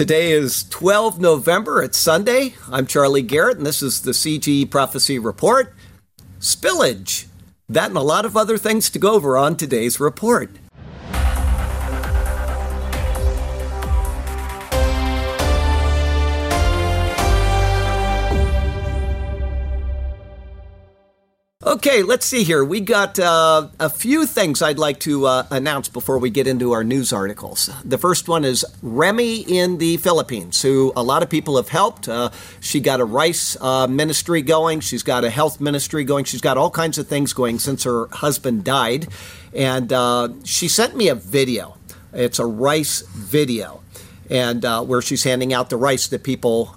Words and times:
Today 0.00 0.32
is 0.32 0.64
12 0.70 1.20
November. 1.20 1.82
It's 1.82 1.98
Sunday. 1.98 2.54
I'm 2.72 2.86
Charlie 2.86 3.20
Garrett, 3.20 3.58
and 3.58 3.66
this 3.66 3.82
is 3.82 4.00
the 4.00 4.12
CGE 4.12 4.70
Prophecy 4.70 5.18
Report. 5.18 5.74
Spillage. 6.38 7.26
That 7.68 7.88
and 7.90 7.98
a 7.98 8.00
lot 8.00 8.24
of 8.24 8.34
other 8.34 8.56
things 8.56 8.88
to 8.88 8.98
go 8.98 9.12
over 9.12 9.36
on 9.36 9.58
today's 9.58 10.00
report. 10.00 10.56
Okay, 21.80 22.02
let's 22.02 22.26
see 22.26 22.44
here. 22.44 22.62
We 22.62 22.80
got 22.80 23.18
uh, 23.18 23.68
a 23.80 23.88
few 23.88 24.26
things 24.26 24.60
I'd 24.60 24.78
like 24.78 25.00
to 25.00 25.24
uh, 25.24 25.46
announce 25.50 25.88
before 25.88 26.18
we 26.18 26.28
get 26.28 26.46
into 26.46 26.72
our 26.72 26.84
news 26.84 27.10
articles. 27.10 27.70
The 27.86 27.96
first 27.96 28.28
one 28.28 28.44
is 28.44 28.66
Remy 28.82 29.46
in 29.48 29.78
the 29.78 29.96
Philippines, 29.96 30.60
who 30.60 30.92
a 30.94 31.02
lot 31.02 31.22
of 31.22 31.30
people 31.30 31.56
have 31.56 31.70
helped. 31.70 32.06
Uh, 32.06 32.32
she 32.60 32.80
got 32.80 33.00
a 33.00 33.06
rice 33.06 33.56
uh, 33.62 33.86
ministry 33.86 34.42
going, 34.42 34.80
she's 34.80 35.02
got 35.02 35.24
a 35.24 35.30
health 35.30 35.58
ministry 35.58 36.04
going, 36.04 36.26
she's 36.26 36.42
got 36.42 36.58
all 36.58 36.70
kinds 36.70 36.98
of 36.98 37.08
things 37.08 37.32
going 37.32 37.58
since 37.58 37.84
her 37.84 38.08
husband 38.08 38.62
died. 38.62 39.08
And 39.54 39.90
uh, 39.90 40.28
she 40.44 40.68
sent 40.68 40.94
me 40.98 41.08
a 41.08 41.14
video. 41.14 41.78
It's 42.12 42.38
a 42.38 42.44
rice 42.44 43.00
video, 43.08 43.80
and 44.28 44.66
uh, 44.66 44.84
where 44.84 45.00
she's 45.00 45.24
handing 45.24 45.54
out 45.54 45.70
the 45.70 45.78
rice 45.78 46.08
that 46.08 46.24
people 46.24 46.74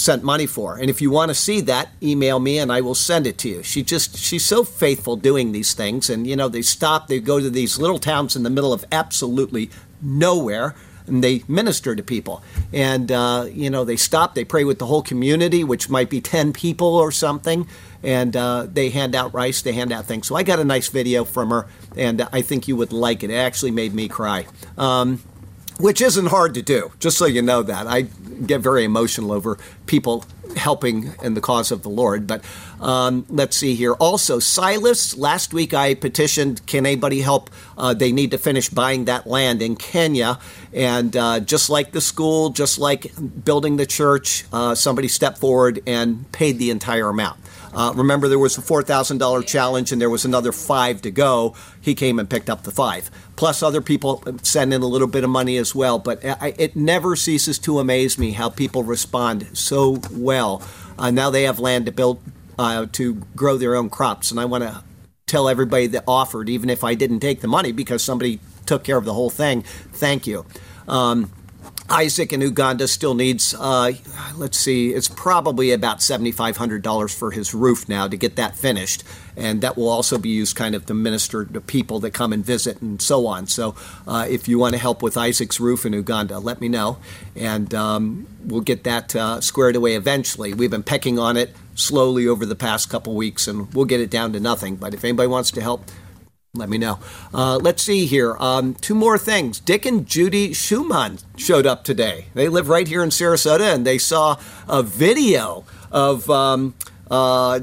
sent 0.00 0.24
money 0.24 0.46
for. 0.46 0.76
And 0.76 0.88
if 0.88 1.00
you 1.00 1.10
want 1.10 1.28
to 1.28 1.34
see 1.34 1.60
that, 1.62 1.90
email 2.02 2.40
me 2.40 2.58
and 2.58 2.72
I 2.72 2.80
will 2.80 2.94
send 2.94 3.26
it 3.26 3.38
to 3.38 3.48
you. 3.48 3.62
She 3.62 3.82
just 3.82 4.16
she's 4.16 4.44
so 4.44 4.64
faithful 4.64 5.16
doing 5.16 5.52
these 5.52 5.74
things 5.74 6.10
and 6.10 6.26
you 6.26 6.36
know 6.36 6.48
they 6.48 6.62
stop 6.62 7.08
they 7.08 7.20
go 7.20 7.38
to 7.38 7.50
these 7.50 7.78
little 7.78 7.98
towns 7.98 8.34
in 8.36 8.42
the 8.42 8.50
middle 8.50 8.72
of 8.72 8.84
absolutely 8.90 9.70
nowhere 10.00 10.74
and 11.06 11.22
they 11.22 11.42
minister 11.46 11.94
to 11.94 12.02
people. 12.02 12.42
And 12.72 13.12
uh, 13.12 13.46
you 13.52 13.70
know 13.70 13.84
they 13.84 13.96
stop 13.96 14.34
they 14.34 14.44
pray 14.44 14.64
with 14.64 14.78
the 14.78 14.86
whole 14.86 15.02
community 15.02 15.62
which 15.62 15.88
might 15.88 16.10
be 16.10 16.20
10 16.20 16.52
people 16.52 16.96
or 16.96 17.12
something 17.12 17.66
and 18.02 18.34
uh, 18.36 18.66
they 18.70 18.90
hand 18.90 19.14
out 19.14 19.34
rice, 19.34 19.62
they 19.62 19.72
hand 19.72 19.92
out 19.92 20.06
things. 20.06 20.26
So 20.26 20.34
I 20.34 20.42
got 20.42 20.58
a 20.58 20.64
nice 20.64 20.88
video 20.88 21.24
from 21.24 21.50
her, 21.50 21.66
and 21.96 22.26
I 22.32 22.42
think 22.42 22.66
you 22.66 22.76
would 22.76 22.92
like 22.92 23.22
it. 23.22 23.30
It 23.30 23.34
actually 23.34 23.72
made 23.72 23.94
me 23.94 24.08
cry. 24.08 24.46
Um, 24.78 25.22
which 25.80 26.00
isn't 26.00 26.26
hard 26.26 26.54
to 26.54 26.62
do, 26.62 26.92
just 26.98 27.16
so 27.18 27.26
you 27.26 27.42
know 27.42 27.62
that. 27.62 27.86
I 27.86 28.02
get 28.46 28.60
very 28.60 28.84
emotional 28.84 29.32
over 29.32 29.58
people 29.86 30.24
helping 30.56 31.12
in 31.22 31.34
the 31.34 31.40
cause 31.40 31.70
of 31.70 31.82
the 31.82 31.88
Lord. 31.88 32.26
But 32.26 32.44
um, 32.80 33.24
let's 33.28 33.56
see 33.56 33.74
here. 33.74 33.94
Also, 33.94 34.38
Silas, 34.38 35.16
last 35.16 35.52
week 35.52 35.74
I 35.74 35.94
petitioned, 35.94 36.66
can 36.66 36.86
anybody 36.86 37.20
help? 37.20 37.50
Uh, 37.76 37.94
they 37.94 38.12
need 38.12 38.30
to 38.32 38.38
finish 38.38 38.68
buying 38.68 39.04
that 39.06 39.26
land 39.26 39.62
in 39.62 39.76
Kenya. 39.76 40.38
And 40.72 41.16
uh, 41.16 41.40
just 41.40 41.70
like 41.70 41.92
the 41.92 42.00
school, 42.00 42.50
just 42.50 42.78
like 42.78 43.12
building 43.44 43.76
the 43.76 43.86
church, 43.86 44.44
uh, 44.52 44.74
somebody 44.74 45.08
stepped 45.08 45.38
forward 45.38 45.80
and 45.86 46.30
paid 46.32 46.58
the 46.58 46.70
entire 46.70 47.08
amount. 47.08 47.38
Uh, 47.72 47.92
remember, 47.94 48.28
there 48.28 48.38
was 48.38 48.58
a 48.58 48.62
$4,000 48.62 49.46
challenge 49.46 49.92
and 49.92 50.00
there 50.00 50.10
was 50.10 50.24
another 50.24 50.52
five 50.52 51.02
to 51.02 51.10
go. 51.10 51.54
He 51.80 51.94
came 51.94 52.18
and 52.18 52.28
picked 52.28 52.50
up 52.50 52.64
the 52.64 52.70
five. 52.70 53.10
Plus, 53.36 53.62
other 53.62 53.80
people 53.80 54.22
send 54.42 54.74
in 54.74 54.82
a 54.82 54.86
little 54.86 55.08
bit 55.08 55.24
of 55.24 55.30
money 55.30 55.56
as 55.56 55.74
well. 55.74 55.98
But 55.98 56.24
I, 56.24 56.54
it 56.58 56.76
never 56.76 57.16
ceases 57.16 57.58
to 57.60 57.78
amaze 57.78 58.18
me 58.18 58.32
how 58.32 58.50
people 58.50 58.82
respond 58.82 59.56
so 59.56 60.00
well. 60.10 60.62
Uh, 60.98 61.10
now 61.10 61.30
they 61.30 61.44
have 61.44 61.58
land 61.58 61.86
to 61.86 61.92
build, 61.92 62.20
uh, 62.58 62.86
to 62.92 63.14
grow 63.36 63.56
their 63.56 63.76
own 63.76 63.88
crops. 63.88 64.30
And 64.30 64.40
I 64.40 64.44
want 64.44 64.64
to 64.64 64.82
tell 65.26 65.48
everybody 65.48 65.86
that 65.86 66.04
offered, 66.08 66.48
even 66.48 66.68
if 66.68 66.82
I 66.82 66.94
didn't 66.94 67.20
take 67.20 67.40
the 67.40 67.48
money 67.48 67.72
because 67.72 68.02
somebody 68.02 68.40
took 68.66 68.84
care 68.84 68.96
of 68.96 69.04
the 69.04 69.14
whole 69.14 69.30
thing, 69.30 69.62
thank 69.62 70.26
you. 70.26 70.44
Um, 70.88 71.30
Isaac 71.90 72.32
in 72.32 72.40
Uganda 72.40 72.86
still 72.86 73.14
needs, 73.14 73.52
uh, 73.52 73.92
let's 74.36 74.56
see, 74.56 74.90
it's 74.94 75.08
probably 75.08 75.72
about 75.72 75.98
$7,500 75.98 77.14
for 77.14 77.32
his 77.32 77.52
roof 77.52 77.88
now 77.88 78.06
to 78.06 78.16
get 78.16 78.36
that 78.36 78.56
finished. 78.56 79.02
And 79.36 79.60
that 79.62 79.76
will 79.76 79.88
also 79.88 80.16
be 80.16 80.28
used 80.28 80.54
kind 80.54 80.76
of 80.76 80.86
to 80.86 80.94
minister 80.94 81.44
to 81.44 81.60
people 81.60 81.98
that 82.00 82.12
come 82.12 82.32
and 82.32 82.44
visit 82.44 82.80
and 82.80 83.02
so 83.02 83.26
on. 83.26 83.48
So 83.48 83.74
uh, 84.06 84.26
if 84.28 84.46
you 84.46 84.58
want 84.58 84.74
to 84.74 84.78
help 84.78 85.02
with 85.02 85.16
Isaac's 85.16 85.58
roof 85.58 85.84
in 85.84 85.92
Uganda, 85.92 86.38
let 86.38 86.60
me 86.60 86.68
know. 86.68 86.98
And 87.34 87.74
um, 87.74 88.28
we'll 88.44 88.60
get 88.60 88.84
that 88.84 89.16
uh, 89.16 89.40
squared 89.40 89.74
away 89.74 89.96
eventually. 89.96 90.54
We've 90.54 90.70
been 90.70 90.84
pecking 90.84 91.18
on 91.18 91.36
it 91.36 91.56
slowly 91.74 92.28
over 92.28 92.46
the 92.46 92.56
past 92.56 92.88
couple 92.88 93.14
weeks 93.14 93.48
and 93.48 93.72
we'll 93.74 93.86
get 93.86 94.00
it 94.00 94.10
down 94.10 94.32
to 94.34 94.40
nothing. 94.40 94.76
But 94.76 94.94
if 94.94 95.04
anybody 95.04 95.26
wants 95.26 95.50
to 95.52 95.60
help, 95.60 95.90
let 96.54 96.68
me 96.68 96.78
know. 96.78 96.98
Uh, 97.32 97.58
let's 97.58 97.80
see 97.80 98.06
here. 98.06 98.36
Um, 98.40 98.74
two 98.74 98.94
more 98.96 99.16
things. 99.16 99.60
Dick 99.60 99.86
and 99.86 100.04
Judy 100.04 100.52
Schumann 100.52 101.18
showed 101.36 101.64
up 101.64 101.84
today. 101.84 102.26
They 102.34 102.48
live 102.48 102.68
right 102.68 102.88
here 102.88 103.04
in 103.04 103.10
Sarasota, 103.10 103.72
and 103.72 103.86
they 103.86 103.98
saw 103.98 104.36
a 104.68 104.82
video 104.82 105.64
of 105.92 106.28
um, 106.28 106.74
uh, 107.08 107.60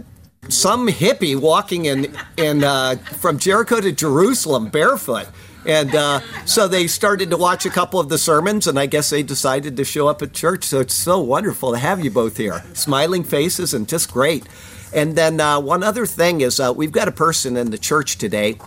some 0.48 0.88
hippie 0.88 1.38
walking 1.38 1.84
in 1.84 2.16
in 2.38 2.64
uh, 2.64 2.96
from 3.20 3.40
Jericho 3.40 3.82
to 3.82 3.92
Jerusalem 3.92 4.70
barefoot. 4.70 5.28
And 5.66 5.94
uh, 5.94 6.22
so 6.46 6.70
they 6.70 6.88
started 6.88 7.30
to 7.32 7.36
watch 7.36 7.66
a 7.66 7.70
couple 7.70 8.00
of 8.00 8.08
the 8.08 8.18
sermons, 8.18 8.68
and 8.68 8.80
I 8.80 8.86
guess 8.86 9.10
they 9.10 9.22
decided 9.22 9.76
to 9.76 9.84
show 9.84 10.08
up 10.08 10.22
at 10.22 10.32
church. 10.32 10.64
So 10.64 10.80
it's 10.80 10.94
so 10.94 11.20
wonderful 11.20 11.74
to 11.74 11.78
have 11.78 12.02
you 12.02 12.10
both 12.10 12.38
here. 12.38 12.64
Smiling 12.72 13.26
faces 13.26 13.74
and 13.74 13.86
just 13.86 14.14
great. 14.14 14.48
And 14.94 15.18
then 15.18 15.42
uh, 15.42 15.60
one 15.60 15.84
other 15.84 16.06
thing 16.06 16.40
is 16.40 16.62
uh, 16.62 16.72
we've 16.74 16.94
got 16.94 17.10
a 17.10 17.12
person 17.12 17.58
in 17.58 17.72
the 17.72 17.78
church 17.78 18.18
today 18.18 18.58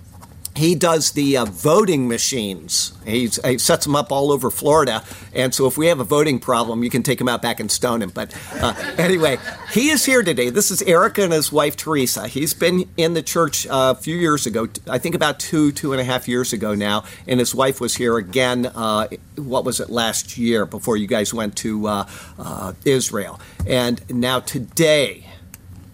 he 0.61 0.75
does 0.75 1.13
the 1.13 1.39
uh, 1.39 1.47
voting 1.47 2.07
machines. 2.07 2.93
He's, 3.07 3.43
he 3.43 3.57
sets 3.57 3.87
them 3.87 3.97
up 3.97 4.13
all 4.13 4.31
over 4.31 4.51
Florida. 4.51 5.03
And 5.35 5.55
so 5.55 5.67
if 5.67 5.79
we 5.79 5.87
have 5.87 6.01
a 6.01 6.05
voting 6.05 6.39
problem, 6.39 6.85
you 6.85 6.91
can 6.91 7.03
take 7.03 7.19
him 7.19 7.31
out 7.31 7.41
back 7.41 7.61
and 7.61 7.71
stone 7.71 8.03
him. 8.03 8.11
But 8.11 8.37
uh, 8.57 8.75
anyway, 8.99 9.39
he 9.73 9.89
is 9.89 10.05
here 10.05 10.23
today. 10.23 10.51
This 10.51 10.71
is 10.71 10.83
Erica 10.83 11.25
and 11.25 11.33
his 11.33 11.51
wife, 11.51 11.77
Teresa. 11.77 12.29
He's 12.29 12.53
been 12.53 12.91
in 12.99 13.15
the 13.15 13.23
church 13.23 13.67
uh, 13.69 13.95
a 13.97 14.01
few 14.01 14.15
years 14.15 14.47
ago, 14.47 14.69
I 14.87 14.99
think 14.99 15.15
about 15.15 15.41
two, 15.41 15.73
two 15.73 15.93
and 15.93 16.01
a 16.01 16.05
half 16.05 16.29
years 16.29 16.53
ago 16.53 16.75
now. 16.75 17.05
And 17.27 17.41
his 17.41 17.55
wife 17.55 17.81
was 17.81 17.97
here 17.97 18.19
again, 18.19 18.67
uh, 18.67 19.09
what 19.37 19.65
was 19.65 19.81
it, 19.81 19.89
last 19.89 20.37
year 20.37 20.67
before 20.67 20.99
you 20.99 21.07
guys 21.07 21.33
went 21.33 21.57
to 21.57 21.87
uh, 21.87 22.09
uh, 22.39 22.75
Israel. 22.85 23.41
And 23.67 24.03
now 24.11 24.41
today 24.41 25.27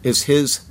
is 0.02 0.24
his 0.24 0.66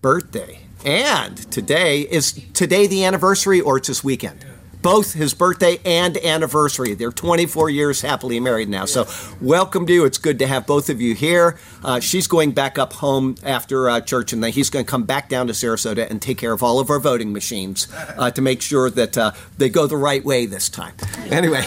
birthday. 0.00 0.63
And 0.84 1.38
today 1.50 2.02
is 2.02 2.32
today 2.52 2.86
the 2.86 3.06
anniversary 3.06 3.58
or 3.58 3.78
it's 3.78 3.88
this 3.88 4.04
weekend? 4.04 4.44
Both 4.82 5.14
his 5.14 5.32
birthday 5.32 5.78
and 5.82 6.18
anniversary. 6.18 6.92
They're 6.92 7.10
24 7.10 7.70
years 7.70 8.02
happily 8.02 8.38
married 8.38 8.68
now. 8.68 8.84
So, 8.84 9.08
welcome 9.40 9.86
to 9.86 9.92
you. 9.94 10.04
It's 10.04 10.18
good 10.18 10.38
to 10.40 10.46
have 10.46 10.66
both 10.66 10.90
of 10.90 11.00
you 11.00 11.14
here. 11.14 11.58
Uh, 11.82 12.00
she's 12.00 12.26
going 12.26 12.52
back 12.52 12.78
up 12.78 12.92
home 12.92 13.36
after 13.42 13.88
uh, 13.88 14.02
church, 14.02 14.34
and 14.34 14.44
then 14.44 14.52
he's 14.52 14.68
going 14.68 14.84
to 14.84 14.90
come 14.90 15.04
back 15.04 15.30
down 15.30 15.46
to 15.46 15.54
Sarasota 15.54 16.10
and 16.10 16.20
take 16.20 16.36
care 16.36 16.52
of 16.52 16.62
all 16.62 16.80
of 16.80 16.90
our 16.90 17.00
voting 17.00 17.32
machines 17.32 17.88
uh, 18.18 18.30
to 18.32 18.42
make 18.42 18.60
sure 18.60 18.90
that 18.90 19.16
uh, 19.16 19.32
they 19.56 19.70
go 19.70 19.86
the 19.86 19.96
right 19.96 20.22
way 20.22 20.44
this 20.44 20.68
time. 20.68 20.94
Anyway, 21.30 21.66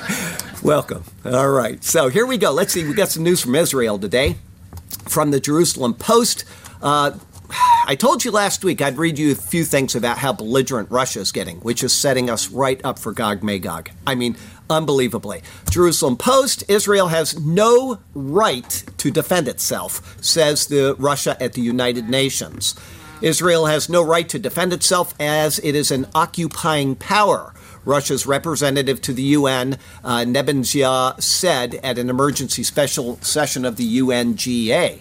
welcome. 0.64 1.04
All 1.24 1.50
right. 1.50 1.84
So, 1.84 2.08
here 2.08 2.26
we 2.26 2.38
go. 2.38 2.50
Let's 2.50 2.72
see. 2.72 2.84
We 2.84 2.94
got 2.94 3.10
some 3.10 3.22
news 3.22 3.40
from 3.40 3.54
Israel 3.54 4.00
today 4.00 4.34
from 5.06 5.30
the 5.30 5.38
Jerusalem 5.38 5.94
Post. 5.94 6.44
Uh, 6.82 7.12
I 7.50 7.96
told 7.98 8.24
you 8.24 8.30
last 8.30 8.64
week 8.64 8.82
I'd 8.82 8.98
read 8.98 9.18
you 9.18 9.32
a 9.32 9.34
few 9.34 9.64
things 9.64 9.94
about 9.94 10.18
how 10.18 10.32
belligerent 10.32 10.90
Russia 10.90 11.20
is 11.20 11.32
getting, 11.32 11.58
which 11.60 11.82
is 11.82 11.92
setting 11.92 12.28
us 12.28 12.50
right 12.50 12.80
up 12.84 12.98
for 12.98 13.12
Gog 13.12 13.42
Magog. 13.42 13.90
I 14.06 14.14
mean, 14.14 14.36
unbelievably. 14.68 15.42
Jerusalem 15.70 16.16
Post 16.16 16.64
Israel 16.68 17.08
has 17.08 17.40
no 17.40 17.98
right 18.14 18.84
to 18.98 19.10
defend 19.10 19.48
itself, 19.48 20.22
says 20.22 20.66
the 20.66 20.94
Russia 20.98 21.42
at 21.42 21.54
the 21.54 21.62
United 21.62 22.08
Nations. 22.08 22.74
Israel 23.22 23.66
has 23.66 23.88
no 23.88 24.02
right 24.02 24.28
to 24.28 24.38
defend 24.38 24.72
itself 24.72 25.14
as 25.18 25.58
it 25.60 25.74
is 25.74 25.90
an 25.90 26.06
occupying 26.14 26.94
power. 26.94 27.52
Russia's 27.84 28.26
representative 28.26 29.00
to 29.02 29.12
the 29.12 29.22
UN, 29.22 29.78
uh, 30.04 30.18
Nebenzia, 30.18 31.20
said 31.20 31.76
at 31.76 31.98
an 31.98 32.10
emergency 32.10 32.62
special 32.62 33.18
session 33.22 33.64
of 33.64 33.76
the 33.76 33.98
UNGA. 33.98 35.00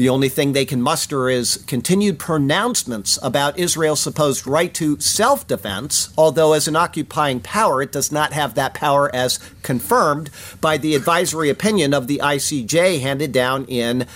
The 0.00 0.08
only 0.08 0.30
thing 0.30 0.54
they 0.54 0.64
can 0.64 0.80
muster 0.80 1.28
is 1.28 1.62
continued 1.66 2.18
pronouncements 2.18 3.18
about 3.22 3.58
Israel's 3.58 4.00
supposed 4.00 4.46
right 4.46 4.72
to 4.72 4.98
self 4.98 5.46
defense, 5.46 6.08
although, 6.16 6.54
as 6.54 6.66
an 6.66 6.74
occupying 6.74 7.40
power, 7.40 7.82
it 7.82 7.92
does 7.92 8.10
not 8.10 8.32
have 8.32 8.54
that 8.54 8.72
power 8.72 9.14
as 9.14 9.38
confirmed 9.62 10.30
by 10.58 10.78
the 10.78 10.94
advisory 10.94 11.50
opinion 11.50 11.92
of 11.92 12.06
the 12.06 12.18
ICJ 12.24 13.02
handed 13.02 13.30
down 13.30 13.66
in 13.66 14.06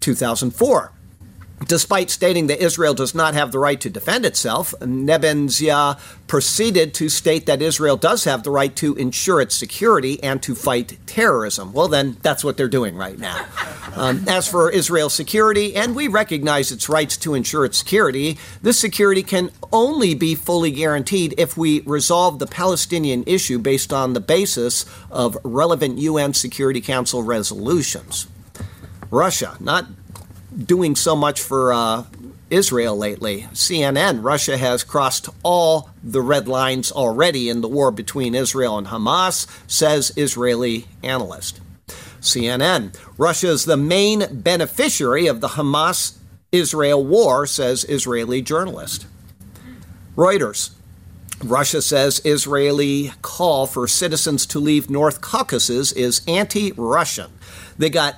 2004. 0.00 0.92
Despite 1.66 2.10
stating 2.10 2.46
that 2.46 2.62
Israel 2.62 2.94
does 2.94 3.14
not 3.14 3.34
have 3.34 3.52
the 3.52 3.58
right 3.58 3.80
to 3.82 3.90
defend 3.90 4.24
itself, 4.24 4.72
Nebenzia 4.80 6.00
proceeded 6.26 6.94
to 6.94 7.10
state 7.10 7.44
that 7.46 7.60
Israel 7.60 7.98
does 7.98 8.24
have 8.24 8.44
the 8.44 8.50
right 8.50 8.74
to 8.76 8.94
ensure 8.94 9.42
its 9.42 9.54
security 9.56 10.22
and 10.22 10.42
to 10.42 10.54
fight 10.54 10.98
terrorism. 11.06 11.72
Well, 11.74 11.88
then, 11.88 12.16
that's 12.22 12.42
what 12.42 12.56
they're 12.56 12.68
doing 12.68 12.96
right 12.96 13.18
now. 13.18 13.44
Um, 13.94 14.24
as 14.26 14.48
for 14.48 14.70
Israel's 14.70 15.12
security, 15.12 15.76
and 15.76 15.94
we 15.94 16.08
recognize 16.08 16.72
its 16.72 16.88
rights 16.88 17.16
to 17.18 17.34
ensure 17.34 17.66
its 17.66 17.76
security, 17.76 18.38
this 18.62 18.78
security 18.78 19.22
can 19.22 19.50
only 19.70 20.14
be 20.14 20.34
fully 20.34 20.70
guaranteed 20.70 21.34
if 21.36 21.58
we 21.58 21.80
resolve 21.80 22.38
the 22.38 22.46
Palestinian 22.46 23.22
issue 23.26 23.58
based 23.58 23.92
on 23.92 24.14
the 24.14 24.20
basis 24.20 24.86
of 25.10 25.36
relevant 25.44 25.98
UN 25.98 26.32
Security 26.32 26.80
Council 26.80 27.22
resolutions. 27.22 28.28
Russia, 29.10 29.56
not 29.60 29.86
doing 30.56 30.96
so 30.96 31.14
much 31.14 31.40
for 31.40 31.72
uh, 31.72 32.04
Israel 32.50 32.96
lately. 32.96 33.42
CNN, 33.52 34.22
Russia 34.22 34.56
has 34.56 34.84
crossed 34.84 35.28
all 35.42 35.90
the 36.02 36.20
red 36.20 36.48
lines 36.48 36.90
already 36.90 37.48
in 37.48 37.60
the 37.60 37.68
war 37.68 37.90
between 37.90 38.34
Israel 38.34 38.76
and 38.76 38.88
Hamas, 38.88 39.46
says 39.70 40.12
Israeli 40.16 40.86
analyst. 41.02 41.60
CNN, 42.20 42.94
Russia 43.16 43.48
is 43.48 43.64
the 43.64 43.76
main 43.76 44.26
beneficiary 44.30 45.26
of 45.26 45.40
the 45.40 45.48
Hamas 45.48 46.18
Israel 46.52 47.04
war, 47.04 47.46
says 47.46 47.84
Israeli 47.88 48.42
journalist. 48.42 49.06
Reuters, 50.16 50.70
Russia 51.42 51.80
says 51.80 52.20
Israeli 52.24 53.12
call 53.22 53.66
for 53.66 53.86
citizens 53.88 54.44
to 54.46 54.58
leave 54.58 54.90
North 54.90 55.20
Caucasus 55.20 55.92
is 55.92 56.20
anti 56.26 56.72
Russian. 56.72 57.30
They 57.78 57.88
got 57.88 58.16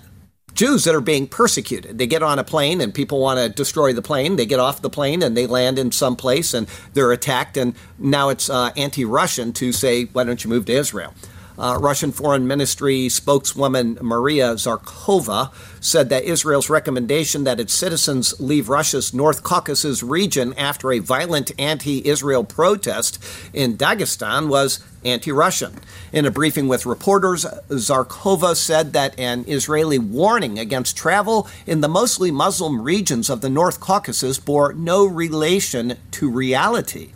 Jews 0.54 0.84
that 0.84 0.94
are 0.94 1.00
being 1.00 1.26
persecuted. 1.26 1.98
They 1.98 2.06
get 2.06 2.22
on 2.22 2.38
a 2.38 2.44
plane 2.44 2.80
and 2.80 2.92
people 2.92 3.20
want 3.20 3.38
to 3.38 3.48
destroy 3.48 3.92
the 3.92 4.02
plane. 4.02 4.36
They 4.36 4.46
get 4.46 4.60
off 4.60 4.82
the 4.82 4.90
plane 4.90 5.22
and 5.22 5.36
they 5.36 5.46
land 5.46 5.78
in 5.78 5.92
some 5.92 6.16
place 6.16 6.52
and 6.54 6.68
they're 6.92 7.12
attacked. 7.12 7.56
And 7.56 7.74
now 7.98 8.28
it's 8.28 8.50
uh, 8.50 8.70
anti 8.76 9.04
Russian 9.04 9.52
to 9.54 9.72
say, 9.72 10.04
why 10.04 10.24
don't 10.24 10.44
you 10.44 10.50
move 10.50 10.66
to 10.66 10.72
Israel? 10.72 11.14
Uh, 11.58 11.78
Russian 11.80 12.12
Foreign 12.12 12.46
Ministry 12.46 13.08
spokeswoman 13.08 13.98
Maria 14.00 14.54
Zakharova 14.54 15.52
said 15.80 16.08
that 16.08 16.24
Israel's 16.24 16.70
recommendation 16.70 17.44
that 17.44 17.60
its 17.60 17.74
citizens 17.74 18.40
leave 18.40 18.68
Russia's 18.68 19.12
North 19.12 19.42
Caucasus 19.42 20.02
region 20.02 20.54
after 20.54 20.92
a 20.92 20.98
violent 20.98 21.52
anti 21.58 22.06
Israel 22.06 22.44
protest 22.44 23.22
in 23.52 23.76
Dagestan 23.76 24.48
was 24.48 24.80
anti 25.04 25.32
Russian. 25.32 25.78
In 26.12 26.24
a 26.24 26.30
briefing 26.30 26.68
with 26.68 26.86
reporters, 26.86 27.44
Zakharova 27.68 28.56
said 28.56 28.92
that 28.94 29.18
an 29.18 29.44
Israeli 29.46 29.98
warning 29.98 30.58
against 30.58 30.96
travel 30.96 31.48
in 31.66 31.80
the 31.80 31.88
mostly 31.88 32.30
Muslim 32.30 32.80
regions 32.80 33.28
of 33.28 33.40
the 33.40 33.50
North 33.50 33.78
Caucasus 33.78 34.38
bore 34.38 34.72
no 34.72 35.04
relation 35.04 35.98
to 36.12 36.30
reality. 36.30 37.12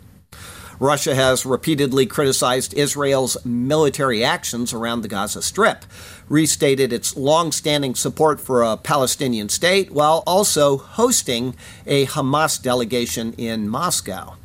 Russia 0.79 1.15
has 1.15 1.45
repeatedly 1.45 2.05
criticized 2.05 2.73
Israel's 2.75 3.43
military 3.43 4.23
actions 4.23 4.73
around 4.73 5.01
the 5.01 5.07
Gaza 5.07 5.41
Strip, 5.41 5.85
restated 6.29 6.93
its 6.93 7.17
long-standing 7.17 7.95
support 7.95 8.39
for 8.39 8.61
a 8.61 8.77
Palestinian 8.77 9.49
state, 9.49 9.91
while 9.91 10.23
also 10.27 10.77
hosting 10.77 11.55
a 11.87 12.05
Hamas 12.05 12.61
delegation 12.61 13.33
in 13.33 13.67
Moscow. 13.67 14.35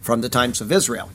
From 0.00 0.20
the 0.20 0.28
Times 0.28 0.60
of 0.60 0.70
Israel. 0.70 1.10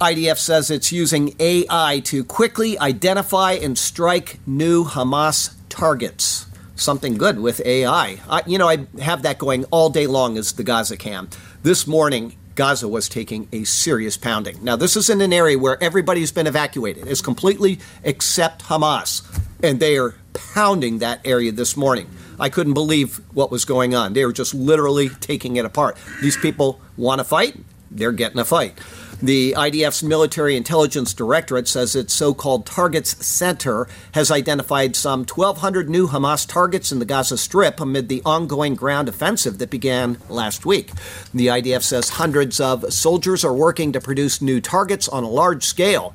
IDF 0.00 0.38
says 0.38 0.70
it's 0.70 0.92
using 0.92 1.34
AI 1.40 2.00
to 2.04 2.24
quickly 2.24 2.78
identify 2.78 3.52
and 3.52 3.76
strike 3.76 4.38
new 4.46 4.84
Hamas 4.84 5.54
targets. 5.68 6.46
Something 6.76 7.18
good 7.18 7.40
with 7.40 7.60
AI. 7.66 8.20
I, 8.28 8.42
you 8.46 8.58
know, 8.58 8.68
I 8.68 8.86
have 9.00 9.22
that 9.22 9.38
going 9.38 9.64
all 9.66 9.90
day 9.90 10.06
long 10.06 10.38
as 10.38 10.52
the 10.52 10.62
Gaza 10.62 10.96
cam. 10.96 11.28
This 11.64 11.88
morning, 11.88 12.36
Gaza 12.58 12.88
was 12.88 13.08
taking 13.08 13.48
a 13.52 13.62
serious 13.62 14.16
pounding. 14.16 14.58
Now, 14.64 14.74
this 14.74 14.96
is 14.96 15.08
in 15.08 15.20
an 15.20 15.32
area 15.32 15.56
where 15.56 15.80
everybody's 15.80 16.32
been 16.32 16.48
evacuated, 16.48 17.06
is 17.06 17.22
completely 17.22 17.78
except 18.02 18.64
Hamas, 18.64 19.22
and 19.62 19.78
they 19.78 19.96
are 19.96 20.16
pounding 20.32 20.98
that 20.98 21.20
area 21.24 21.52
this 21.52 21.76
morning. 21.76 22.08
I 22.40 22.48
couldn't 22.48 22.74
believe 22.74 23.20
what 23.32 23.52
was 23.52 23.64
going 23.64 23.94
on. 23.94 24.12
They 24.12 24.26
were 24.26 24.32
just 24.32 24.54
literally 24.54 25.08
taking 25.08 25.54
it 25.54 25.64
apart. 25.64 25.96
These 26.20 26.36
people 26.36 26.80
want 26.96 27.20
to 27.20 27.24
fight, 27.24 27.54
they're 27.92 28.10
getting 28.10 28.40
a 28.40 28.44
fight. 28.44 28.76
The 29.20 29.52
IDF's 29.58 30.04
Military 30.04 30.56
Intelligence 30.56 31.12
Directorate 31.12 31.66
says 31.66 31.96
its 31.96 32.14
so 32.14 32.32
called 32.32 32.64
Targets 32.64 33.26
Center 33.26 33.88
has 34.12 34.30
identified 34.30 34.94
some 34.94 35.24
1,200 35.24 35.90
new 35.90 36.06
Hamas 36.06 36.46
targets 36.46 36.92
in 36.92 37.00
the 37.00 37.04
Gaza 37.04 37.36
Strip 37.36 37.80
amid 37.80 38.08
the 38.08 38.22
ongoing 38.24 38.76
ground 38.76 39.08
offensive 39.08 39.58
that 39.58 39.70
began 39.70 40.18
last 40.28 40.64
week. 40.64 40.92
The 41.34 41.48
IDF 41.48 41.82
says 41.82 42.10
hundreds 42.10 42.60
of 42.60 42.92
soldiers 42.92 43.44
are 43.44 43.52
working 43.52 43.90
to 43.92 44.00
produce 44.00 44.40
new 44.40 44.60
targets 44.60 45.08
on 45.08 45.24
a 45.24 45.28
large 45.28 45.64
scale. 45.64 46.14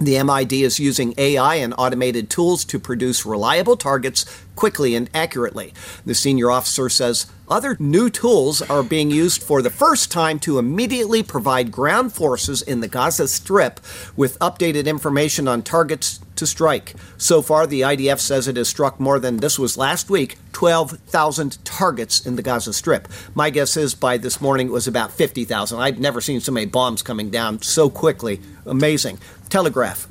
The 0.00 0.22
MID 0.22 0.54
is 0.54 0.80
using 0.80 1.12
AI 1.18 1.56
and 1.56 1.74
automated 1.76 2.30
tools 2.30 2.64
to 2.64 2.78
produce 2.78 3.26
reliable 3.26 3.76
targets 3.76 4.24
quickly 4.56 4.94
and 4.94 5.10
accurately. 5.12 5.74
The 6.06 6.14
senior 6.14 6.50
officer 6.50 6.88
says 6.88 7.26
other 7.50 7.76
new 7.78 8.08
tools 8.08 8.62
are 8.62 8.82
being 8.82 9.10
used 9.10 9.42
for 9.42 9.60
the 9.60 9.68
first 9.68 10.10
time 10.10 10.38
to 10.40 10.58
immediately 10.58 11.22
provide 11.22 11.70
ground 11.70 12.14
forces 12.14 12.62
in 12.62 12.80
the 12.80 12.88
Gaza 12.88 13.28
Strip 13.28 13.78
with 14.16 14.38
updated 14.38 14.86
information 14.86 15.46
on 15.46 15.60
targets 15.60 16.20
to 16.40 16.46
strike. 16.46 16.94
So 17.16 17.40
far, 17.40 17.66
the 17.66 17.82
IDF 17.82 18.18
says 18.18 18.48
it 18.48 18.56
has 18.56 18.68
struck 18.68 18.98
more 18.98 19.20
than 19.20 19.36
this 19.36 19.58
was 19.58 19.78
last 19.78 20.10
week 20.10 20.36
12,000 20.52 21.64
targets 21.64 22.26
in 22.26 22.36
the 22.36 22.42
Gaza 22.42 22.72
Strip. 22.72 23.08
My 23.34 23.50
guess 23.50 23.76
is 23.76 23.94
by 23.94 24.16
this 24.16 24.40
morning 24.40 24.66
it 24.66 24.72
was 24.72 24.88
about 24.88 25.12
50,000. 25.12 25.78
I've 25.78 26.00
never 26.00 26.20
seen 26.20 26.40
so 26.40 26.52
many 26.52 26.66
bombs 26.66 27.02
coming 27.02 27.30
down 27.30 27.62
so 27.62 27.88
quickly. 27.88 28.40
Amazing. 28.66 29.18
Telegraph. 29.48 30.08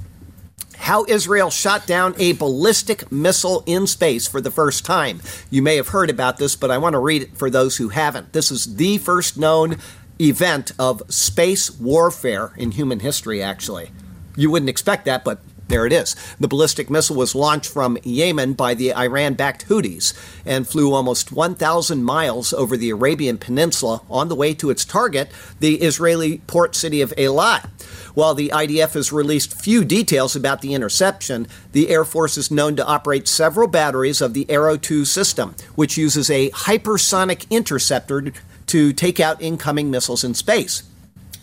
How 0.78 1.04
Israel 1.08 1.50
shot 1.50 1.86
down 1.86 2.16
a 2.18 2.32
ballistic 2.34 3.12
missile 3.12 3.64
in 3.66 3.86
space 3.86 4.28
for 4.28 4.40
the 4.40 4.52
first 4.52 4.86
time. 4.86 5.22
You 5.50 5.62
may 5.62 5.76
have 5.76 5.90
heard 5.90 6.10
about 6.10 6.38
this, 6.38 6.56
but 6.56 6.72
I 6.72 6.78
want 6.78 6.94
to 6.94 7.00
read 7.00 7.24
it 7.24 7.38
for 7.38 7.50
those 7.50 7.78
who 7.78 7.90
haven't. 7.90 8.34
This 8.34 8.50
is 8.50 8.78
the 8.78 8.98
first 8.98 9.38
known 9.38 9.78
event 10.22 10.72
of 10.80 11.02
space 11.10 11.72
warfare 11.72 12.54
in 12.56 12.72
human 12.72 13.02
history, 13.02 13.42
actually. 13.42 13.92
You 14.36 14.50
wouldn't 14.50 14.70
expect 14.70 15.06
that, 15.06 15.26
but 15.26 15.42
there 15.70 15.86
it 15.86 15.94
is. 15.94 16.16
The 16.40 16.48
ballistic 16.48 16.90
missile 16.90 17.16
was 17.16 17.36
launched 17.36 17.72
from 17.72 17.98
Yemen 18.04 18.54
by 18.54 18.74
the 18.74 18.94
Iran 18.94 19.36
backed 19.36 19.70
Houthis 19.70 20.14
and 20.46 20.68
flew 20.68 20.94
almost 20.94 21.32
1,000 21.32 22.04
miles 22.04 22.54
over 22.54 22.76
the 22.76 22.90
Arabian 22.90 23.38
Peninsula 23.38 24.02
on 24.10 24.28
the 24.28 24.36
way 24.36 24.54
to 24.56 24.72
its 24.72 24.84
target, 24.84 25.30
the 25.60 25.76
Israeli 25.76 26.40
port 26.48 26.76
city 26.76 27.02
of 27.02 27.14
Eilat. 27.18 27.70
While 28.16 28.34
the 28.34 28.50
IDF 28.50 28.94
has 28.94 29.14
released 29.14 29.62
few 29.62 29.86
details 29.86 30.36
about 30.36 30.62
the 30.62 30.74
interception, 30.74 31.48
the 31.72 31.90
Air 31.90 32.04
Force 32.04 32.38
is 32.38 32.52
known 32.52 32.76
to 32.76 32.86
operate 32.86 33.28
several 33.28 33.68
batteries 33.68 34.22
of 34.22 34.34
the 34.34 34.50
Arrow 34.50 34.76
2 34.76 35.06
system, 35.06 35.56
which 35.76 35.98
uses 35.98 36.30
a 36.30 36.50
hypersonic 36.50 37.50
interceptor 37.52 38.34
to 38.66 38.92
take 38.92 39.20
out 39.20 39.42
incoming 39.42 39.92
missiles 39.92 40.24
in 40.24 40.34
space 40.34 40.89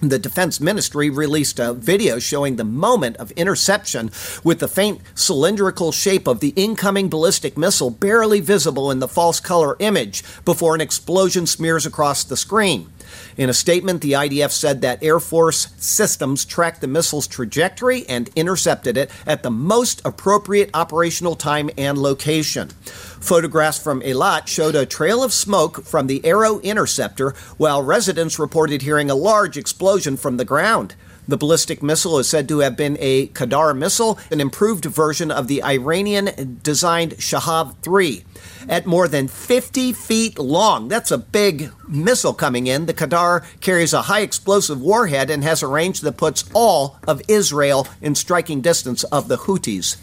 the 0.01 0.19
defense 0.19 0.61
ministry 0.61 1.09
released 1.09 1.59
a 1.59 1.73
video 1.73 2.19
showing 2.19 2.57
the 2.57 2.65
moment 2.65 3.17
of 3.17 3.31
interception 3.33 4.11
with 4.45 4.59
the 4.59 4.69
faint 4.69 5.01
cylindrical 5.15 5.91
shape 5.91 6.27
of 6.27 6.41
the 6.41 6.53
incoming 6.57 7.09
ballistic 7.09 7.57
missile 7.57 7.91
barely 7.91 8.41
visible 8.41 8.91
in 8.91 8.99
the 8.99 9.09
false 9.09 9.41
color 9.41 9.77
image 9.79 10.23
before 10.45 10.75
an 10.75 10.81
explosion 10.81 11.47
smears 11.47 11.87
across 11.87 12.25
the 12.25 12.37
screen. 12.37 12.93
In 13.37 13.49
a 13.49 13.55
statement, 13.55 14.01
the 14.01 14.13
IDF 14.13 14.51
said 14.51 14.81
that 14.81 15.03
Air 15.03 15.21
Force 15.21 15.69
systems 15.79 16.45
tracked 16.45 16.81
the 16.81 16.87
missile's 16.87 17.27
trajectory 17.27 18.07
and 18.09 18.31
intercepted 18.37 18.97
it 18.97 19.11
at 19.27 19.43
the 19.43 19.51
most 19.51 20.01
appropriate 20.05 20.71
operational 20.75 21.37
time 21.37 21.71
and 21.77 21.99
location. 21.99 22.69
Photographs 22.69 23.83
from 23.83 24.01
Eilat 24.03 24.47
showed 24.47 24.75
a 24.75 24.87
trail 24.87 25.23
of 25.23 25.33
smoke 25.33 25.85
from 25.85 26.07
the 26.07 26.25
Arrow 26.25 26.61
interceptor, 26.61 27.35
while 27.57 27.83
residents 27.83 28.39
reported 28.39 28.83
hearing 28.83 29.11
a 29.11 29.15
large 29.15 29.57
explosion 29.57 30.17
from 30.17 30.37
the 30.37 30.45
ground. 30.45 30.95
The 31.29 31.37
ballistic 31.37 31.83
missile 31.83 32.19
is 32.21 32.29
said 32.29 32.49
to 32.49 32.61
have 32.61 32.77
been 32.77 32.97
a 33.01 33.27
Qadar 33.29 33.77
missile, 33.77 34.19
an 34.31 34.41
improved 34.41 34.85
version 34.85 35.33
of 35.33 35.49
the 35.49 35.63
Iranian 35.63 36.61
designed 36.63 37.13
Shahab 37.13 37.75
3. 37.83 38.25
At 38.69 38.87
more 38.87 39.09
than 39.09 39.27
50 39.27 39.93
feet 39.93 40.39
long, 40.39 40.87
that's 40.87 41.11
a 41.11 41.19
big 41.19 41.73
missile 41.89 42.33
coming 42.33 42.69
in. 42.69 42.87
The 42.87 42.95
Qadar 42.95 43.45
carries 43.61 43.93
a 43.93 44.03
high 44.03 44.21
explosive 44.21 44.81
warhead 44.81 45.29
and 45.29 45.43
has 45.43 45.63
a 45.63 45.67
range 45.67 46.01
that 46.03 46.17
puts 46.17 46.45
all 46.55 46.99
of 47.09 47.21
Israel 47.27 47.89
in 48.01 48.15
striking 48.15 48.61
distance 48.61 49.03
of 49.05 49.27
the 49.27 49.39
Houthis. 49.39 49.97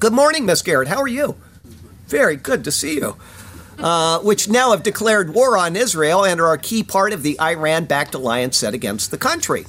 Good 0.00 0.12
morning, 0.12 0.44
Miss 0.44 0.62
Garrett. 0.62 0.88
How 0.88 0.98
are 0.98 1.08
you? 1.08 1.36
Very 2.08 2.36
good 2.36 2.64
to 2.64 2.72
see 2.72 2.96
you. 2.96 3.16
Uh, 3.78 4.18
which 4.20 4.48
now 4.48 4.72
have 4.72 4.82
declared 4.82 5.34
war 5.34 5.56
on 5.56 5.76
Israel 5.76 6.24
and 6.24 6.40
are 6.40 6.52
a 6.52 6.58
key 6.58 6.82
part 6.82 7.12
of 7.12 7.22
the 7.22 7.38
Iran 7.40 7.84
backed 7.84 8.12
alliance 8.12 8.56
set 8.56 8.74
against 8.74 9.12
the 9.12 9.18
country. 9.18 9.66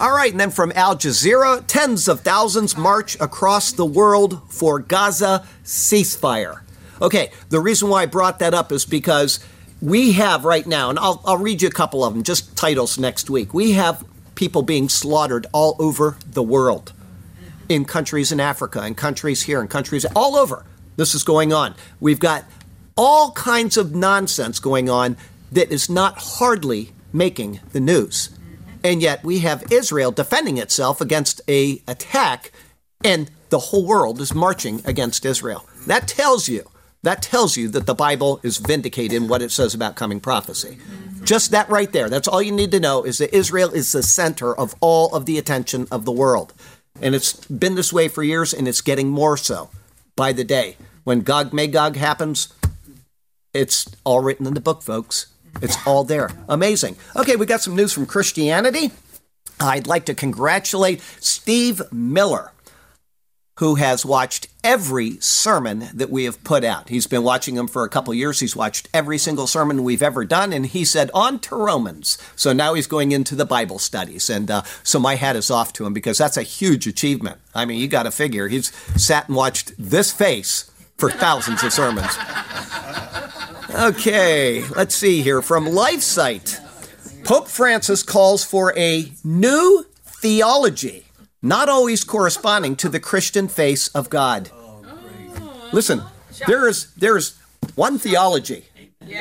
All 0.00 0.12
right, 0.12 0.30
and 0.30 0.38
then 0.38 0.52
from 0.52 0.70
Al 0.76 0.94
Jazeera, 0.94 1.64
tens 1.66 2.06
of 2.06 2.20
thousands 2.20 2.76
march 2.76 3.18
across 3.18 3.72
the 3.72 3.84
world 3.84 4.40
for 4.48 4.78
Gaza 4.78 5.44
ceasefire. 5.64 6.60
Okay, 7.02 7.32
the 7.48 7.58
reason 7.58 7.88
why 7.88 8.02
I 8.02 8.06
brought 8.06 8.38
that 8.38 8.54
up 8.54 8.70
is 8.70 8.84
because 8.84 9.40
we 9.82 10.12
have 10.12 10.44
right 10.44 10.64
now, 10.64 10.88
and 10.90 11.00
I'll, 11.00 11.20
I'll 11.24 11.36
read 11.36 11.62
you 11.62 11.68
a 11.68 11.72
couple 11.72 12.04
of 12.04 12.14
them, 12.14 12.22
just 12.22 12.56
titles 12.56 12.96
next 12.96 13.28
week. 13.28 13.52
We 13.52 13.72
have 13.72 14.04
people 14.36 14.62
being 14.62 14.88
slaughtered 14.88 15.48
all 15.52 15.74
over 15.80 16.16
the 16.24 16.44
world 16.44 16.92
in 17.68 17.84
countries 17.84 18.30
in 18.30 18.38
Africa, 18.38 18.86
in 18.86 18.94
countries 18.94 19.42
here, 19.42 19.60
in 19.60 19.66
countries 19.66 20.06
all 20.14 20.36
over. 20.36 20.64
This 20.94 21.12
is 21.12 21.24
going 21.24 21.52
on. 21.52 21.74
We've 21.98 22.20
got 22.20 22.44
all 22.96 23.32
kinds 23.32 23.76
of 23.76 23.96
nonsense 23.96 24.60
going 24.60 24.88
on 24.88 25.16
that 25.50 25.72
is 25.72 25.90
not 25.90 26.18
hardly 26.18 26.92
making 27.12 27.58
the 27.72 27.80
news. 27.80 28.30
And 28.88 29.02
yet 29.02 29.22
we 29.22 29.40
have 29.40 29.70
Israel 29.70 30.12
defending 30.12 30.56
itself 30.56 31.02
against 31.02 31.42
a 31.46 31.82
attack 31.86 32.52
and 33.04 33.30
the 33.50 33.58
whole 33.58 33.84
world 33.86 34.18
is 34.18 34.34
marching 34.34 34.80
against 34.86 35.26
Israel. 35.26 35.68
That 35.86 36.08
tells 36.08 36.48
you 36.48 36.70
that 37.02 37.20
tells 37.20 37.54
you 37.54 37.68
that 37.68 37.84
the 37.84 37.94
Bible 37.94 38.40
is 38.42 38.56
vindicated 38.56 39.12
in 39.12 39.28
what 39.28 39.42
it 39.42 39.52
says 39.52 39.74
about 39.74 39.94
coming 39.94 40.20
prophecy. 40.20 40.78
Just 41.22 41.50
that 41.50 41.68
right 41.68 41.92
there. 41.92 42.08
That's 42.08 42.26
all 42.26 42.40
you 42.40 42.50
need 42.50 42.70
to 42.70 42.80
know 42.80 43.04
is 43.04 43.18
that 43.18 43.36
Israel 43.36 43.70
is 43.70 43.92
the 43.92 44.02
center 44.02 44.56
of 44.56 44.74
all 44.80 45.14
of 45.14 45.26
the 45.26 45.36
attention 45.36 45.86
of 45.92 46.06
the 46.06 46.10
world. 46.10 46.54
And 47.00 47.14
it's 47.14 47.34
been 47.44 47.74
this 47.74 47.92
way 47.92 48.08
for 48.08 48.22
years 48.22 48.54
and 48.54 48.66
it's 48.66 48.80
getting 48.80 49.10
more 49.10 49.36
so 49.36 49.68
by 50.16 50.32
the 50.32 50.44
day. 50.44 50.78
When 51.04 51.20
Gog 51.20 51.52
Magog 51.52 51.96
happens, 51.96 52.54
it's 53.52 53.86
all 54.04 54.20
written 54.20 54.46
in 54.46 54.54
the 54.54 54.60
book, 54.60 54.82
folks. 54.82 55.26
It's 55.62 55.76
all 55.86 56.04
there. 56.04 56.30
Amazing. 56.48 56.96
Okay, 57.16 57.36
we 57.36 57.46
got 57.46 57.60
some 57.60 57.76
news 57.76 57.92
from 57.92 58.06
Christianity. 58.06 58.90
I'd 59.60 59.86
like 59.86 60.06
to 60.06 60.14
congratulate 60.14 61.00
Steve 61.20 61.82
Miller 61.92 62.52
who 63.58 63.74
has 63.74 64.06
watched 64.06 64.46
every 64.62 65.18
sermon 65.18 65.88
that 65.92 66.10
we 66.10 66.24
have 66.24 66.42
put 66.44 66.62
out. 66.62 66.88
He's 66.88 67.08
been 67.08 67.24
watching 67.24 67.56
them 67.56 67.66
for 67.66 67.82
a 67.82 67.88
couple 67.88 68.14
years. 68.14 68.38
He's 68.38 68.54
watched 68.54 68.88
every 68.94 69.18
single 69.18 69.48
sermon 69.48 69.82
we've 69.82 70.02
ever 70.02 70.24
done, 70.24 70.52
and 70.52 70.64
he 70.64 70.84
said, 70.84 71.10
On 71.12 71.40
to 71.40 71.56
Romans. 71.56 72.18
So 72.36 72.52
now 72.52 72.74
he's 72.74 72.86
going 72.86 73.10
into 73.10 73.34
the 73.34 73.44
Bible 73.44 73.80
studies. 73.80 74.30
And 74.30 74.48
uh, 74.48 74.62
so 74.84 75.00
my 75.00 75.16
hat 75.16 75.34
is 75.34 75.50
off 75.50 75.72
to 75.74 75.86
him 75.86 75.92
because 75.92 76.18
that's 76.18 76.36
a 76.36 76.42
huge 76.42 76.86
achievement. 76.86 77.40
I 77.52 77.64
mean, 77.64 77.80
you 77.80 77.88
got 77.88 78.04
to 78.04 78.12
figure 78.12 78.46
he's 78.46 78.72
sat 78.96 79.26
and 79.26 79.36
watched 79.36 79.72
this 79.76 80.12
face 80.12 80.70
for 80.98 81.10
thousands 81.10 81.62
of 81.62 81.72
sermons. 81.72 82.18
Okay, 83.74 84.64
let's 84.76 84.94
see 84.94 85.22
here. 85.22 85.40
From 85.42 85.66
LifeSite 85.66 86.64
Pope 87.24 87.48
Francis 87.48 88.02
calls 88.02 88.44
for 88.44 88.76
a 88.76 89.12
new 89.22 89.84
theology 90.02 91.04
not 91.42 91.68
always 91.68 92.02
corresponding 92.04 92.74
to 92.76 92.88
the 92.88 93.00
Christian 93.00 93.48
face 93.48 93.88
of 93.88 94.10
God. 94.10 94.50
Listen, 95.72 96.02
there 96.46 96.66
is 96.68 96.92
there 96.94 97.16
is 97.16 97.38
one 97.74 97.98
theology 97.98 98.64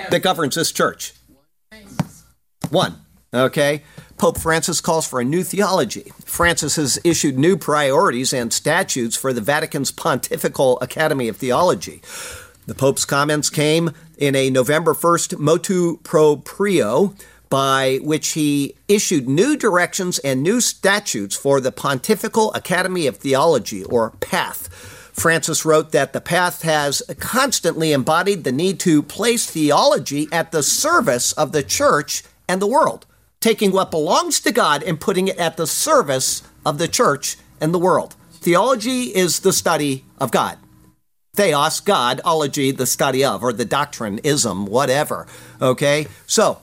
that 0.09 0.21
governs 0.21 0.55
this 0.55 0.71
church. 0.71 1.13
One. 2.69 2.95
Okay? 3.33 3.83
Pope 4.17 4.39
Francis 4.39 4.81
calls 4.81 5.07
for 5.07 5.19
a 5.19 5.25
new 5.25 5.43
theology. 5.43 6.11
Francis 6.25 6.75
has 6.75 6.99
issued 7.03 7.37
new 7.37 7.55
priorities 7.55 8.33
and 8.33 8.51
statutes 8.51 9.15
for 9.15 9.31
the 9.31 9.41
Vatican's 9.41 9.91
Pontifical 9.91 10.79
Academy 10.79 11.27
of 11.27 11.37
Theology. 11.37 12.01
The 12.65 12.73
Pope's 12.73 13.05
comments 13.05 13.51
came 13.51 13.91
in 14.17 14.35
a 14.35 14.49
November 14.49 14.95
1st 14.95 15.37
motu 15.37 15.97
proprio 15.97 17.13
by 17.49 17.99
which 18.01 18.29
he 18.29 18.75
issued 18.87 19.29
new 19.29 19.55
directions 19.55 20.17
and 20.19 20.41
new 20.41 20.61
statutes 20.61 21.35
for 21.35 21.61
the 21.61 21.71
Pontifical 21.71 22.51
Academy 22.55 23.05
of 23.05 23.17
Theology, 23.17 23.83
or 23.83 24.11
PATH. 24.19 24.67
Francis 25.13 25.63
wrote 25.63 25.91
that 25.91 26.13
the 26.13 26.21
PATH 26.21 26.63
has 26.63 27.01
constantly 27.19 27.91
embodied 27.91 28.43
the 28.43 28.51
need 28.51 28.79
to 28.81 29.01
place 29.01 29.49
theology 29.49 30.27
at 30.31 30.51
the 30.51 30.63
service 30.63 31.33
of 31.33 31.51
the 31.51 31.63
church 31.63 32.23
and 32.49 32.61
the 32.61 32.67
world, 32.67 33.05
taking 33.47 33.71
what 33.71 33.89
belongs 33.89 34.41
to 34.41 34.51
God 34.51 34.83
and 34.83 34.99
putting 34.99 35.29
it 35.29 35.37
at 35.37 35.55
the 35.55 35.65
service 35.65 36.43
of 36.65 36.79
the 36.79 36.87
church 36.89 37.37
and 37.61 37.73
the 37.73 37.79
world. 37.79 38.13
Theology 38.33 39.03
is 39.03 39.39
the 39.39 39.53
study 39.53 40.03
of 40.17 40.31
God. 40.31 40.57
Theos, 41.33 41.79
God, 41.79 42.19
ology, 42.25 42.71
the 42.71 42.85
study 42.85 43.23
of, 43.23 43.41
or 43.41 43.53
the 43.53 43.63
doctrine, 43.63 44.19
ism, 44.19 44.65
whatever. 44.65 45.27
Okay? 45.61 46.07
So, 46.25 46.61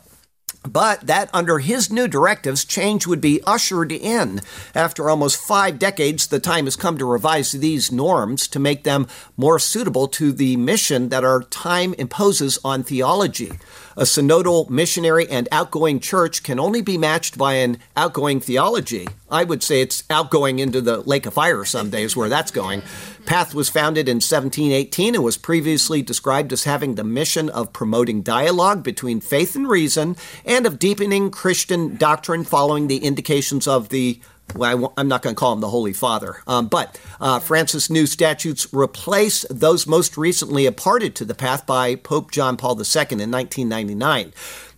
but 0.63 1.01
that 1.07 1.31
under 1.33 1.59
his 1.59 1.91
new 1.91 2.07
directives, 2.07 2.67
change 2.67 3.07
would 3.07 3.21
be 3.23 3.41
ushered 3.47 3.91
in. 3.91 4.43
After 4.75 5.09
almost 5.09 5.41
five 5.41 5.79
decades, 5.79 6.27
the 6.27 6.39
time 6.39 6.67
has 6.67 6.77
come 6.77 6.99
to 6.99 7.07
revise 7.07 7.53
these 7.53 7.91
norms 7.91 8.47
to 8.49 8.59
make 8.59 8.85
them 8.85 9.07
more 9.39 9.59
suitable 9.59 10.07
to 10.09 10.33
the 10.33 10.59
mission 10.59 11.09
that 11.09 11.25
our 11.25 11.45
time 11.45 11.95
imposes 11.95 12.59
on 12.63 12.83
theology. 12.83 13.53
A 13.97 14.03
synodal, 14.03 14.69
missionary, 14.69 15.29
and 15.31 15.49
outgoing 15.53 16.01
church 16.01 16.43
can 16.43 16.59
only 16.59 16.83
be 16.83 16.99
matched 16.99 17.39
by 17.39 17.55
an 17.55 17.79
outgoing 17.97 18.41
theology. 18.41 19.07
I 19.31 19.45
would 19.45 19.63
say 19.63 19.81
it's 19.81 20.03
outgoing 20.11 20.59
into 20.59 20.81
the 20.81 20.99
lake 21.03 21.27
of 21.27 21.35
fire 21.35 21.65
some 21.65 21.91
days 21.91 22.17
where 22.17 22.29
that's 22.29 22.51
going. 22.51 22.83
PATH 23.25 23.55
was 23.55 23.69
founded 23.69 24.09
in 24.09 24.17
1718 24.17 25.15
and 25.15 25.23
was 25.23 25.37
previously 25.37 26.03
described 26.03 26.53
as 26.53 26.65
having 26.65 26.97
the 26.97 27.05
mission 27.05 27.49
of 27.49 27.73
promoting 27.73 28.23
dialogue 28.23 28.83
between 28.83 29.21
faith 29.21 29.55
and 29.55 29.69
reason 29.69 30.17
and 30.45 30.67
of 30.67 30.81
deepening 30.81 31.31
Christian 31.31 31.97
doctrine 31.97 32.43
following 32.43 32.89
the 32.89 32.99
indications 32.99 33.69
of 33.69 33.91
the 33.91 34.21
well, 34.55 34.93
I'm 34.97 35.09
not 35.09 35.23
going 35.23 35.35
to 35.35 35.39
call 35.39 35.53
him 35.53 35.61
the 35.61 35.69
Holy 35.69 35.93
Father, 35.93 36.37
um, 36.47 36.69
but 36.69 37.01
uh, 37.21 37.41
Francis' 37.41 37.91
new 37.91 38.07
statutes 38.07 38.73
replace 38.73 39.45
those 39.51 39.87
most 39.87 40.17
recently 40.17 40.67
imparted 40.67 41.15
to 41.17 41.25
the 41.25 41.35
path 41.35 41.67
by 41.67 41.97
Pope 41.97 42.31
John 42.31 42.57
Paul 42.57 42.73
II 42.73 43.03
in 43.11 43.31
1999. 43.31 44.33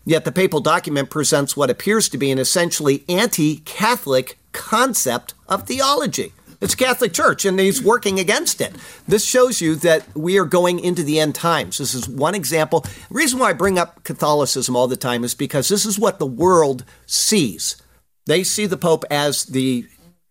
Yet 0.04 0.24
the 0.24 0.32
papal 0.32 0.60
document 0.60 1.10
presents 1.10 1.56
what 1.56 1.68
appears 1.68 2.08
to 2.10 2.18
be 2.18 2.30
an 2.30 2.38
essentially 2.38 3.04
anti 3.08 3.58
Catholic 3.64 4.38
concept 4.52 5.34
of 5.48 5.64
theology. 5.64 6.32
It's 6.60 6.74
Catholic 6.74 7.12
Church, 7.12 7.44
and 7.44 7.60
he's 7.60 7.82
working 7.82 8.18
against 8.18 8.62
it. 8.62 8.74
This 9.06 9.24
shows 9.24 9.60
you 9.60 9.74
that 9.76 10.04
we 10.16 10.38
are 10.38 10.46
going 10.46 10.80
into 10.80 11.02
the 11.02 11.20
end 11.20 11.34
times. 11.34 11.78
This 11.78 11.92
is 11.92 12.08
one 12.08 12.34
example. 12.34 12.80
The 12.80 12.90
reason 13.10 13.38
why 13.38 13.50
I 13.50 13.52
bring 13.52 13.78
up 13.78 14.04
Catholicism 14.04 14.74
all 14.74 14.88
the 14.88 14.96
time 14.96 15.22
is 15.22 15.34
because 15.34 15.68
this 15.68 15.84
is 15.84 15.98
what 15.98 16.18
the 16.18 16.26
world 16.26 16.84
sees. 17.04 17.76
They 18.26 18.42
see 18.44 18.66
the 18.66 18.76
Pope 18.76 19.04
as 19.10 19.44
the 19.44 19.86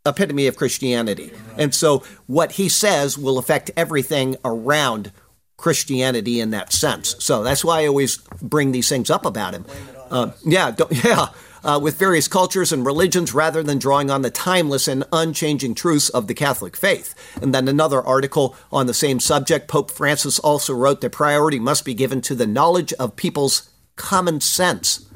epitome 0.05 0.47
of 0.47 0.57
Christianity. 0.57 1.31
And 1.57 1.73
so 1.73 2.03
what 2.27 2.53
he 2.53 2.69
says 2.69 3.17
will 3.17 3.37
affect 3.37 3.71
everything 3.75 4.37
around 4.45 5.11
Christianity 5.57 6.39
in 6.39 6.51
that 6.51 6.71
sense. 6.71 7.15
So 7.19 7.43
that's 7.43 7.63
why 7.63 7.81
I 7.81 7.87
always 7.87 8.17
bring 8.41 8.71
these 8.71 8.89
things 8.89 9.09
up 9.09 9.25
about 9.25 9.53
him. 9.53 9.65
Uh, 10.11 10.31
yeah, 10.45 10.75
yeah. 11.03 11.27
Uh, 11.63 11.79
with 11.79 11.97
various 11.97 12.27
cultures 12.27 12.71
and 12.71 12.85
religions 12.85 13.33
rather 13.33 13.63
than 13.63 13.79
drawing 13.79 14.11
on 14.11 14.21
the 14.21 14.29
timeless 14.29 14.87
and 14.87 15.03
unchanging 15.11 15.73
truths 15.73 16.09
of 16.09 16.27
the 16.27 16.35
Catholic 16.35 16.77
faith. 16.77 17.15
And 17.41 17.55
then 17.55 17.67
another 17.67 18.03
article 18.03 18.55
on 18.71 18.85
the 18.85 18.93
same 18.93 19.19
subject, 19.19 19.67
Pope 19.67 19.89
Francis 19.89 20.37
also 20.37 20.75
wrote 20.75 21.01
that 21.01 21.11
priority 21.11 21.57
must 21.57 21.83
be 21.83 21.95
given 21.95 22.21
to 22.21 22.35
the 22.35 22.45
knowledge 22.45 22.93
of 22.93 23.15
people's 23.15 23.67
common 23.95 24.41
sense 24.41 25.09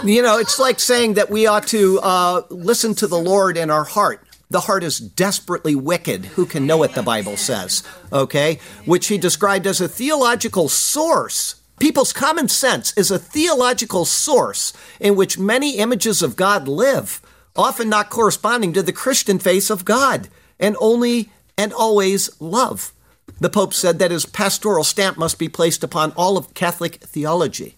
you 0.03 0.21
know, 0.21 0.37
it's 0.37 0.59
like 0.59 0.79
saying 0.79 1.15
that 1.15 1.29
we 1.29 1.47
ought 1.47 1.67
to 1.67 1.99
uh, 2.01 2.41
listen 2.49 2.95
to 2.95 3.07
the 3.07 3.19
Lord 3.19 3.57
in 3.57 3.69
our 3.69 3.83
heart. 3.83 4.25
The 4.49 4.61
heart 4.61 4.83
is 4.83 4.99
desperately 4.99 5.75
wicked. 5.75 6.25
Who 6.25 6.45
can 6.45 6.67
know 6.67 6.77
what 6.77 6.93
the 6.93 7.01
Bible 7.01 7.37
says? 7.37 7.83
Okay? 8.11 8.59
Which 8.85 9.07
he 9.07 9.17
described 9.17 9.65
as 9.65 9.81
a 9.81 9.87
theological 9.87 10.69
source. 10.69 11.55
People's 11.79 12.13
common 12.13 12.47
sense 12.47 12.95
is 12.95 13.09
a 13.09 13.17
theological 13.17 14.05
source 14.05 14.73
in 14.99 15.15
which 15.15 15.39
many 15.39 15.77
images 15.77 16.21
of 16.21 16.35
God 16.35 16.67
live, 16.67 17.19
often 17.55 17.89
not 17.89 18.11
corresponding 18.11 18.73
to 18.73 18.83
the 18.83 18.93
Christian 18.93 19.39
face 19.39 19.69
of 19.69 19.85
God, 19.85 20.29
and 20.59 20.77
only 20.79 21.31
and 21.57 21.73
always 21.73 22.29
love. 22.39 22.93
The 23.39 23.49
Pope 23.49 23.73
said 23.73 23.99
that 23.99 24.11
his 24.11 24.25
pastoral 24.25 24.83
stamp 24.83 25.17
must 25.17 25.39
be 25.39 25.49
placed 25.49 25.83
upon 25.83 26.11
all 26.11 26.37
of 26.37 26.53
Catholic 26.53 26.95
theology 26.95 27.75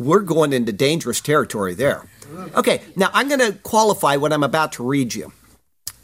we're 0.00 0.20
going 0.20 0.54
into 0.54 0.72
dangerous 0.72 1.20
territory 1.20 1.74
there. 1.74 2.06
Okay, 2.54 2.80
now 2.96 3.10
I'm 3.12 3.28
going 3.28 3.40
to 3.40 3.52
qualify 3.58 4.16
what 4.16 4.32
I'm 4.32 4.42
about 4.42 4.72
to 4.72 4.82
read 4.82 5.14
you 5.14 5.32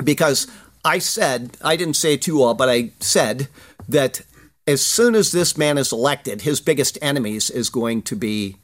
because 0.04 0.46
I 0.84 0.98
said, 0.98 1.56
I 1.64 1.76
didn't 1.76 1.94
say 1.94 2.14
it 2.14 2.22
to 2.22 2.32
you 2.32 2.42
all, 2.42 2.52
but 2.52 2.68
I 2.68 2.92
said 3.00 3.48
that 3.88 4.20
as 4.66 4.84
soon 4.84 5.14
as 5.14 5.32
this 5.32 5.56
man 5.56 5.78
is 5.78 5.92
elected, 5.92 6.42
his 6.42 6.60
biggest 6.60 6.98
enemies 7.00 7.48
is 7.48 7.70
going 7.70 8.02
to 8.02 8.16
be 8.16 8.56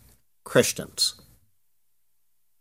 Christians. 0.45 1.15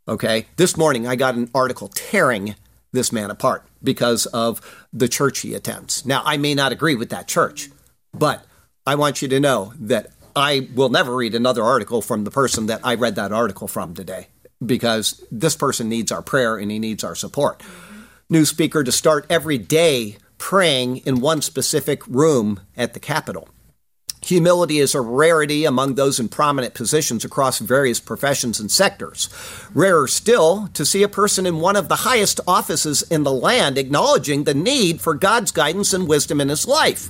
Okay, 0.07 0.47
this 0.55 0.77
morning 0.77 1.05
I 1.07 1.15
got 1.15 1.35
an 1.35 1.49
article 1.53 1.89
tearing 1.89 2.55
this 2.93 3.11
man 3.11 3.29
apart 3.29 3.65
because 3.83 4.27
of 4.27 4.61
the 4.93 5.09
church 5.09 5.39
he 5.39 5.55
attends. 5.55 6.05
Now, 6.05 6.21
I 6.25 6.37
may 6.37 6.55
not 6.55 6.71
agree 6.71 6.95
with 6.95 7.09
that 7.09 7.27
church, 7.27 7.69
but 8.13 8.45
I 8.85 8.95
want 8.95 9.21
you 9.21 9.27
to 9.27 9.39
know 9.39 9.73
that 9.77 10.11
I 10.35 10.69
will 10.73 10.89
never 10.89 11.15
read 11.15 11.35
another 11.35 11.63
article 11.63 12.01
from 12.01 12.23
the 12.23 12.31
person 12.31 12.67
that 12.67 12.81
I 12.83 12.95
read 12.95 13.15
that 13.15 13.31
article 13.31 13.67
from 13.67 13.93
today 13.93 14.27
because 14.65 15.23
this 15.31 15.55
person 15.55 15.89
needs 15.89 16.11
our 16.11 16.21
prayer 16.21 16.57
and 16.57 16.71
he 16.71 16.79
needs 16.79 17.03
our 17.03 17.15
support. 17.15 17.61
New 18.29 18.45
speaker 18.45 18.83
to 18.83 18.91
start 18.91 19.25
every 19.29 19.57
day 19.57 20.17
praying 20.37 20.97
in 20.97 21.19
one 21.19 21.41
specific 21.41 22.05
room 22.07 22.61
at 22.77 22.93
the 22.93 22.99
Capitol. 22.99 23.49
Humility 24.23 24.77
is 24.77 24.93
a 24.93 25.01
rarity 25.01 25.65
among 25.65 25.95
those 25.95 26.19
in 26.19 26.29
prominent 26.29 26.75
positions 26.75 27.25
across 27.25 27.57
various 27.57 27.99
professions 27.99 28.59
and 28.59 28.69
sectors. 28.69 29.29
Rarer 29.73 30.07
still 30.07 30.69
to 30.75 30.85
see 30.85 31.01
a 31.01 31.07
person 31.07 31.47
in 31.47 31.59
one 31.59 31.75
of 31.75 31.89
the 31.89 31.97
highest 31.97 32.39
offices 32.47 33.01
in 33.03 33.23
the 33.23 33.31
land 33.31 33.79
acknowledging 33.79 34.43
the 34.43 34.53
need 34.53 35.01
for 35.01 35.15
God's 35.15 35.51
guidance 35.51 35.91
and 35.91 36.07
wisdom 36.07 36.39
in 36.39 36.49
his 36.49 36.67
life. 36.67 37.09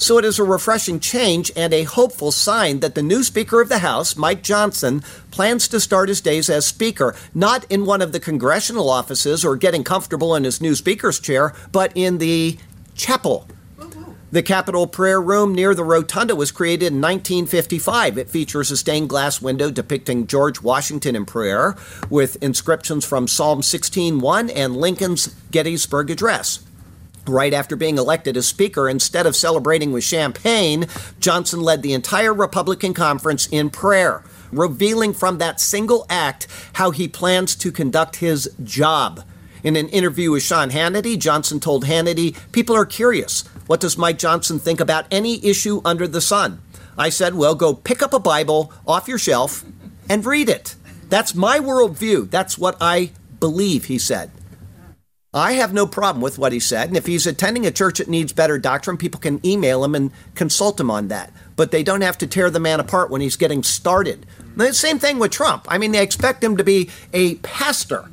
So 0.00 0.16
it 0.16 0.24
is 0.24 0.38
a 0.38 0.44
refreshing 0.44 1.00
change 1.00 1.50
and 1.56 1.74
a 1.74 1.82
hopeful 1.82 2.30
sign 2.30 2.78
that 2.80 2.94
the 2.94 3.02
new 3.02 3.24
Speaker 3.24 3.60
of 3.60 3.68
the 3.68 3.80
House, 3.80 4.16
Mike 4.16 4.44
Johnson, 4.44 5.02
plans 5.32 5.66
to 5.68 5.80
start 5.80 6.08
his 6.08 6.20
days 6.20 6.48
as 6.48 6.64
Speaker, 6.64 7.16
not 7.34 7.66
in 7.68 7.84
one 7.84 8.00
of 8.00 8.12
the 8.12 8.20
congressional 8.20 8.88
offices 8.88 9.44
or 9.44 9.56
getting 9.56 9.82
comfortable 9.82 10.36
in 10.36 10.44
his 10.44 10.60
new 10.60 10.76
Speaker's 10.76 11.18
chair, 11.18 11.52
but 11.72 11.90
in 11.96 12.18
the 12.18 12.58
chapel 12.94 13.48
the 14.30 14.42
Capitol 14.42 14.86
Prayer 14.86 15.20
Room 15.20 15.54
near 15.54 15.74
the 15.74 15.84
Rotunda 15.84 16.36
was 16.36 16.52
created 16.52 16.88
in 16.88 17.00
1955. 17.00 18.18
It 18.18 18.28
features 18.28 18.70
a 18.70 18.76
stained 18.76 19.08
glass 19.08 19.40
window 19.40 19.70
depicting 19.70 20.26
George 20.26 20.60
Washington 20.60 21.16
in 21.16 21.24
prayer 21.24 21.74
with 22.10 22.36
inscriptions 22.42 23.06
from 23.06 23.26
Psalm 23.26 23.62
16:1 23.62 24.50
and 24.50 24.76
Lincoln's 24.76 25.34
Gettysburg 25.50 26.10
Address. 26.10 26.60
Right 27.28 27.52
after 27.52 27.76
being 27.76 27.98
elected 27.98 28.38
as 28.38 28.46
Speaker, 28.46 28.88
instead 28.88 29.26
of 29.26 29.36
celebrating 29.36 29.92
with 29.92 30.02
champagne, 30.02 30.86
Johnson 31.20 31.60
led 31.60 31.82
the 31.82 31.92
entire 31.92 32.32
Republican 32.32 32.94
conference 32.94 33.46
in 33.48 33.68
prayer, 33.68 34.24
revealing 34.50 35.12
from 35.12 35.36
that 35.38 35.60
single 35.60 36.06
act 36.08 36.46
how 36.74 36.90
he 36.90 37.06
plans 37.06 37.54
to 37.56 37.70
conduct 37.70 38.16
his 38.16 38.50
job. 38.64 39.24
In 39.62 39.76
an 39.76 39.88
interview 39.88 40.30
with 40.30 40.42
Sean 40.42 40.70
Hannity, 40.70 41.18
Johnson 41.18 41.60
told 41.60 41.84
Hannity, 41.84 42.34
People 42.52 42.74
are 42.74 42.86
curious. 42.86 43.42
What 43.66 43.80
does 43.80 43.98
Mike 43.98 44.18
Johnson 44.18 44.58
think 44.58 44.80
about 44.80 45.06
any 45.10 45.44
issue 45.44 45.82
under 45.84 46.08
the 46.08 46.22
sun? 46.22 46.62
I 46.96 47.10
said, 47.10 47.34
Well, 47.34 47.54
go 47.54 47.74
pick 47.74 48.02
up 48.02 48.14
a 48.14 48.18
Bible 48.18 48.72
off 48.86 49.08
your 49.08 49.18
shelf 49.18 49.64
and 50.08 50.24
read 50.24 50.48
it. 50.48 50.76
That's 51.10 51.34
my 51.34 51.58
worldview. 51.58 52.30
That's 52.30 52.56
what 52.56 52.76
I 52.80 53.10
believe, 53.38 53.86
he 53.86 53.98
said. 53.98 54.30
I 55.34 55.52
have 55.52 55.74
no 55.74 55.86
problem 55.86 56.22
with 56.22 56.38
what 56.38 56.52
he 56.52 56.60
said. 56.60 56.88
And 56.88 56.96
if 56.96 57.06
he's 57.06 57.26
attending 57.26 57.66
a 57.66 57.70
church 57.70 57.98
that 57.98 58.08
needs 58.08 58.32
better 58.32 58.58
doctrine, 58.58 58.96
people 58.96 59.20
can 59.20 59.44
email 59.44 59.84
him 59.84 59.94
and 59.94 60.10
consult 60.34 60.80
him 60.80 60.90
on 60.90 61.08
that. 61.08 61.32
But 61.54 61.70
they 61.70 61.82
don't 61.82 62.00
have 62.00 62.18
to 62.18 62.26
tear 62.26 62.48
the 62.50 62.60
man 62.60 62.80
apart 62.80 63.10
when 63.10 63.20
he's 63.20 63.36
getting 63.36 63.62
started. 63.62 64.24
The 64.56 64.72
same 64.72 64.98
thing 64.98 65.18
with 65.18 65.30
Trump. 65.30 65.66
I 65.68 65.76
mean, 65.76 65.92
they 65.92 66.02
expect 66.02 66.42
him 66.42 66.56
to 66.56 66.64
be 66.64 66.88
a 67.12 67.34
pastor 67.36 68.08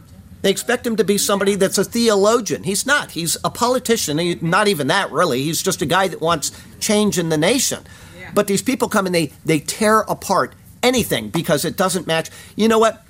they 0.45 0.51
expect 0.51 0.85
him 0.85 0.95
to 0.97 1.03
be 1.03 1.17
somebody 1.17 1.55
that's 1.55 1.79
a 1.79 1.83
theologian. 1.83 2.65
He's 2.65 2.85
not. 2.85 3.09
He's 3.09 3.35
a 3.43 3.49
politician. 3.49 4.19
He, 4.19 4.35
not 4.35 4.67
even 4.67 4.85
that, 4.89 5.11
really. 5.11 5.41
He's 5.41 5.59
just 5.63 5.81
a 5.81 5.87
guy 5.87 6.07
that 6.07 6.21
wants 6.21 6.51
change 6.79 7.17
in 7.17 7.29
the 7.29 7.37
nation. 7.37 7.83
Yeah. 8.15 8.29
But 8.31 8.45
these 8.45 8.61
people 8.61 8.87
come 8.87 9.07
and 9.07 9.15
they, 9.15 9.33
they 9.43 9.57
tear 9.57 10.01
apart 10.01 10.53
anything 10.83 11.29
because 11.29 11.65
it 11.65 11.75
doesn't 11.75 12.05
match. 12.05 12.29
You 12.55 12.67
know 12.67 12.77
what? 12.77 13.03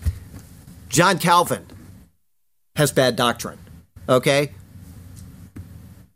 John 0.87 1.19
Calvin 1.19 1.65
has 2.77 2.93
bad 2.93 3.17
doctrine. 3.17 3.57
Okay? 4.07 4.51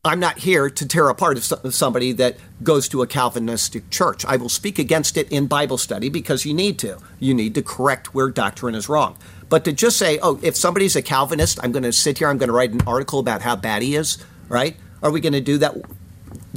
I'm 0.06 0.20
not 0.20 0.40
here 0.40 0.70
to 0.70 0.88
tear 0.88 1.10
apart 1.10 1.38
somebody 1.40 2.14
that 2.14 2.38
goes 2.64 2.88
to 2.90 3.02
a 3.02 3.08
Calvinistic 3.08 3.90
church. 3.90 4.24
I 4.26 4.38
will 4.38 4.48
speak 4.48 4.80
against 4.80 5.18
it 5.18 5.30
in 5.30 5.48
Bible 5.48 5.78
study 5.78 6.08
because 6.08 6.46
you 6.46 6.54
need 6.54 6.80
to. 6.80 7.00
You 7.20 7.34
need 7.34 7.54
to 7.56 7.62
correct 7.62 8.14
where 8.14 8.30
doctrine 8.30 8.76
is 8.76 8.88
wrong. 8.88 9.18
But 9.50 9.66
to 9.66 9.74
just 9.74 9.98
say, 9.98 10.18
oh, 10.22 10.40
if 10.42 10.56
somebody's 10.56 10.96
a 10.96 11.02
Calvinist, 11.02 11.60
I'm 11.62 11.74
going 11.74 11.84
to 11.84 11.92
sit 11.92 12.20
here, 12.20 12.30
I'm 12.30 12.38
going 12.38 12.48
to 12.48 12.54
write 12.54 12.72
an 12.72 12.82
article 12.88 13.20
about 13.20 13.42
how 13.42 13.58
bad 13.58 13.82
he 13.82 13.96
is, 13.96 14.18
right? 14.48 14.78
Are 15.04 15.12
we 15.12 15.20
going 15.20 15.34
to 15.34 15.42
do 15.42 15.58
that? 15.58 15.76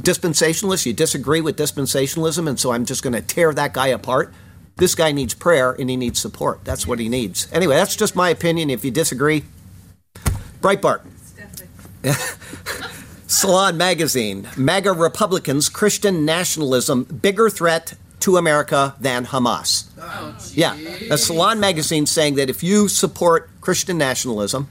Dispensationalist, 0.01 0.85
you 0.85 0.93
disagree 0.93 1.41
with 1.41 1.57
dispensationalism, 1.57 2.47
and 2.47 2.59
so 2.59 2.71
I'm 2.71 2.85
just 2.85 3.03
going 3.03 3.13
to 3.13 3.21
tear 3.21 3.53
that 3.53 3.73
guy 3.73 3.87
apart. 3.87 4.33
This 4.77 4.95
guy 4.95 5.11
needs 5.11 5.33
prayer 5.33 5.73
and 5.73 5.89
he 5.89 5.97
needs 5.97 6.19
support. 6.19 6.63
That's 6.63 6.87
what 6.87 6.97
he 6.97 7.09
needs. 7.09 7.47
Anyway, 7.51 7.75
that's 7.75 7.95
just 7.95 8.15
my 8.15 8.29
opinion. 8.29 8.69
If 8.69 8.85
you 8.85 8.91
disagree, 8.91 9.43
Breitbart. 10.61 11.01
Salon 13.27 13.77
Magazine, 13.77 14.47
MAGA 14.57 14.93
Republicans, 14.93 15.69
Christian 15.69 16.25
nationalism, 16.25 17.03
bigger 17.03 17.49
threat 17.49 17.95
to 18.19 18.37
America 18.37 18.95
than 18.99 19.25
Hamas. 19.25 19.89
Oh, 19.99 20.37
yeah, 20.53 20.75
a 21.09 21.17
Salon 21.17 21.59
magazine 21.59 22.05
saying 22.05 22.35
that 22.35 22.49
if 22.49 22.63
you 22.63 22.87
support 22.87 23.49
Christian 23.59 23.97
nationalism, 23.97 24.69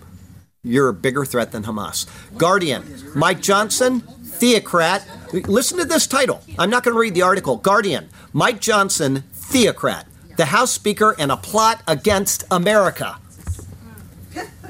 you're 0.62 0.88
a 0.88 0.94
bigger 0.94 1.24
threat 1.24 1.52
than 1.52 1.64
Hamas. 1.64 2.06
Guardian, 2.38 2.84
Mike 3.14 3.42
Johnson, 3.42 4.00
theocrat. 4.00 5.06
Listen 5.32 5.78
to 5.78 5.84
this 5.84 6.06
title. 6.06 6.40
I'm 6.58 6.70
not 6.70 6.84
going 6.84 6.94
to 6.94 7.00
read 7.00 7.14
the 7.14 7.22
article. 7.22 7.56
Guardian, 7.56 8.08
Mike 8.32 8.60
Johnson, 8.60 9.24
theocrat, 9.32 10.06
the 10.36 10.46
House 10.46 10.70
Speaker, 10.72 11.14
and 11.18 11.32
a 11.32 11.36
plot 11.36 11.82
against 11.88 12.44
America. 12.50 13.18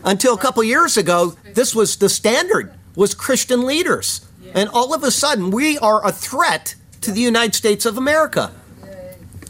Until 0.04 0.34
a 0.34 0.38
couple 0.38 0.64
years 0.64 0.96
ago, 0.96 1.36
this 1.54 1.74
was 1.74 1.96
the 1.96 2.08
standard 2.08 2.74
was 2.96 3.14
Christian 3.14 3.64
leaders. 3.64 4.26
And 4.54 4.68
all 4.68 4.92
of 4.92 5.02
a 5.02 5.10
sudden, 5.10 5.50
we 5.50 5.78
are 5.78 6.06
a 6.06 6.12
threat 6.12 6.74
to 7.00 7.10
the 7.10 7.20
United 7.20 7.54
States 7.54 7.86
of 7.86 7.96
America. 7.96 8.52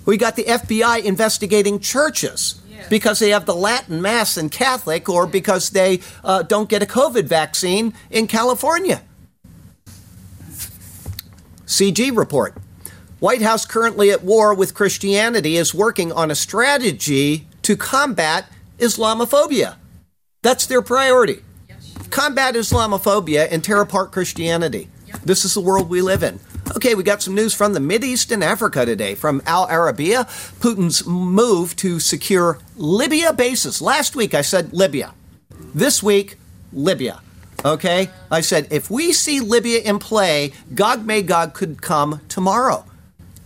We 0.05 0.17
got 0.17 0.37
the 0.37 0.45
FBI 0.45 1.05
investigating 1.05 1.81
churches 1.81 2.61
because 2.88 3.19
they 3.19 3.31
have 3.31 3.47
the 3.47 3.55
Latin 3.55 4.03
Mass 4.03 4.37
in 4.37 4.49
Catholic 4.49 5.09
or 5.09 5.27
because 5.27 5.71
they 5.71 6.01
uh, 6.25 6.43
don't 6.43 6.69
get 6.69 6.83
a 6.83 6.87
COVID 6.87 7.25
vaccine 7.25 7.95
in 8.11 8.27
California. 8.27 9.03
CG 11.67 12.17
report. 12.17 12.57
White 13.21 13.43
House 13.43 13.65
currently 13.65 14.11
at 14.11 14.25
war 14.25 14.53
with 14.53 14.75
Christianity 14.75 15.57
is 15.57 15.73
working 15.73 16.11
on 16.12 16.31
a 16.31 16.35
strategy 16.35 17.47
to 17.62 17.77
combat 17.77 18.47
Islamophobia. 18.79 19.77
That's 20.42 20.66
their 20.66 20.83
priority. 20.83 21.44
Combat 22.11 22.57
Islamophobia 22.57 23.46
and 23.52 23.62
tear 23.62 23.81
apart 23.81 24.11
Christianity. 24.11 24.88
This 25.24 25.44
is 25.44 25.55
the 25.55 25.61
world 25.61 25.88
we 25.88 26.02
live 26.02 26.24
in. 26.24 26.40
Okay, 26.74 26.96
we 26.96 27.05
got 27.05 27.22
some 27.22 27.37
news 27.37 27.55
from 27.55 27.74
the 27.74 27.81
Mideast 27.81 28.33
and 28.33 28.42
Africa 28.42 28.85
today. 28.85 29.14
From 29.14 29.40
Al 29.46 29.68
Arabiya, 29.68 30.24
Putin's 30.59 31.07
move 31.07 31.76
to 31.76 32.00
secure 32.00 32.59
Libya 32.76 33.33
bases. 33.33 33.81
Last 33.81 34.16
week 34.16 34.35
I 34.35 34.42
said 34.42 34.72
Libya. 34.72 35.14
This 35.74 36.02
week, 36.02 36.38
Libya. 36.72 37.20
Okay? 37.64 38.11
I 38.28 38.40
said 38.40 38.66
if 38.72 38.90
we 38.90 39.12
see 39.12 39.38
Libya 39.38 39.78
in 39.78 40.00
play, 40.00 40.52
Gog 40.74 41.07
Magog 41.07 41.55
could 41.55 41.83
come 41.83 42.20
tomorrow. 42.28 42.85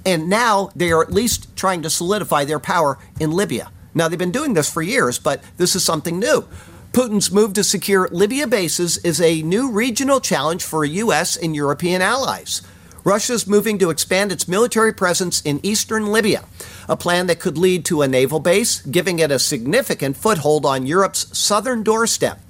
And 0.06 0.30
now 0.30 0.70
they 0.74 0.92
are 0.92 1.02
at 1.02 1.12
least 1.12 1.54
trying 1.56 1.82
to 1.82 1.90
solidify 1.90 2.46
their 2.46 2.61
power 2.61 2.98
in 3.20 3.32
Libya. 3.32 3.70
Now, 3.96 4.09
they've 4.09 4.18
been 4.18 4.30
doing 4.30 4.52
this 4.52 4.70
for 4.70 4.82
years, 4.82 5.18
but 5.18 5.42
this 5.56 5.74
is 5.74 5.82
something 5.82 6.18
new. 6.18 6.46
Putin's 6.96 7.30
move 7.30 7.52
to 7.52 7.62
secure 7.62 8.09
Libya 8.11 8.46
bases 8.46 8.96
is 8.96 9.20
a 9.20 9.42
new 9.42 9.70
regional 9.70 10.18
challenge 10.18 10.64
for 10.64 10.82
U.S. 10.82 11.37
and 11.37 11.54
European 11.54 12.00
allies. 12.00 12.62
Russia 13.04 13.35
is 13.35 13.46
moving 13.46 13.78
to 13.80 13.90
expand 13.90 14.32
its 14.32 14.48
military 14.48 14.94
presence 14.94 15.42
in 15.42 15.61
eastern 15.62 16.06
Libya, 16.06 16.46
a 16.88 16.96
plan 16.96 17.26
that 17.26 17.38
could 17.38 17.59
lead 17.59 17.85
to 17.85 18.00
a 18.00 18.09
naval 18.09 18.40
base, 18.40 18.80
giving 18.80 19.18
it 19.18 19.30
a 19.30 19.38
significant 19.38 20.16
foothold 20.16 20.64
on 20.64 20.87
Europe's 20.87 21.38
southern 21.38 21.82
doorstep. 21.82 22.40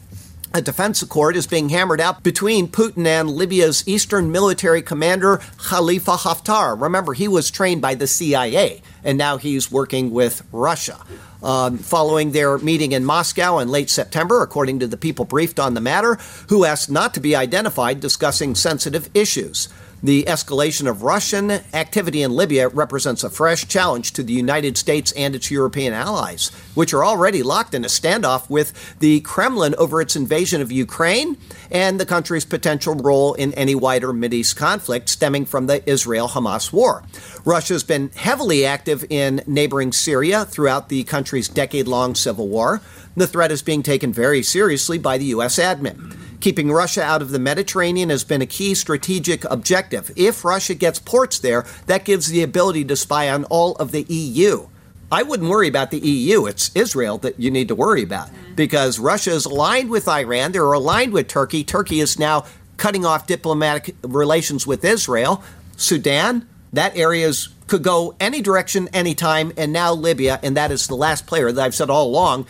A 0.54 0.62
defense 0.62 1.02
accord 1.02 1.34
is 1.34 1.48
being 1.48 1.70
hammered 1.70 2.00
out 2.00 2.22
between 2.22 2.68
Putin 2.68 3.04
and 3.04 3.28
Libya's 3.28 3.82
eastern 3.88 4.30
military 4.30 4.80
commander 4.80 5.40
Khalifa 5.58 6.18
Haftar. 6.18 6.80
Remember, 6.80 7.14
he 7.14 7.26
was 7.26 7.50
trained 7.50 7.82
by 7.82 7.96
the 7.96 8.06
CIA, 8.06 8.80
and 9.02 9.18
now 9.18 9.38
he's 9.38 9.72
working 9.72 10.12
with 10.12 10.44
Russia. 10.52 11.00
Um, 11.46 11.78
following 11.78 12.32
their 12.32 12.58
meeting 12.58 12.90
in 12.90 13.04
Moscow 13.04 13.58
in 13.60 13.68
late 13.68 13.88
September, 13.88 14.42
according 14.42 14.80
to 14.80 14.88
the 14.88 14.96
people 14.96 15.24
briefed 15.24 15.60
on 15.60 15.74
the 15.74 15.80
matter, 15.80 16.18
who 16.48 16.64
asked 16.64 16.90
not 16.90 17.14
to 17.14 17.20
be 17.20 17.36
identified 17.36 18.00
discussing 18.00 18.56
sensitive 18.56 19.08
issues. 19.14 19.68
The 20.02 20.24
escalation 20.24 20.88
of 20.88 21.02
Russian 21.02 21.50
activity 21.50 22.22
in 22.22 22.32
Libya 22.32 22.68
represents 22.68 23.24
a 23.24 23.30
fresh 23.30 23.66
challenge 23.66 24.12
to 24.12 24.22
the 24.22 24.34
United 24.34 24.76
States 24.76 25.10
and 25.12 25.34
its 25.34 25.50
European 25.50 25.94
allies, 25.94 26.50
which 26.74 26.92
are 26.92 27.04
already 27.04 27.42
locked 27.42 27.74
in 27.74 27.84
a 27.84 27.88
standoff 27.88 28.48
with 28.50 28.98
the 28.98 29.20
Kremlin 29.20 29.74
over 29.76 30.02
its 30.02 30.14
invasion 30.14 30.60
of 30.60 30.70
Ukraine 30.70 31.38
and 31.70 31.98
the 31.98 32.06
country's 32.06 32.44
potential 32.44 32.94
role 32.94 33.32
in 33.34 33.54
any 33.54 33.74
wider 33.74 34.12
Mideast 34.12 34.54
conflict 34.54 35.08
stemming 35.08 35.46
from 35.46 35.66
the 35.66 35.88
Israel 35.88 36.28
Hamas 36.28 36.72
war. 36.72 37.02
Russia 37.46 37.72
has 37.72 37.84
been 37.84 38.10
heavily 38.14 38.66
active 38.66 39.04
in 39.08 39.42
neighboring 39.46 39.92
Syria 39.92 40.44
throughout 40.44 40.90
the 40.90 41.04
country's 41.04 41.48
decade 41.48 41.88
long 41.88 42.14
civil 42.14 42.48
war. 42.48 42.82
The 43.16 43.26
threat 43.26 43.50
is 43.50 43.62
being 43.62 43.82
taken 43.82 44.12
very 44.12 44.42
seriously 44.42 44.98
by 44.98 45.16
the 45.16 45.24
U.S. 45.26 45.58
admin. 45.58 46.15
Keeping 46.46 46.70
Russia 46.70 47.02
out 47.02 47.22
of 47.22 47.32
the 47.32 47.40
Mediterranean 47.40 48.08
has 48.08 48.22
been 48.22 48.40
a 48.40 48.46
key 48.46 48.72
strategic 48.76 49.42
objective. 49.46 50.12
If 50.14 50.44
Russia 50.44 50.74
gets 50.74 51.00
ports 51.00 51.40
there, 51.40 51.66
that 51.86 52.04
gives 52.04 52.28
the 52.28 52.44
ability 52.44 52.84
to 52.84 52.94
spy 52.94 53.28
on 53.28 53.42
all 53.46 53.74
of 53.78 53.90
the 53.90 54.04
EU. 54.04 54.68
I 55.10 55.24
wouldn't 55.24 55.50
worry 55.50 55.66
about 55.66 55.90
the 55.90 55.98
EU. 55.98 56.46
It's 56.46 56.70
Israel 56.76 57.18
that 57.18 57.40
you 57.40 57.50
need 57.50 57.66
to 57.66 57.74
worry 57.74 58.04
about 58.04 58.30
because 58.54 59.00
Russia 59.00 59.32
is 59.32 59.44
aligned 59.44 59.90
with 59.90 60.06
Iran. 60.06 60.52
They're 60.52 60.70
aligned 60.72 61.12
with 61.12 61.26
Turkey. 61.26 61.64
Turkey 61.64 61.98
is 61.98 62.16
now 62.16 62.44
cutting 62.76 63.04
off 63.04 63.26
diplomatic 63.26 63.96
relations 64.02 64.68
with 64.68 64.84
Israel. 64.84 65.42
Sudan, 65.76 66.48
that 66.72 66.96
area 66.96 67.32
could 67.66 67.82
go 67.82 68.14
any 68.20 68.40
direction, 68.40 68.86
anytime, 68.92 69.52
and 69.56 69.72
now 69.72 69.92
Libya, 69.92 70.38
and 70.44 70.56
that 70.56 70.70
is 70.70 70.86
the 70.86 70.94
last 70.94 71.26
player 71.26 71.50
that 71.50 71.64
I've 71.64 71.74
said 71.74 71.90
all 71.90 72.06
along. 72.06 72.46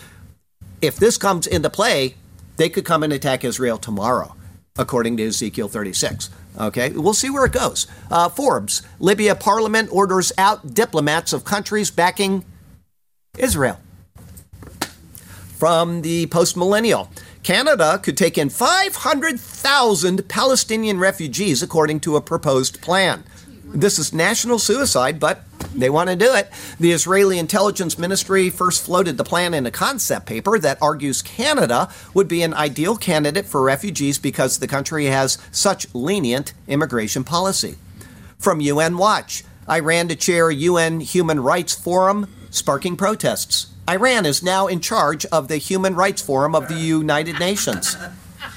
If 0.82 0.96
this 0.96 1.16
comes 1.16 1.46
into 1.46 1.70
play, 1.70 2.16
they 2.57 2.69
could 2.69 2.85
come 2.85 3.03
and 3.03 3.12
attack 3.12 3.45
Israel 3.45 3.79
tomorrow, 3.79 4.35
according 4.77 5.16
to 5.19 5.27
Ezekiel 5.27 5.69
36. 5.69 6.31
Okay, 6.59 6.90
we'll 6.90 7.14
see 7.14 7.31
where 7.31 7.45
it 7.45 7.53
goes. 7.53 7.87
Uh, 8.11 8.29
Forbes 8.29 8.83
Libya 8.99 9.35
parliament 9.35 9.90
orders 9.92 10.33
out 10.38 10.75
diplomats 10.75 11.33
of 11.33 11.45
countries 11.45 11.90
backing 11.90 12.45
Israel. 13.37 13.79
From 15.59 16.03
the 16.03 16.27
post 16.27 16.57
millennial, 16.57 17.11
Canada 17.42 17.99
could 18.03 18.16
take 18.16 18.37
in 18.37 18.51
500,000 18.51 20.29
Palestinian 20.29 20.99
refugees 20.99 21.62
according 21.62 22.01
to 22.01 22.16
a 22.16 22.21
proposed 22.21 22.81
plan. 22.81 23.25
This 23.76 23.98
is 23.98 24.10
national 24.10 24.58
suicide, 24.58 25.20
but 25.20 25.42
they 25.74 25.90
want 25.90 26.08
to 26.08 26.16
do 26.16 26.34
it. 26.34 26.50
The 26.80 26.92
Israeli 26.92 27.38
Intelligence 27.38 27.98
Ministry 27.98 28.48
first 28.48 28.82
floated 28.82 29.18
the 29.18 29.24
plan 29.24 29.52
in 29.52 29.66
a 29.66 29.70
concept 29.70 30.24
paper 30.24 30.58
that 30.58 30.80
argues 30.80 31.20
Canada 31.20 31.92
would 32.14 32.26
be 32.26 32.42
an 32.42 32.54
ideal 32.54 32.96
candidate 32.96 33.44
for 33.44 33.62
refugees 33.62 34.18
because 34.18 34.58
the 34.58 34.66
country 34.66 35.04
has 35.06 35.36
such 35.52 35.94
lenient 35.94 36.54
immigration 36.66 37.22
policy. 37.22 37.76
From 38.38 38.62
UN 38.62 38.96
Watch, 38.96 39.44
Iran 39.68 40.08
to 40.08 40.16
chair 40.16 40.50
UN 40.50 41.00
Human 41.00 41.40
Rights 41.40 41.74
Forum, 41.74 42.32
sparking 42.48 42.96
protests. 42.96 43.66
Iran 43.90 44.24
is 44.24 44.42
now 44.42 44.68
in 44.68 44.80
charge 44.80 45.26
of 45.26 45.48
the 45.48 45.58
Human 45.58 45.94
Rights 45.94 46.22
Forum 46.22 46.54
of 46.54 46.68
the 46.68 46.74
United 46.76 47.38
Nations. 47.38 47.94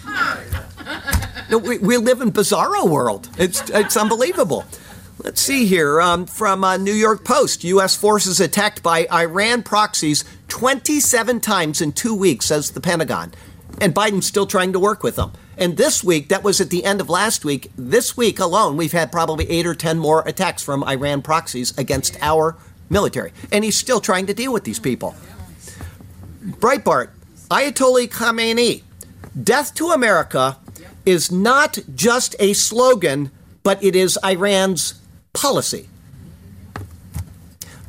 we, 1.49 1.77
we 1.77 1.97
live 1.97 2.21
in 2.21 2.32
bizarro 2.32 2.88
world. 2.88 3.27
It's, 3.38 3.69
it's 3.69 3.97
unbelievable. 3.97 4.63
Let's 5.21 5.41
see 5.41 5.65
here 5.65 5.99
um, 5.99 6.25
from 6.27 6.63
uh, 6.63 6.77
New 6.77 6.93
York 6.93 7.25
Post. 7.25 7.65
U.S. 7.65 7.93
forces 7.93 8.39
attacked 8.39 8.82
by 8.82 9.05
Iran 9.12 9.63
proxies 9.63 10.23
27 10.47 11.41
times 11.41 11.82
in 11.82 11.91
two 11.91 12.15
weeks, 12.15 12.45
says 12.45 12.71
the 12.71 12.79
Pentagon. 12.79 13.34
And 13.82 13.93
Biden's 13.93 14.27
still 14.27 14.45
trying 14.45 14.71
to 14.71 14.79
work 14.79 15.03
with 15.03 15.17
them. 15.17 15.34
And 15.58 15.75
this 15.75 16.05
week, 16.05 16.29
that 16.29 16.41
was 16.41 16.62
at 16.62 16.69
the 16.69 16.86
end 16.86 17.01
of 17.01 17.10
last 17.10 17.43
week, 17.43 17.69
this 17.75 18.15
week 18.15 18.39
alone, 18.39 18.77
we've 18.77 18.93
had 18.93 19.12
probably 19.12 19.49
eight 19.49 19.65
or 19.65 19.75
10 19.75 19.99
more 19.99 20.21
attacks 20.25 20.63
from 20.63 20.86
Iran 20.86 21.21
proxies 21.21 21.77
against 21.77 22.17
our 22.21 22.55
military. 22.89 23.34
And 23.51 23.65
he's 23.65 23.75
still 23.75 23.99
trying 23.99 24.25
to 24.27 24.34
deal 24.34 24.53
with 24.53 24.63
these 24.63 24.79
people. 24.79 25.15
Breitbart, 26.41 27.10
Ayatollah 27.49 28.08
Khamenei, 28.08 28.84
death 29.43 29.75
to 29.75 29.89
America 29.89 30.58
is 31.05 31.29
not 31.29 31.77
just 31.93 32.38
a 32.39 32.53
slogan, 32.53 33.32
but 33.63 33.84
it 33.84 33.97
is 33.97 34.17
Iran's 34.23 34.99
policy. 35.34 35.89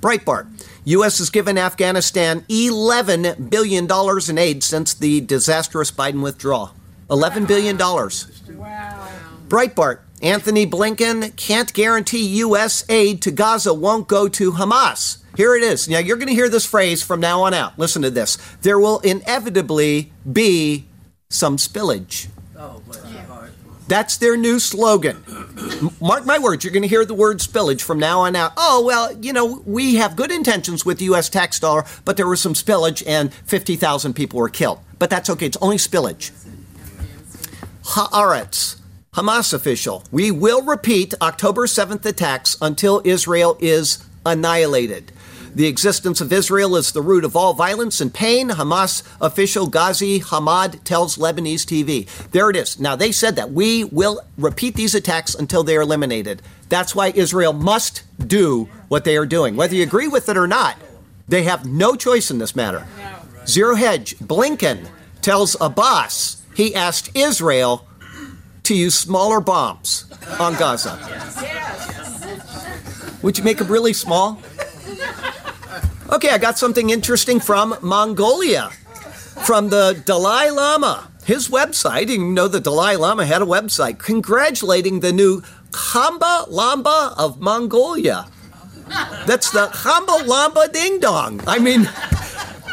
Breitbart. 0.01 0.47
U.S. 0.85 1.19
has 1.19 1.31
given 1.31 1.59
Afghanistan 1.59 2.41
$11 2.49 3.51
billion 3.51 3.89
in 4.29 4.39
aid 4.39 4.65
since 4.65 4.95
the 4.95 5.21
disastrous 5.21 5.91
Biden 5.91 6.23
withdrawal. 6.23 6.75
$11 7.11 7.47
billion. 7.47 7.77
Wow. 7.77 9.09
Breitbart. 9.49 10.01
Antony 10.23 10.67
Blinken 10.67 11.35
can't 11.37 11.73
guarantee 11.73 12.27
U.S. 12.39 12.85
aid 12.89 13.23
to 13.23 13.31
Gaza 13.31 13.73
won't 13.73 14.07
go 14.07 14.29
to 14.29 14.53
Hamas. 14.53 15.19
Here 15.37 15.55
it 15.55 15.63
is. 15.63 15.89
Now, 15.89 15.99
you're 15.99 16.17
going 16.17 16.29
to 16.29 16.35
hear 16.35 16.49
this 16.49 16.67
phrase 16.67 17.03
from 17.03 17.21
now 17.21 17.43
on 17.43 17.55
out. 17.55 17.79
Listen 17.79 18.03
to 18.03 18.11
this. 18.11 18.37
There 18.63 18.79
will 18.79 18.99
inevitably 19.01 20.13
be 20.31 20.87
some 21.31 21.57
spillage. 21.57 22.29
Oh, 22.59 22.83
That's 23.91 24.19
their 24.19 24.37
new 24.37 24.61
slogan. 24.61 25.25
Mark 26.01 26.25
my 26.25 26.39
words, 26.39 26.63
you're 26.63 26.73
going 26.73 26.85
to 26.85 26.89
hear 26.89 27.05
the 27.05 27.13
word 27.13 27.39
spillage 27.39 27.83
from 27.83 27.99
now 27.99 28.21
on 28.21 28.37
out. 28.37 28.53
Oh, 28.57 28.85
well, 28.87 29.13
you 29.21 29.33
know, 29.33 29.65
we 29.67 29.97
have 29.97 30.15
good 30.15 30.31
intentions 30.31 30.87
with 30.87 30.99
the 30.99 31.07
U.S. 31.07 31.29
tax 31.29 31.59
dollar, 31.59 31.85
but 32.05 32.17
there 32.17 32.29
was 32.29 32.41
some 32.41 32.55
spillage 32.55 33.03
and 33.05 33.35
50,000 33.35 34.15
people 34.15 34.39
were 34.39 34.49
killed. 34.49 34.79
But 35.01 35.11
that's 35.11 35.29
okay, 35.31 35.47
it's 35.47 35.57
only 35.61 35.77
spillage. 35.77 36.31
Haaretz. 37.83 38.77
Hamas 39.15 39.53
official, 39.53 40.05
we 40.13 40.31
will 40.31 40.63
repeat 40.63 41.13
October 41.21 41.67
7th 41.67 42.07
attacks 42.07 42.57
until 42.63 43.03
Israel 43.05 43.57
is 43.59 44.07
annihilated. 44.25 45.11
The 45.55 45.67
existence 45.67 46.21
of 46.21 46.33
Israel 46.33 46.77
is 46.77 46.93
the 46.93 47.03
root 47.03 47.25
of 47.25 47.35
all 47.35 47.55
violence 47.55 48.01
and 48.01 48.15
pain, 48.15 48.51
Hamas 48.51 49.03
official 49.21 49.67
Ghazi 49.67 50.21
Hamad 50.21 50.85
tells 50.85 51.17
Lebanese 51.17 51.65
TV. 51.65 52.07
There 52.31 52.51
it 52.51 52.57
is. 52.57 52.79
Now, 52.79 52.95
they 52.95 53.11
said 53.11 53.35
that 53.37 53.51
we 53.51 53.83
will 53.85 54.21
repeat 54.39 54.77
these 54.77 54.95
attacks 54.95 55.35
until 55.35 55.65
they 55.65 55.77
are 55.77 55.83
eliminated. 55.83 56.41
That's 56.69 56.95
why 56.95 57.09
Israel 57.09 57.53
must 57.53 58.05
do 58.25 58.69
what 58.89 59.05
they 59.05 59.17
are 59.17 59.27
doing. 59.27 59.57
Whether 59.57 59.75
you 59.75 59.83
agree 59.83 60.07
with 60.07 60.29
it 60.29 60.37
or 60.37 60.47
not, 60.47 60.77
they 61.27 61.43
have 61.43 61.67
no 61.67 61.97
choice 61.97 62.31
in 62.31 62.39
this 62.39 62.55
matter. 62.55 62.87
Zero 63.47 63.75
Hedge, 63.75 64.17
Blinken 64.19 64.87
tells 65.21 65.57
Abbas 65.61 66.43
he 66.55 66.75
asked 66.75 67.11
Israel 67.17 67.87
to 68.63 68.75
use 68.75 68.95
smaller 68.95 69.41
bombs 69.41 70.07
on 70.39 70.55
Gaza. 70.55 70.99
Would 73.23 73.37
you 73.37 73.45
make 73.45 73.59
them 73.59 73.69
really 73.69 73.93
small? 73.93 74.41
Okay, 76.13 76.31
I 76.31 76.39
got 76.39 76.59
something 76.59 76.91
interesting 76.91 77.39
from 77.39 77.77
Mongolia, 77.83 78.71
from 79.47 79.69
the 79.69 80.03
Dalai 80.05 80.51
Lama. 80.51 81.09
His 81.25 81.49
website, 81.49 82.09
you 82.09 82.19
know 82.19 82.49
the 82.49 82.59
Dalai 82.59 82.97
Lama 82.97 83.25
had 83.25 83.43
a 83.43 83.45
website 83.45 84.01
congratulating 84.01 85.01
the 85.01 85.13
new 85.13 85.41
Khamba 85.71 86.49
Lamba 86.49 87.17
of 87.17 87.41
Mongolia. 87.41 88.27
That's 89.25 89.53
the 89.53 89.69
Khamba 89.69 90.27
Lamba 90.27 90.73
Ding 90.73 90.99
Dong. 90.99 91.41
I 91.47 91.61
mean, 91.61 91.89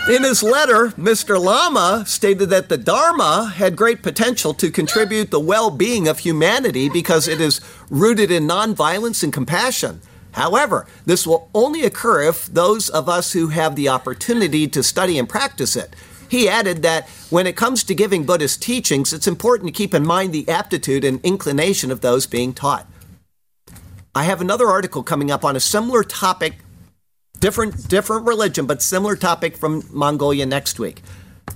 in 0.10 0.23
his 0.23 0.41
letter, 0.41 0.88
Mr. 0.97 1.39
Lama 1.39 2.06
stated 2.08 2.50
that 2.50 2.69
the 2.69 2.78
Dharma 2.78 3.54
had 3.56 3.76
great 3.76 4.02
potential 4.02 4.56
to 4.56 4.71
contribute 4.71 5.30
the 5.30 5.39
well 5.39 5.69
being 5.69 6.08
of 6.08 6.19
humanity 6.19 6.89
because 6.89 7.28
it 7.28 7.39
is 7.39 7.62
rooted 7.91 8.32
in 8.32 8.47
nonviolence 8.47 9.23
and 9.23 9.32
compassion. 9.32 10.02
However, 10.38 10.86
this 11.04 11.26
will 11.26 11.50
only 11.56 11.82
occur 11.82 12.21
if 12.21 12.45
those 12.45 12.89
of 12.89 13.10
us 13.10 13.34
who 13.34 13.47
have 13.47 13.76
the 13.76 13.89
opportunity 13.89 14.67
to 14.67 14.84
study 14.84 15.17
and 15.17 15.28
practice 15.28 15.76
it. 15.76 15.95
He 16.30 16.47
added 16.47 16.84
that 16.84 17.10
when 17.32 17.47
it 17.47 17.56
comes 17.56 17.84
to 17.86 17.95
giving 17.95 18.23
Buddhist 18.23 18.62
teachings, 18.62 19.13
it's 19.13 19.26
important 19.26 19.67
to 19.67 19.73
keep 19.73 19.95
in 19.95 20.06
mind 20.06 20.32
the 20.32 20.47
aptitude 20.47 21.04
and 21.04 21.19
inclination 21.21 21.89
of 21.89 22.02
those 22.02 22.28
being 22.28 22.54
taught. 22.54 22.86
I 24.13 24.26
have 24.26 24.39
another 24.39 24.67
article 24.67 25.02
coming 25.02 25.32
up 25.32 25.43
on 25.43 25.56
a 25.56 25.60
similar 25.60 26.04
topic, 26.04 26.60
different 27.39 27.88
different 27.88 28.28
religion, 28.28 28.67
but 28.67 28.84
similar 28.84 29.15
topic 29.15 29.58
from 29.58 29.86
Mongolia 29.89 30.45
next 30.45 30.78
week. 30.78 31.02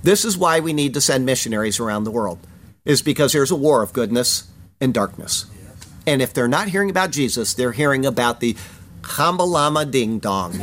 This 0.02 0.24
is 0.24 0.36
why 0.36 0.58
we 0.58 0.72
need 0.72 0.92
to 0.94 1.00
send 1.00 1.24
missionaries 1.24 1.78
around 1.78 2.02
the 2.02 2.10
world. 2.10 2.40
Is 2.84 3.00
because 3.00 3.32
there's 3.32 3.52
a 3.52 3.56
war 3.56 3.84
of 3.84 3.92
goodness 3.92 4.50
and 4.80 4.92
darkness. 4.92 5.46
And 6.06 6.20
if 6.20 6.32
they're 6.34 6.48
not 6.48 6.68
hearing 6.68 6.90
about 6.90 7.10
Jesus, 7.10 7.54
they're 7.54 7.72
hearing 7.72 8.04
about 8.04 8.40
the 8.40 8.56
Hambalama 9.02 9.90
Ding 9.90 10.18
Dong. 10.18 10.60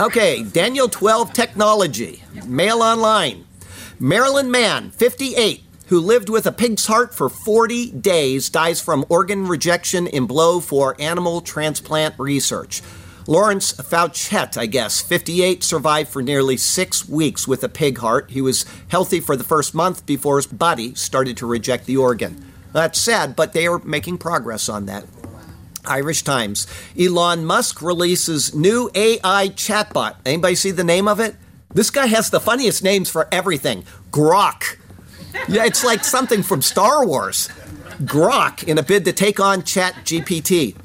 Okay, 0.00 0.42
Daniel 0.42 0.88
12 0.88 1.32
Technology, 1.32 2.22
Mail 2.46 2.82
Online. 2.82 3.44
Maryland 3.98 4.50
man, 4.50 4.90
58, 4.90 5.62
who 5.88 6.00
lived 6.00 6.30
with 6.30 6.46
a 6.46 6.52
pig's 6.52 6.86
heart 6.86 7.14
for 7.14 7.28
40 7.28 7.90
days, 7.90 8.48
dies 8.48 8.80
from 8.80 9.04
organ 9.10 9.46
rejection 9.46 10.06
in 10.06 10.26
blow 10.26 10.58
for 10.58 10.96
animal 10.98 11.42
transplant 11.42 12.14
research. 12.18 12.80
Lawrence 13.26 13.74
Faucette, 13.74 14.56
I 14.56 14.66
guess, 14.66 15.00
58, 15.00 15.62
survived 15.62 16.08
for 16.08 16.22
nearly 16.22 16.56
six 16.56 17.06
weeks 17.08 17.46
with 17.46 17.62
a 17.62 17.68
pig 17.68 17.98
heart. 17.98 18.30
He 18.30 18.40
was 18.40 18.64
healthy 18.88 19.20
for 19.20 19.36
the 19.36 19.44
first 19.44 19.74
month 19.74 20.06
before 20.06 20.36
his 20.36 20.46
body 20.46 20.94
started 20.94 21.36
to 21.36 21.46
reject 21.46 21.84
the 21.84 21.98
organ. 21.98 22.49
That's 22.72 22.98
sad, 22.98 23.36
but 23.36 23.52
they 23.52 23.66
are 23.66 23.78
making 23.80 24.18
progress 24.18 24.68
on 24.68 24.86
that. 24.86 25.04
Irish 25.84 26.22
Times. 26.22 26.66
Elon 26.98 27.44
Musk 27.44 27.80
releases 27.82 28.54
new 28.54 28.90
AI 28.94 29.48
chatbot. 29.48 30.16
Anybody 30.26 30.54
see 30.54 30.70
the 30.70 30.84
name 30.84 31.08
of 31.08 31.20
it? 31.20 31.36
This 31.72 31.90
guy 31.90 32.06
has 32.06 32.30
the 32.30 32.40
funniest 32.40 32.82
names 32.82 33.08
for 33.08 33.28
everything. 33.32 33.84
Grok. 34.10 34.76
Yeah, 35.48 35.64
it's 35.64 35.84
like 35.84 36.04
something 36.04 36.42
from 36.42 36.62
Star 36.62 37.06
Wars. 37.06 37.48
Grok 38.02 38.64
in 38.64 38.78
a 38.78 38.82
bid 38.82 39.04
to 39.04 39.12
take 39.12 39.40
on 39.40 39.62
ChatGPT. 39.62 40.76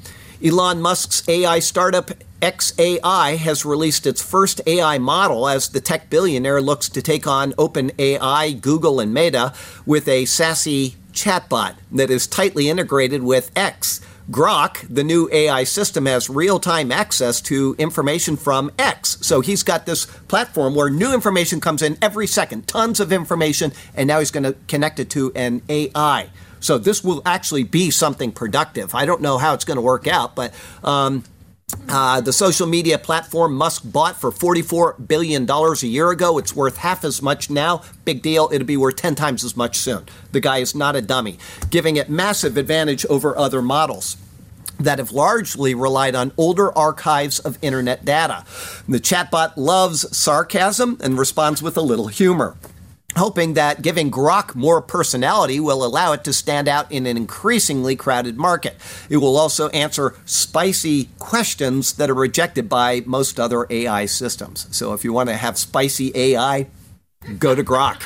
Elon 0.44 0.80
Musk's 0.80 1.26
AI 1.28 1.58
startup 1.58 2.10
XAI 2.40 3.36
has 3.38 3.64
released 3.64 4.06
its 4.06 4.22
first 4.22 4.60
AI 4.66 4.98
model 4.98 5.48
as 5.48 5.70
the 5.70 5.80
tech 5.80 6.10
billionaire 6.10 6.60
looks 6.60 6.88
to 6.90 7.00
take 7.00 7.26
on 7.26 7.52
OpenAI, 7.54 8.60
Google, 8.60 9.00
and 9.00 9.12
Meta 9.12 9.54
with 9.86 10.06
a 10.06 10.26
sassy 10.26 10.96
chatbot 11.16 11.76
that 11.90 12.10
is 12.10 12.26
tightly 12.26 12.68
integrated 12.68 13.22
with 13.22 13.50
X. 13.56 14.00
Grok, 14.30 14.86
the 14.92 15.04
new 15.04 15.28
AI 15.32 15.64
system, 15.64 16.06
has 16.06 16.28
real 16.28 16.58
time 16.58 16.92
access 16.92 17.40
to 17.42 17.74
information 17.78 18.36
from 18.36 18.70
X. 18.78 19.18
So 19.20 19.40
he's 19.40 19.62
got 19.62 19.86
this 19.86 20.06
platform 20.06 20.74
where 20.74 20.90
new 20.90 21.14
information 21.14 21.60
comes 21.60 21.80
in 21.80 21.96
every 22.02 22.26
second, 22.26 22.66
tons 22.66 23.00
of 23.00 23.12
information, 23.12 23.72
and 23.94 24.08
now 24.08 24.18
he's 24.18 24.32
going 24.32 24.44
to 24.44 24.56
connect 24.68 24.98
it 24.98 25.10
to 25.10 25.32
an 25.34 25.62
AI. 25.68 26.28
So 26.58 26.76
this 26.76 27.04
will 27.04 27.22
actually 27.24 27.62
be 27.62 27.90
something 27.90 28.32
productive. 28.32 28.94
I 28.94 29.06
don't 29.06 29.20
know 29.20 29.38
how 29.38 29.54
it's 29.54 29.64
going 29.64 29.76
to 29.76 29.82
work 29.82 30.06
out, 30.06 30.36
but. 30.36 30.52
Um, 30.84 31.24
uh, 31.88 32.20
the 32.20 32.32
social 32.32 32.66
media 32.66 32.98
platform 32.98 33.54
Musk 33.54 33.82
bought 33.84 34.20
for 34.20 34.30
$44 34.30 35.08
billion 35.08 35.48
a 35.50 35.86
year 35.86 36.10
ago. 36.10 36.38
It's 36.38 36.54
worth 36.54 36.78
half 36.78 37.04
as 37.04 37.22
much 37.22 37.48
now. 37.48 37.82
Big 38.04 38.22
deal. 38.22 38.48
It'll 38.52 38.66
be 38.66 38.76
worth 38.76 38.96
10 38.96 39.14
times 39.14 39.44
as 39.44 39.56
much 39.56 39.76
soon. 39.78 40.04
The 40.32 40.40
guy 40.40 40.58
is 40.58 40.74
not 40.74 40.94
a 40.94 41.02
dummy, 41.02 41.38
giving 41.70 41.96
it 41.96 42.08
massive 42.08 42.56
advantage 42.56 43.06
over 43.06 43.36
other 43.36 43.62
models 43.62 44.16
that 44.78 44.98
have 44.98 45.10
largely 45.10 45.74
relied 45.74 46.14
on 46.14 46.32
older 46.36 46.76
archives 46.76 47.38
of 47.38 47.58
internet 47.62 48.04
data. 48.04 48.44
The 48.86 49.00
chatbot 49.00 49.54
loves 49.56 50.14
sarcasm 50.16 50.98
and 51.02 51.18
responds 51.18 51.62
with 51.62 51.76
a 51.76 51.82
little 51.82 52.08
humor 52.08 52.56
hoping 53.16 53.54
that 53.54 53.82
giving 53.82 54.10
Grok 54.10 54.54
more 54.54 54.80
personality 54.80 55.58
will 55.58 55.84
allow 55.84 56.12
it 56.12 56.24
to 56.24 56.32
stand 56.32 56.68
out 56.68 56.90
in 56.92 57.06
an 57.06 57.16
increasingly 57.16 57.96
crowded 57.96 58.36
market. 58.36 58.76
It 59.08 59.18
will 59.18 59.36
also 59.36 59.68
answer 59.70 60.14
spicy 60.24 61.08
questions 61.18 61.94
that 61.94 62.10
are 62.10 62.14
rejected 62.14 62.68
by 62.68 63.02
most 63.06 63.40
other 63.40 63.66
AI 63.70 64.06
systems. 64.06 64.66
So 64.70 64.92
if 64.92 65.04
you 65.04 65.12
want 65.12 65.28
to 65.28 65.36
have 65.36 65.58
spicy 65.58 66.12
AI, 66.14 66.66
go 67.38 67.54
to 67.54 67.64
Grok. 67.64 68.02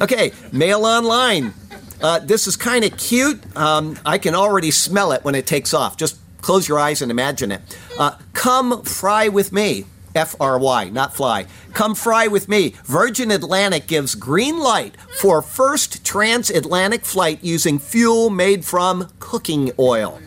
Okay, 0.00 0.32
mail 0.52 0.84
online. 0.84 1.54
Uh, 2.02 2.18
this 2.18 2.46
is 2.46 2.56
kind 2.56 2.84
of 2.84 2.96
cute. 2.96 3.56
Um, 3.56 3.98
I 4.06 4.18
can 4.18 4.34
already 4.34 4.70
smell 4.70 5.12
it 5.12 5.22
when 5.24 5.34
it 5.34 5.46
takes 5.46 5.74
off. 5.74 5.96
Just 5.96 6.18
close 6.40 6.66
your 6.66 6.78
eyes 6.78 7.02
and 7.02 7.10
imagine 7.10 7.52
it. 7.52 7.60
Uh, 7.98 8.16
come 8.32 8.82
fry 8.82 9.28
with 9.28 9.52
me. 9.52 9.84
F 10.14 10.34
R 10.40 10.58
Y, 10.58 10.90
not 10.90 11.14
fly. 11.14 11.46
Come 11.72 11.94
fry 11.94 12.26
with 12.26 12.48
me. 12.48 12.74
Virgin 12.84 13.30
Atlantic 13.30 13.86
gives 13.86 14.14
green 14.14 14.58
light 14.58 14.96
for 15.20 15.42
first 15.42 16.04
transatlantic 16.04 17.04
flight 17.04 17.38
using 17.42 17.78
fuel 17.78 18.30
made 18.30 18.64
from 18.64 19.08
cooking 19.18 19.72
oil. 19.78 20.20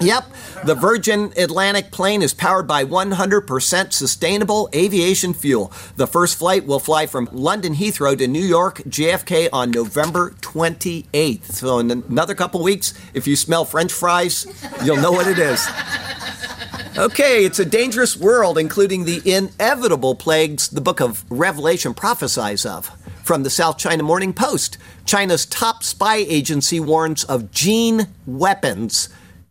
Yep, 0.00 0.24
the 0.64 0.74
Virgin 0.74 1.32
Atlantic 1.36 1.90
plane 1.90 2.22
is 2.22 2.34
powered 2.34 2.66
by 2.66 2.84
100% 2.84 3.92
sustainable 3.92 4.68
aviation 4.74 5.32
fuel. 5.32 5.72
The 5.96 6.06
first 6.06 6.36
flight 6.36 6.66
will 6.66 6.80
fly 6.80 7.06
from 7.06 7.28
London 7.32 7.74
Heathrow 7.74 8.18
to 8.18 8.26
New 8.26 8.44
York 8.44 8.78
JFK 8.78 9.48
on 9.52 9.70
November 9.70 10.30
28th. 10.40 11.44
So, 11.44 11.78
in 11.78 11.90
another 11.90 12.34
couple 12.34 12.62
weeks, 12.62 12.94
if 13.12 13.26
you 13.26 13.36
smell 13.36 13.64
French 13.64 13.92
fries, 13.92 14.46
you'll 14.84 14.96
know 14.96 15.12
what 15.12 15.26
it 15.26 15.38
is. 15.38 15.64
Okay, 16.96 17.44
it's 17.44 17.58
a 17.58 17.64
dangerous 17.64 18.16
world, 18.16 18.56
including 18.56 19.04
the 19.04 19.20
inevitable 19.28 20.14
plagues 20.14 20.68
the 20.68 20.80
book 20.80 21.00
of 21.00 21.24
Revelation 21.28 21.92
prophesies 21.92 22.64
of. 22.64 22.86
From 23.24 23.42
the 23.42 23.50
South 23.50 23.78
China 23.78 24.04
Morning 24.04 24.32
Post, 24.32 24.78
China's 25.04 25.44
top 25.44 25.82
spy 25.82 26.18
agency 26.18 26.78
warns 26.78 27.24
of 27.24 27.50
gene 27.50 28.06
weapons 28.28 29.08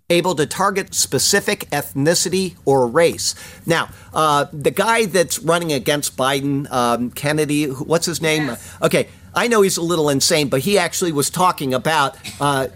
able 0.10 0.36
to 0.36 0.46
target 0.46 0.94
specific 0.96 1.70
ethnicity 1.72 2.56
or 2.64 2.88
race. 2.88 3.36
Now, 3.66 3.90
uh, 4.14 4.46
the 4.54 4.72
guy 4.72 5.06
that's 5.06 5.40
running 5.40 5.74
against 5.74 6.16
Biden, 6.16 6.72
um, 6.72 7.12
Kennedy, 7.12 7.66
what's 7.66 8.06
his 8.06 8.22
name? 8.22 8.46
Yes. 8.46 8.78
Okay, 8.82 9.10
I 9.36 9.50
know 9.50 9.64
he's 9.64 9.76
a 9.76 9.82
little 9.82 10.08
insane, 10.08 10.48
but 10.48 10.62
he 10.62 10.78
actually 10.78 11.12
was 11.12 11.30
talking 11.30 11.74
about. 11.74 12.16
Uh, 12.40 12.68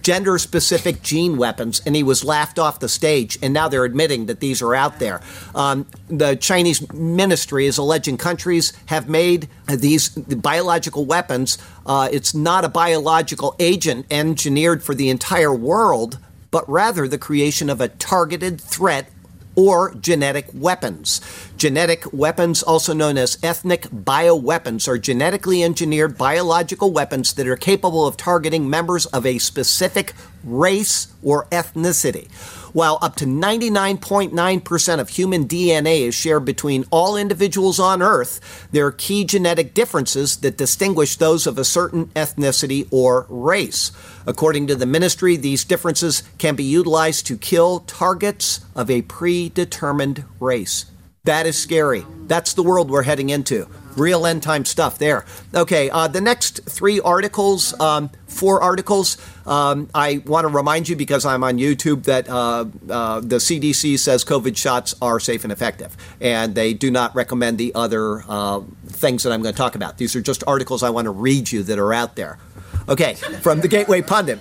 gender 0.00 0.38
specific 0.38 1.02
gene 1.02 1.36
weapons, 1.36 1.80
and 1.86 1.94
he 1.94 2.02
was 2.02 2.24
laughed 2.24 2.58
off 2.58 2.80
the 2.80 2.88
stage. 2.88 3.38
And 3.42 3.54
now 3.54 3.68
they're 3.68 3.84
admitting 3.84 4.26
that 4.26 4.40
these 4.40 4.62
are 4.62 4.74
out 4.74 4.98
there. 4.98 5.20
Um, 5.54 5.86
the 6.08 6.36
Chinese 6.36 6.92
ministry 6.92 7.66
is 7.66 7.78
alleging 7.78 8.16
countries 8.16 8.72
have 8.86 9.08
made 9.08 9.48
these 9.68 10.10
biological 10.10 11.04
weapons. 11.04 11.58
Uh, 11.86 12.08
it's 12.12 12.34
not 12.34 12.64
a 12.64 12.68
biological 12.68 13.54
agent 13.58 14.06
engineered 14.10 14.82
for 14.82 14.94
the 14.94 15.08
entire 15.08 15.54
world, 15.54 16.18
but 16.50 16.68
rather 16.68 17.08
the 17.08 17.18
creation 17.18 17.70
of 17.70 17.80
a 17.80 17.88
targeted 17.88 18.60
threat 18.60 19.10
or 19.56 19.94
genetic 19.94 20.46
weapons. 20.52 21.20
Genetic 21.56 22.12
weapons, 22.12 22.62
also 22.62 22.92
known 22.92 23.16
as 23.16 23.38
ethnic 23.42 23.82
bioweapons, 23.82 24.88
are 24.88 24.98
genetically 24.98 25.62
engineered 25.62 26.18
biological 26.18 26.90
weapons 26.90 27.32
that 27.34 27.46
are 27.46 27.56
capable 27.56 28.06
of 28.06 28.16
targeting 28.16 28.68
members 28.68 29.06
of 29.06 29.24
a 29.24 29.38
specific 29.38 30.14
race 30.42 31.12
or 31.22 31.46
ethnicity. 31.46 32.28
While 32.74 32.98
up 33.00 33.14
to 33.16 33.24
99.9% 33.24 34.98
of 34.98 35.08
human 35.08 35.46
DNA 35.46 36.00
is 36.00 36.14
shared 36.16 36.44
between 36.44 36.84
all 36.90 37.16
individuals 37.16 37.78
on 37.78 38.02
Earth, 38.02 38.66
there 38.72 38.84
are 38.84 38.90
key 38.90 39.24
genetic 39.24 39.74
differences 39.74 40.38
that 40.38 40.56
distinguish 40.56 41.16
those 41.16 41.46
of 41.46 41.56
a 41.56 41.64
certain 41.64 42.06
ethnicity 42.16 42.88
or 42.90 43.26
race. 43.28 43.92
According 44.26 44.66
to 44.66 44.74
the 44.74 44.86
ministry, 44.86 45.36
these 45.36 45.64
differences 45.64 46.24
can 46.38 46.56
be 46.56 46.64
utilized 46.64 47.28
to 47.28 47.38
kill 47.38 47.80
targets 47.86 48.58
of 48.74 48.90
a 48.90 49.02
predetermined 49.02 50.24
race. 50.40 50.86
That 51.22 51.46
is 51.46 51.56
scary. 51.56 52.04
That's 52.26 52.54
the 52.54 52.64
world 52.64 52.90
we're 52.90 53.04
heading 53.04 53.30
into 53.30 53.68
real 53.96 54.26
end 54.26 54.42
time 54.42 54.64
stuff 54.64 54.98
there. 54.98 55.24
Okay, 55.54 55.90
uh, 55.90 56.08
the 56.08 56.20
next 56.20 56.64
three 56.68 57.00
articles, 57.00 57.78
um, 57.80 58.10
four 58.26 58.62
articles, 58.62 59.16
um, 59.46 59.88
I 59.94 60.22
want 60.26 60.44
to 60.44 60.48
remind 60.48 60.88
you 60.88 60.96
because 60.96 61.24
I'm 61.24 61.44
on 61.44 61.58
YouTube 61.58 62.04
that 62.04 62.28
uh, 62.28 62.66
uh, 62.90 63.20
the 63.20 63.36
CDC 63.36 63.98
says 63.98 64.24
COVID 64.24 64.56
shots 64.56 64.94
are 65.00 65.20
safe 65.20 65.44
and 65.44 65.52
effective, 65.52 65.96
and 66.20 66.54
they 66.54 66.74
do 66.74 66.90
not 66.90 67.14
recommend 67.14 67.58
the 67.58 67.74
other 67.74 68.24
uh, 68.28 68.60
things 68.86 69.22
that 69.22 69.32
I'm 69.32 69.42
going 69.42 69.54
to 69.54 69.58
talk 69.58 69.74
about. 69.74 69.98
These 69.98 70.16
are 70.16 70.22
just 70.22 70.44
articles 70.46 70.82
I 70.82 70.90
want 70.90 71.06
to 71.06 71.10
read 71.10 71.52
you 71.52 71.62
that 71.64 71.78
are 71.78 71.92
out 71.92 72.16
there. 72.16 72.38
Okay, 72.88 73.14
from 73.14 73.60
the 73.60 73.68
Gateway 73.68 74.02
Pundit. 74.02 74.40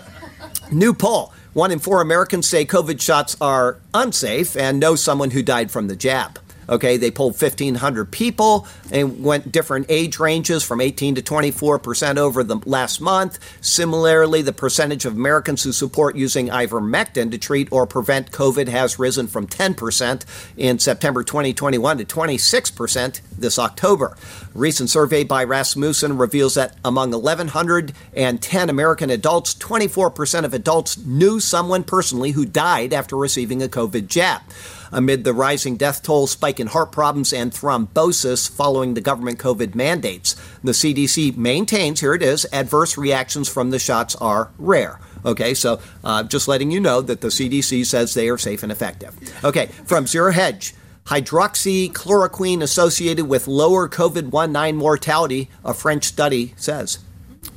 New 0.71 0.93
poll. 0.93 1.33
One 1.53 1.71
in 1.71 1.77
four 1.77 2.01
Americans 2.01 2.49
say 2.49 2.65
COVID 2.65 2.99
shots 2.99 3.37
are 3.39 3.79
unsafe 3.93 4.57
and 4.57 4.79
know 4.79 4.95
someone 4.95 5.31
who 5.31 5.43
died 5.43 5.69
from 5.69 5.87
the 5.87 5.95
jab. 5.95 6.39
Okay, 6.69 6.97
they 6.97 7.11
polled 7.11 7.39
1,500 7.39 8.11
people 8.11 8.67
and 8.91 9.23
went 9.23 9.51
different 9.51 9.85
age 9.89 10.19
ranges 10.19 10.63
from 10.63 10.81
18 10.81 11.15
to 11.15 11.21
24 11.21 11.79
percent 11.79 12.17
over 12.17 12.43
the 12.43 12.57
last 12.65 13.01
month. 13.01 13.39
Similarly, 13.61 14.41
the 14.41 14.53
percentage 14.53 15.05
of 15.05 15.13
Americans 15.13 15.63
who 15.63 15.71
support 15.71 16.15
using 16.15 16.47
ivermectin 16.47 17.31
to 17.31 17.37
treat 17.37 17.71
or 17.71 17.85
prevent 17.85 18.31
COVID 18.31 18.67
has 18.67 18.99
risen 18.99 19.27
from 19.27 19.47
10 19.47 19.73
percent 19.73 20.25
in 20.57 20.79
September 20.79 21.23
2021 21.23 21.97
to 21.97 22.05
26 22.05 22.71
percent 22.71 23.21
this 23.37 23.59
October. 23.59 24.15
A 24.55 24.57
recent 24.57 24.89
survey 24.89 25.23
by 25.23 25.43
Rasmussen 25.43 26.17
reveals 26.17 26.55
that 26.55 26.77
among 26.85 27.11
1,110 27.11 28.69
American 28.69 29.09
adults, 29.09 29.53
24 29.53 30.09
percent 30.11 30.45
of 30.45 30.53
adults 30.53 30.97
knew 30.97 31.39
someone 31.39 31.83
personally 31.83 32.31
who 32.31 32.45
died 32.45 32.93
after 32.93 33.15
receiving 33.15 33.61
a 33.61 33.67
COVID 33.67 34.07
jab 34.07 34.41
amid 34.93 35.23
the 35.23 35.33
rising 35.33 35.75
death 35.75 36.03
toll, 36.03 36.27
spike 36.27 36.59
in 36.59 36.67
heart 36.67 36.91
problems, 36.91 37.33
and 37.33 37.51
thrombosis 37.51 38.49
following 38.49 38.93
the 38.93 39.01
government 39.01 39.39
COVID 39.39 39.75
mandates. 39.75 40.35
The 40.63 40.71
CDC 40.71 41.35
maintains, 41.35 41.99
here 41.99 42.13
it 42.13 42.21
is, 42.21 42.45
adverse 42.53 42.97
reactions 42.97 43.49
from 43.49 43.71
the 43.71 43.79
shots 43.79 44.15
are 44.15 44.51
rare. 44.57 44.99
Okay, 45.25 45.53
so 45.53 45.79
uh, 46.03 46.23
just 46.23 46.47
letting 46.47 46.71
you 46.71 46.79
know 46.79 47.01
that 47.01 47.21
the 47.21 47.29
CDC 47.29 47.85
says 47.85 48.13
they 48.13 48.29
are 48.29 48.37
safe 48.37 48.63
and 48.63 48.71
effective. 48.71 49.15
Okay, 49.43 49.67
from 49.85 50.07
Zero 50.07 50.31
Hedge. 50.31 50.73
Hydroxychloroquine 51.05 52.61
associated 52.61 53.25
with 53.25 53.47
lower 53.47 53.89
COVID 53.89 54.31
19 54.31 54.75
mortality, 54.77 55.49
a 55.65 55.73
French 55.73 56.05
study 56.05 56.53
says. 56.55 56.99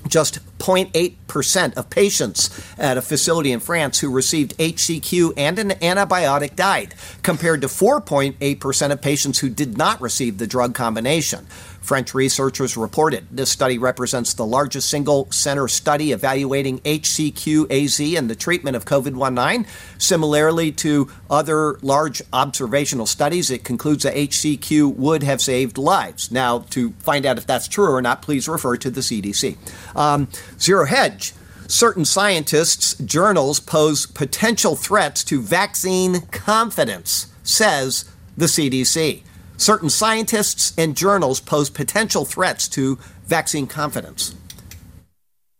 Just 0.08 0.38
0.8% 0.58 1.74
of 1.74 1.90
patients 1.90 2.74
at 2.78 2.96
a 2.96 3.02
facility 3.02 3.52
in 3.52 3.60
France 3.60 4.00
who 4.00 4.10
received 4.10 4.56
HCQ 4.58 5.34
and 5.36 5.58
an 5.58 5.70
antibiotic 5.70 6.56
died, 6.56 6.94
compared 7.22 7.60
to 7.62 7.66
4.8% 7.66 8.90
of 8.92 9.02
patients 9.02 9.40
who 9.40 9.48
did 9.48 9.76
not 9.76 10.00
receive 10.00 10.38
the 10.38 10.46
drug 10.46 10.74
combination. 10.74 11.46
French 11.86 12.14
researchers 12.14 12.76
reported 12.76 13.28
this 13.30 13.48
study 13.48 13.78
represents 13.78 14.34
the 14.34 14.44
largest 14.44 14.88
single 14.88 15.30
center 15.30 15.68
study 15.68 16.10
evaluating 16.10 16.80
HCQ 16.80 17.70
AZ 17.70 18.00
in 18.00 18.26
the 18.26 18.34
treatment 18.34 18.74
of 18.74 18.84
COVID 18.84 19.14
19. 19.14 19.70
Similarly 19.96 20.72
to 20.72 21.08
other 21.30 21.78
large 21.82 22.22
observational 22.32 23.06
studies, 23.06 23.52
it 23.52 23.62
concludes 23.62 24.02
that 24.02 24.16
HCQ 24.16 24.96
would 24.96 25.22
have 25.22 25.40
saved 25.40 25.78
lives. 25.78 26.32
Now, 26.32 26.58
to 26.70 26.90
find 26.98 27.24
out 27.24 27.38
if 27.38 27.46
that's 27.46 27.68
true 27.68 27.94
or 27.94 28.02
not, 28.02 28.20
please 28.20 28.48
refer 28.48 28.76
to 28.78 28.90
the 28.90 29.00
CDC. 29.00 29.56
Um, 29.94 30.26
Zero 30.58 30.86
Hedge. 30.86 31.34
Certain 31.68 32.04
scientists' 32.04 32.94
journals 32.94 33.60
pose 33.60 34.06
potential 34.06 34.74
threats 34.74 35.22
to 35.24 35.40
vaccine 35.40 36.22
confidence, 36.32 37.28
says 37.44 38.10
the 38.36 38.46
CDC 38.46 39.22
certain 39.56 39.90
scientists 39.90 40.72
and 40.78 40.96
journals 40.96 41.40
pose 41.40 41.70
potential 41.70 42.24
threats 42.24 42.68
to 42.68 42.98
vaccine 43.26 43.66
confidence. 43.66 44.34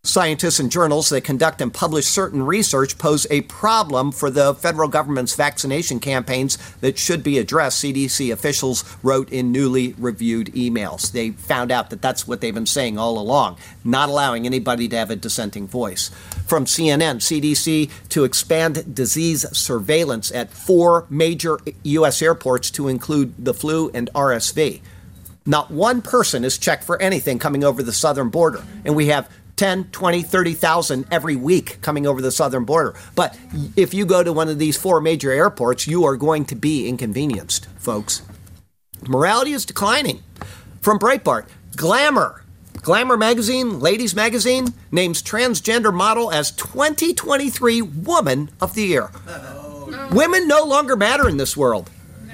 Scientists 0.07 0.57
and 0.57 0.71
journals 0.71 1.09
that 1.09 1.25
conduct 1.25 1.59
and 1.59 1.73
publish 1.73 2.05
certain 2.05 2.41
research 2.41 2.97
pose 2.97 3.27
a 3.29 3.41
problem 3.41 4.09
for 4.09 4.29
the 4.29 4.55
federal 4.55 4.87
government's 4.87 5.35
vaccination 5.35 5.99
campaigns 5.99 6.57
that 6.79 6.97
should 6.97 7.21
be 7.21 7.37
addressed, 7.37 7.83
CDC 7.83 8.31
officials 8.31 8.85
wrote 9.03 9.29
in 9.33 9.51
newly 9.51 9.93
reviewed 9.97 10.47
emails. 10.53 11.11
They 11.11 11.31
found 11.31 11.73
out 11.73 11.89
that 11.89 12.01
that's 12.01 12.25
what 12.25 12.39
they've 12.39 12.53
been 12.53 12.65
saying 12.65 12.97
all 12.97 13.19
along, 13.19 13.57
not 13.83 14.07
allowing 14.07 14.45
anybody 14.45 14.87
to 14.87 14.95
have 14.95 15.11
a 15.11 15.17
dissenting 15.17 15.67
voice. 15.67 16.09
From 16.47 16.63
CNN, 16.63 17.17
CDC 17.17 17.91
to 18.09 18.23
expand 18.23 18.95
disease 18.95 19.45
surveillance 19.51 20.31
at 20.31 20.49
four 20.49 21.05
major 21.09 21.59
U.S. 21.83 22.21
airports 22.21 22.71
to 22.71 22.87
include 22.87 23.33
the 23.37 23.53
flu 23.53 23.91
and 23.93 24.09
RSV. 24.15 24.79
Not 25.45 25.71
one 25.71 26.01
person 26.01 26.45
is 26.45 26.57
checked 26.57 26.85
for 26.85 27.01
anything 27.01 27.37
coming 27.37 27.65
over 27.65 27.83
the 27.83 27.91
southern 27.91 28.29
border. 28.29 28.63
And 28.85 28.95
we 28.95 29.07
have 29.07 29.29
10, 29.57 29.85
20, 29.91 30.21
30,000 30.21 31.05
every 31.11 31.35
week 31.35 31.81
coming 31.81 32.07
over 32.07 32.21
the 32.21 32.31
southern 32.31 32.63
border. 32.63 32.95
But 33.13 33.37
if 33.75 33.93
you 33.93 34.05
go 34.05 34.23
to 34.23 34.31
one 34.31 34.47
of 34.47 34.57
these 34.57 34.77
four 34.77 35.01
major 35.01 35.31
airports, 35.31 35.85
you 35.85 36.05
are 36.05 36.15
going 36.15 36.45
to 36.45 36.55
be 36.55 36.87
inconvenienced, 36.87 37.65
folks. 37.77 38.21
Morality 39.05 39.51
is 39.51 39.65
declining. 39.65 40.23
From 40.79 40.97
Breitbart, 40.97 41.47
Glamour. 41.75 42.43
Glamour 42.81 43.17
magazine, 43.17 43.79
Ladies 43.79 44.15
magazine, 44.15 44.73
names 44.91 45.21
transgender 45.21 45.93
model 45.93 46.31
as 46.31 46.51
2023 46.51 47.81
Woman 47.81 48.49
of 48.61 48.75
the 48.75 48.83
Year. 48.83 49.11
Women 50.11 50.47
no 50.47 50.63
longer 50.63 50.95
matter 50.95 51.27
in 51.27 51.37
this 51.37 51.57
world. 51.57 51.89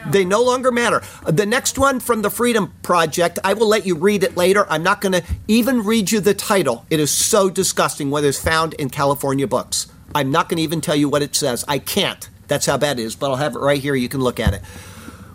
They 0.10 0.26
no 0.26 0.44
longer 0.44 0.72
matter. 0.72 1.02
The 1.26 1.46
next 1.46 1.78
one 1.78 2.00
from 2.00 2.22
the 2.22 2.30
Freedom 2.30 2.74
Project, 2.84 3.40
I 3.44 3.54
will 3.54 3.68
let 3.68 3.86
you 3.86 3.96
read 3.96 4.24
it 4.24 4.36
later. 4.36 4.70
I'm 4.70 4.84
not 4.84 5.00
going 5.02 5.14
to 5.14 5.24
even 5.48 5.84
read 5.84 6.12
you 6.12 6.20
the 6.20 6.34
title. 6.34 6.86
It 6.90 7.00
is 7.00 7.10
so 7.10 7.50
disgusting 7.50 8.12
what 8.12 8.24
is 8.26 8.40
found 8.40 8.74
in 8.74 8.90
California 8.90 9.48
books. 9.48 9.88
I'm 10.14 10.30
not 10.30 10.50
going 10.50 10.58
to 10.58 10.64
even 10.64 10.82
tell 10.82 10.96
you 10.96 11.08
what 11.08 11.22
it 11.22 11.36
says. 11.36 11.64
I 11.68 11.80
can't. 11.80 12.30
That's 12.48 12.66
how 12.66 12.78
bad 12.78 13.00
it 13.00 13.04
is, 13.04 13.16
but 13.16 13.30
I'll 13.32 13.38
have 13.38 13.56
it 13.56 13.60
right 13.60 13.82
here. 13.82 13.96
You 13.96 14.10
can 14.10 14.20
look 14.20 14.40
at 14.40 14.54
it. 14.54 14.62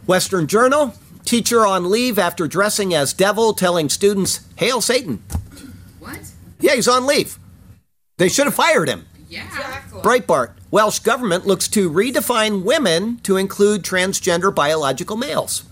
Western 0.06 0.46
Journal, 0.46 0.94
teacher 1.24 1.66
on 1.66 1.90
leave 1.90 2.18
after 2.18 2.46
dressing 2.46 2.94
as 2.94 3.12
devil 3.12 3.52
telling 3.52 3.88
students, 3.88 4.40
Hail 4.56 4.80
Satan. 4.80 5.22
What? 5.98 6.18
Yeah, 6.60 6.74
he's 6.74 6.88
on 6.88 7.06
leave. 7.06 7.38
They 8.16 8.28
should 8.28 8.46
have 8.46 8.54
fired 8.54 8.88
him. 8.88 9.06
Yeah. 9.28 9.46
Exactly. 9.46 10.00
Breitbart. 10.00 10.52
Welsh 10.70 10.98
government 11.00 11.46
looks 11.46 11.68
to 11.68 11.90
redefine 11.90 12.62
women 12.62 13.18
to 13.18 13.36
include 13.36 13.82
transgender 13.82 14.54
biological 14.54 15.16
males. 15.16 15.64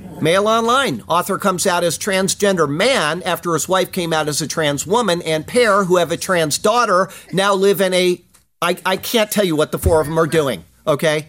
Hmm. 0.00 0.22
Mail 0.22 0.46
Online. 0.46 1.02
Author 1.08 1.38
comes 1.38 1.66
out 1.66 1.84
as 1.84 1.98
transgender 1.98 2.68
man 2.68 3.22
after 3.22 3.54
his 3.54 3.68
wife 3.68 3.90
came 3.92 4.12
out 4.12 4.28
as 4.28 4.40
a 4.40 4.46
trans 4.46 4.86
woman, 4.86 5.22
and 5.22 5.46
pair 5.46 5.84
who 5.84 5.96
have 5.96 6.12
a 6.12 6.16
trans 6.16 6.58
daughter 6.58 7.08
now 7.32 7.54
live 7.54 7.80
in 7.80 7.94
a. 7.94 8.20
I, 8.60 8.76
I 8.84 8.96
can't 8.96 9.30
tell 9.30 9.44
you 9.44 9.56
what 9.56 9.72
the 9.72 9.78
four 9.78 10.00
of 10.00 10.08
them 10.08 10.18
are 10.18 10.26
doing, 10.26 10.64
okay? 10.86 11.28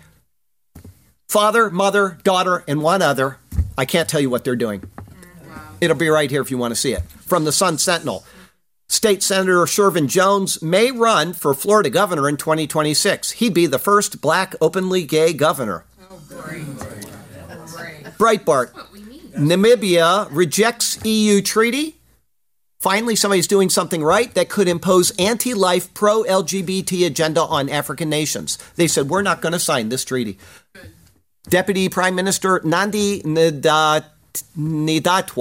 Father, 1.29 1.69
mother, 1.69 2.17
daughter, 2.23 2.63
and 2.67 2.81
one 2.81 3.03
other. 3.03 3.37
I 3.77 3.85
can't 3.85 4.09
tell 4.09 4.19
you 4.19 4.31
what 4.31 4.43
they're 4.43 4.55
doing. 4.55 4.81
It'll 5.79 5.95
be 5.95 6.09
right 6.09 6.29
here 6.29 6.41
if 6.41 6.49
you 6.49 6.57
want 6.57 6.71
to 6.71 6.75
see 6.75 6.93
it. 6.93 7.03
From 7.03 7.45
the 7.45 7.51
Sun 7.51 7.77
Sentinel. 7.77 8.25
State 8.87 9.21
Senator 9.21 9.59
Shevrin 9.65 10.07
Jones 10.07 10.59
may 10.63 10.89
run 10.89 11.33
for 11.33 11.53
Florida 11.53 11.91
governor 11.91 12.27
in 12.27 12.35
2026. 12.35 13.33
He'd 13.33 13.53
be 13.53 13.67
the 13.67 13.77
first 13.77 14.21
black 14.21 14.55
openly 14.59 15.05
gay 15.05 15.31
governor. 15.31 15.85
Oh, 16.09 16.19
great. 16.29 16.63
Breitbart. 18.17 18.73
What 18.73 18.91
we 18.91 19.03
need. 19.03 19.33
Namibia 19.33 20.27
rejects 20.31 20.97
EU 21.05 21.43
treaty. 21.43 21.97
Finally, 22.79 23.15
somebody's 23.15 23.47
doing 23.47 23.69
something 23.69 24.03
right 24.03 24.33
that 24.33 24.49
could 24.49 24.67
impose 24.67 25.11
anti 25.19 25.53
life, 25.53 25.93
pro 25.93 26.23
LGBT 26.23 27.05
agenda 27.05 27.41
on 27.41 27.69
African 27.69 28.09
nations. 28.09 28.57
They 28.77 28.87
said, 28.87 29.09
We're 29.09 29.21
not 29.21 29.41
going 29.41 29.53
to 29.53 29.59
sign 29.59 29.89
this 29.89 30.03
treaty. 30.03 30.39
Deputy 31.49 31.89
Prime 31.89 32.13
Minister 32.13 32.61
Nandi 32.63 33.21
Ndat- 33.23 34.05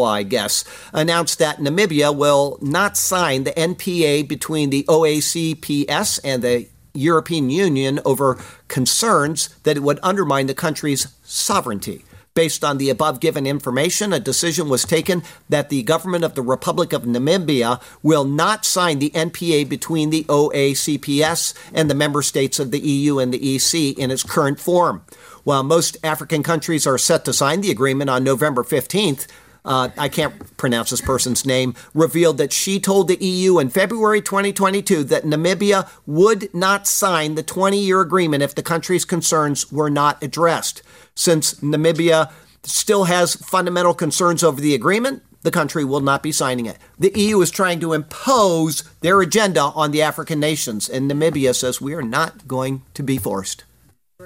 I 0.02 0.22
guess, 0.22 0.64
announced 0.94 1.38
that 1.38 1.58
Namibia 1.58 2.16
will 2.16 2.58
not 2.62 2.96
sign 2.96 3.44
the 3.44 3.52
NPA 3.52 4.26
between 4.26 4.70
the 4.70 4.84
OACPS 4.88 6.20
and 6.24 6.42
the 6.42 6.66
European 6.94 7.50
Union 7.50 8.00
over 8.06 8.42
concerns 8.68 9.50
that 9.64 9.76
it 9.76 9.82
would 9.82 10.00
undermine 10.02 10.46
the 10.46 10.54
country's 10.54 11.08
sovereignty. 11.22 12.04
Based 12.34 12.64
on 12.64 12.78
the 12.78 12.88
above 12.88 13.20
given 13.20 13.46
information, 13.46 14.12
a 14.12 14.20
decision 14.20 14.68
was 14.68 14.84
taken 14.84 15.22
that 15.48 15.68
the 15.68 15.82
government 15.82 16.24
of 16.24 16.34
the 16.34 16.42
Republic 16.42 16.92
of 16.92 17.02
Namibia 17.02 17.82
will 18.02 18.24
not 18.24 18.64
sign 18.64 19.00
the 19.00 19.10
NPA 19.10 19.68
between 19.68 20.10
the 20.10 20.24
OACPS 20.24 21.52
and 21.74 21.90
the 21.90 21.94
member 21.94 22.22
states 22.22 22.58
of 22.58 22.70
the 22.70 22.78
EU 22.78 23.18
and 23.18 23.34
the 23.34 23.56
EC 23.56 23.98
in 23.98 24.10
its 24.10 24.22
current 24.22 24.60
form. 24.60 25.02
While 25.48 25.62
most 25.62 25.96
African 26.04 26.42
countries 26.42 26.86
are 26.86 26.98
set 26.98 27.24
to 27.24 27.32
sign 27.32 27.62
the 27.62 27.70
agreement 27.70 28.10
on 28.10 28.22
November 28.22 28.62
15th, 28.62 29.26
uh, 29.64 29.88
I 29.96 30.10
can't 30.10 30.54
pronounce 30.58 30.90
this 30.90 31.00
person's 31.00 31.46
name, 31.46 31.74
revealed 31.94 32.36
that 32.36 32.52
she 32.52 32.78
told 32.78 33.08
the 33.08 33.16
EU 33.16 33.58
in 33.58 33.70
February 33.70 34.20
2022 34.20 35.04
that 35.04 35.24
Namibia 35.24 35.88
would 36.04 36.52
not 36.54 36.86
sign 36.86 37.34
the 37.34 37.42
20 37.42 37.78
year 37.78 38.02
agreement 38.02 38.42
if 38.42 38.54
the 38.54 38.62
country's 38.62 39.06
concerns 39.06 39.72
were 39.72 39.88
not 39.88 40.22
addressed. 40.22 40.82
Since 41.14 41.54
Namibia 41.60 42.30
still 42.62 43.04
has 43.04 43.36
fundamental 43.36 43.94
concerns 43.94 44.42
over 44.44 44.60
the 44.60 44.74
agreement, 44.74 45.22
the 45.44 45.50
country 45.50 45.82
will 45.82 46.00
not 46.00 46.22
be 46.22 46.30
signing 46.30 46.66
it. 46.66 46.76
The 46.98 47.18
EU 47.18 47.40
is 47.40 47.50
trying 47.50 47.80
to 47.80 47.94
impose 47.94 48.82
their 49.00 49.18
agenda 49.22 49.62
on 49.62 49.92
the 49.92 50.02
African 50.02 50.40
nations, 50.40 50.90
and 50.90 51.10
Namibia 51.10 51.54
says 51.54 51.80
we 51.80 51.94
are 51.94 52.02
not 52.02 52.46
going 52.46 52.82
to 52.92 53.02
be 53.02 53.16
forced. 53.16 53.64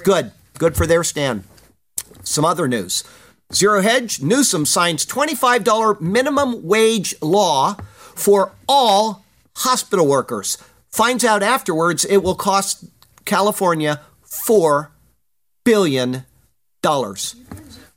Good. 0.03 0.33
Good 0.59 0.77
for 0.77 0.87
their 0.87 1.05
stand. 1.05 1.45
Some 2.23 2.45
other 2.45 2.69
news. 2.69 3.05
Zero 3.53 3.83
Hedge, 3.83 4.23
Newsom 4.23 4.65
signs 4.65 5.05
$25 5.05 6.01
minimum 6.01 6.67
wage 6.67 7.15
law 7.21 7.77
for 8.15 8.53
all 8.69 9.25
hospital 9.57 10.07
workers. 10.07 10.59
Finds 10.89 11.25
out 11.25 11.43
afterwards 11.43 12.05
it 12.05 12.19
will 12.19 12.35
cost 12.35 12.85
California 13.25 14.01
$4 14.25 14.89
billion. 15.65 16.25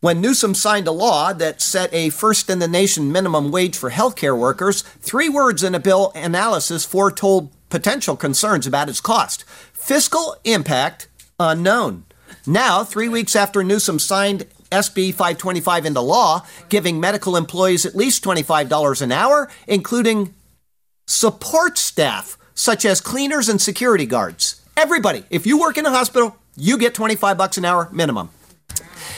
When 0.01 0.21
Newsom 0.21 0.53
signed 0.53 0.87
a 0.87 0.91
law 0.91 1.33
that 1.33 1.61
set 1.61 1.91
a 1.93 2.09
first 2.09 2.49
in 2.49 2.59
the 2.59 2.67
nation 2.67 3.11
minimum 3.11 3.49
wage 3.49 3.75
for 3.75 3.89
healthcare 3.89 4.37
workers, 4.37 4.81
three 5.01 5.29
words 5.29 5.63
in 5.63 5.73
a 5.73 5.79
bill 5.79 6.11
analysis 6.13 6.85
foretold 6.85 7.51
potential 7.69 8.15
concerns 8.15 8.67
about 8.67 8.89
its 8.89 9.01
cost. 9.01 9.43
Fiscal 9.73 10.35
impact 10.43 11.07
unknown. 11.39 12.05
Now, 12.47 12.83
three 12.83 13.09
weeks 13.09 13.35
after 13.35 13.63
Newsom 13.63 13.97
signed 13.97 14.45
SB 14.71 15.11
525 15.11 15.85
into 15.85 16.01
law, 16.01 16.45
giving 16.69 16.99
medical 16.99 17.35
employees 17.35 17.85
at 17.85 17.95
least 17.95 18.23
$25 18.23 19.01
an 19.01 19.11
hour, 19.11 19.49
including 19.67 20.33
support 21.07 21.77
staff 21.77 22.37
such 22.53 22.85
as 22.85 23.01
cleaners 23.01 23.49
and 23.49 23.59
security 23.59 24.05
guards. 24.05 24.61
Everybody, 24.77 25.23
if 25.29 25.45
you 25.45 25.59
work 25.59 25.77
in 25.77 25.85
a 25.85 25.89
hospital, 25.89 26.35
you 26.55 26.77
get 26.77 26.93
25 26.93 27.37
bucks 27.37 27.57
an 27.57 27.65
hour 27.65 27.89
minimum. 27.91 28.29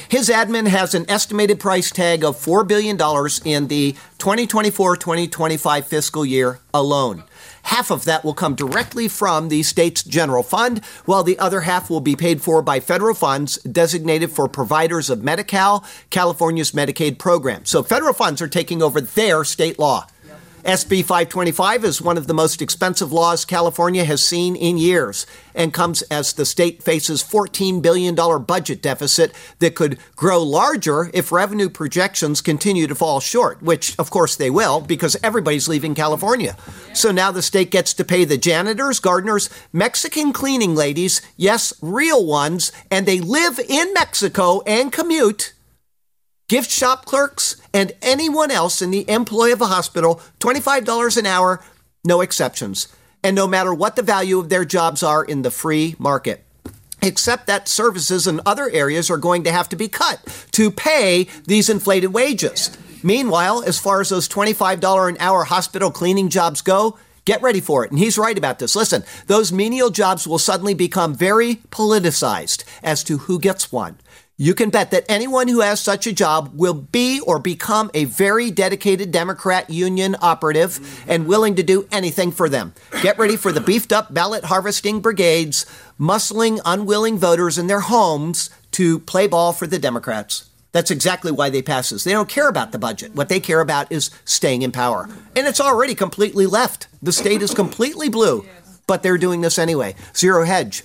His 0.10 0.30
admin 0.30 0.68
has 0.68 0.96
an 0.96 1.10
estimated 1.10 1.60
price 1.60 1.92
tag 1.92 2.24
of 2.24 2.38
$4 2.38 2.66
billion 2.66 2.96
in 3.44 3.68
the 3.68 3.92
2024 4.20 4.96
2025 4.96 5.88
fiscal 5.88 6.26
year 6.26 6.60
alone. 6.74 7.24
Half 7.67 7.91
of 7.91 8.06
that 8.06 8.23
will 8.23 8.34
come 8.34 8.56
directly 8.56 9.10
from 9.10 9.49
the 9.49 9.62
state's 9.62 10.01
general 10.01 10.41
fund, 10.41 10.80
while 11.03 11.21
the 11.21 11.38
other 11.38 11.62
half 11.62 11.89
will 11.89 11.99
be 11.99 12.15
paid 12.15 12.41
for 12.41 12.62
by 12.62 12.80
federal 12.80 13.13
funds 13.13 13.58
designated 13.63 14.32
for 14.32 14.47
providers 14.47 15.10
of 15.10 15.21
Medi 15.21 15.43
Cal, 15.43 15.84
California's 16.10 16.71
Medicaid 16.71 17.19
program. 17.19 17.65
So 17.65 17.84
federal 17.84 18.13
funds 18.13 18.41
are 18.41 18.47
taking 18.47 18.82
over 18.82 19.01
their 19.01 19.43
state 19.43 19.77
law. 19.77 20.08
SB 20.63 21.02
525 21.02 21.86
is 21.86 22.02
one 22.02 22.17
of 22.17 22.28
the 22.28 22.34
most 22.34 22.62
expensive 22.62 23.13
laws 23.13 23.46
California 23.46 24.04
has 24.04 24.26
seen 24.26 24.56
in 24.56 24.78
years 24.78 25.26
and 25.54 25.74
comes 25.74 26.02
as 26.04 26.34
the 26.34 26.46
state 26.46 26.82
faces 26.82 27.24
$14 27.24 27.82
billion 27.82 28.15
budget 28.43 28.82
deficit 28.82 29.32
that 29.60 29.76
could 29.76 29.98
grow 30.15 30.41
larger 30.41 31.10
if 31.13 31.32
revenue 31.32 31.70
projections 31.70 32.41
continue 32.41 32.88
to 32.88 32.96
fall 32.96 33.20
short, 33.20 33.62
which 33.62 33.98
of 34.00 34.10
course 34.10 34.36
they 34.36 34.50
will 34.50 34.82
because 34.82 35.15
everybody's 35.24 35.70
leaving 35.70 35.96
California. 35.96 36.58
So 36.93 37.12
now 37.12 37.32
the 37.32 37.41
state 37.41 37.72
gets 37.72 37.93
to 37.93 38.04
pay 38.04 38.26
the 38.26 38.38
janitors, 38.38 39.00
gardeners, 39.00 39.50
Mexican 39.72 40.34
cleaning 40.34 40.76
ladies, 40.76 41.22
yes, 41.38 41.72
real 41.82 42.26
ones, 42.26 42.72
and 42.91 43.06
they 43.06 43.20
live 43.20 43.60
in 43.60 43.93
Mexico 43.93 44.62
and 44.65 44.91
commute 44.91 45.54
gift 46.48 46.72
shop 46.72 47.06
clerks, 47.06 47.62
and 47.74 47.92
anyone 48.02 48.52
else 48.52 48.82
in 48.82 48.92
the 48.92 49.10
employ 49.10 49.52
of 49.54 49.62
a 49.62 49.68
hospital 49.68 50.22
$25 50.40 51.18
an 51.18 51.26
hour, 51.26 51.62
no 52.04 52.22
exceptions, 52.22 52.88
and 53.24 53.36
no 53.36 53.48
matter 53.48 53.74
what 53.74 53.96
the 53.96 54.02
value 54.02 54.40
of 54.40 54.50
their 54.50 54.66
jobs 54.66 55.04
are 55.04 55.24
in 55.24 55.42
the 55.42 55.52
free 55.52 55.96
market. 56.00 56.44
Except 57.02 57.48
that 57.48 57.68
services 57.68 58.26
in 58.26 58.42
other 58.46 58.70
areas 58.72 59.10
are 59.10 59.18
going 59.18 59.44
to 59.44 59.52
have 59.52 59.70
to 59.70 59.76
be 59.76 59.88
cut 59.88 60.48
to 60.52 60.72
pay 60.72 61.28
these 61.46 61.70
inflated 61.70 62.14
wages. 62.14 62.76
Meanwhile, 63.04 63.64
as 63.64 63.80
far 63.80 64.02
as 64.02 64.10
those 64.10 64.28
$25 64.28 65.10
an 65.10 65.18
hour 65.20 65.43
hospital 65.43 65.91
cleaning 65.91 66.30
jobs 66.30 66.62
go, 66.62 66.98
Get 67.28 67.41
ready 67.41 67.60
for 67.60 67.84
it. 67.84 67.91
And 67.91 68.00
he's 68.00 68.18
right 68.18 68.38
about 68.38 68.60
this. 68.60 68.74
Listen, 68.74 69.04
those 69.26 69.52
menial 69.52 69.89
jobs 69.89 70.26
will 70.26 70.39
suddenly 70.39 70.74
become 70.74 71.14
very 71.14 71.58
politicized 71.72 72.64
as 72.82 73.04
to 73.04 73.18
who 73.18 73.38
gets 73.38 73.70
one. 73.70 73.98
You 74.40 74.54
can 74.54 74.70
bet 74.70 74.92
that 74.92 75.04
anyone 75.10 75.48
who 75.48 75.62
has 75.62 75.80
such 75.80 76.06
a 76.06 76.14
job 76.14 76.52
will 76.54 76.76
be 76.76 77.20
or 77.22 77.40
become 77.40 77.90
a 77.96 78.06
very 78.06 78.52
dedicated 78.52 79.10
Democrat 79.10 79.68
union 79.72 80.16
operative 80.22 81.04
and 81.08 81.26
willing 81.26 81.56
to 81.56 81.64
do 81.64 81.88
anything 81.92 82.32
for 82.32 82.48
them. 82.48 82.76
Get 83.02 83.18
ready 83.18 83.36
for 83.36 83.52
the 83.52 83.62
beefed 83.62 83.92
up 83.92 84.14
ballot 84.14 84.44
harvesting 84.44 85.00
brigades, 85.00 85.66
muscling 86.00 86.60
unwilling 86.66 87.18
voters 87.18 87.58
in 87.58 87.66
their 87.66 87.80
homes 87.80 88.52
to 88.74 89.00
play 89.00 89.26
ball 89.26 89.54
for 89.54 89.66
the 89.66 89.80
Democrats. 89.80 90.48
That's 90.72 90.92
exactly 90.92 91.32
why 91.32 91.50
they 91.50 91.64
pass 91.64 91.90
this. 91.90 92.04
They 92.04 92.12
don't 92.12 92.30
care 92.30 92.48
about 92.48 92.72
the 92.72 92.78
budget. 92.78 93.16
What 93.16 93.30
they 93.30 93.40
care 93.40 93.62
about 93.62 93.92
is 93.92 94.12
staying 94.24 94.62
in 94.62 94.72
power. 94.72 95.10
And 95.36 95.48
it's 95.48 95.60
already 95.60 95.96
completely 95.96 96.46
left. 96.46 96.86
The 97.02 97.12
state 97.12 97.42
is 97.42 97.56
completely 97.56 98.08
blue, 98.08 98.46
but 98.86 99.02
they're 99.02 99.18
doing 99.18 99.42
this 99.42 99.58
anyway. 99.58 99.96
Zero 100.16 100.46
hedge. 100.46 100.84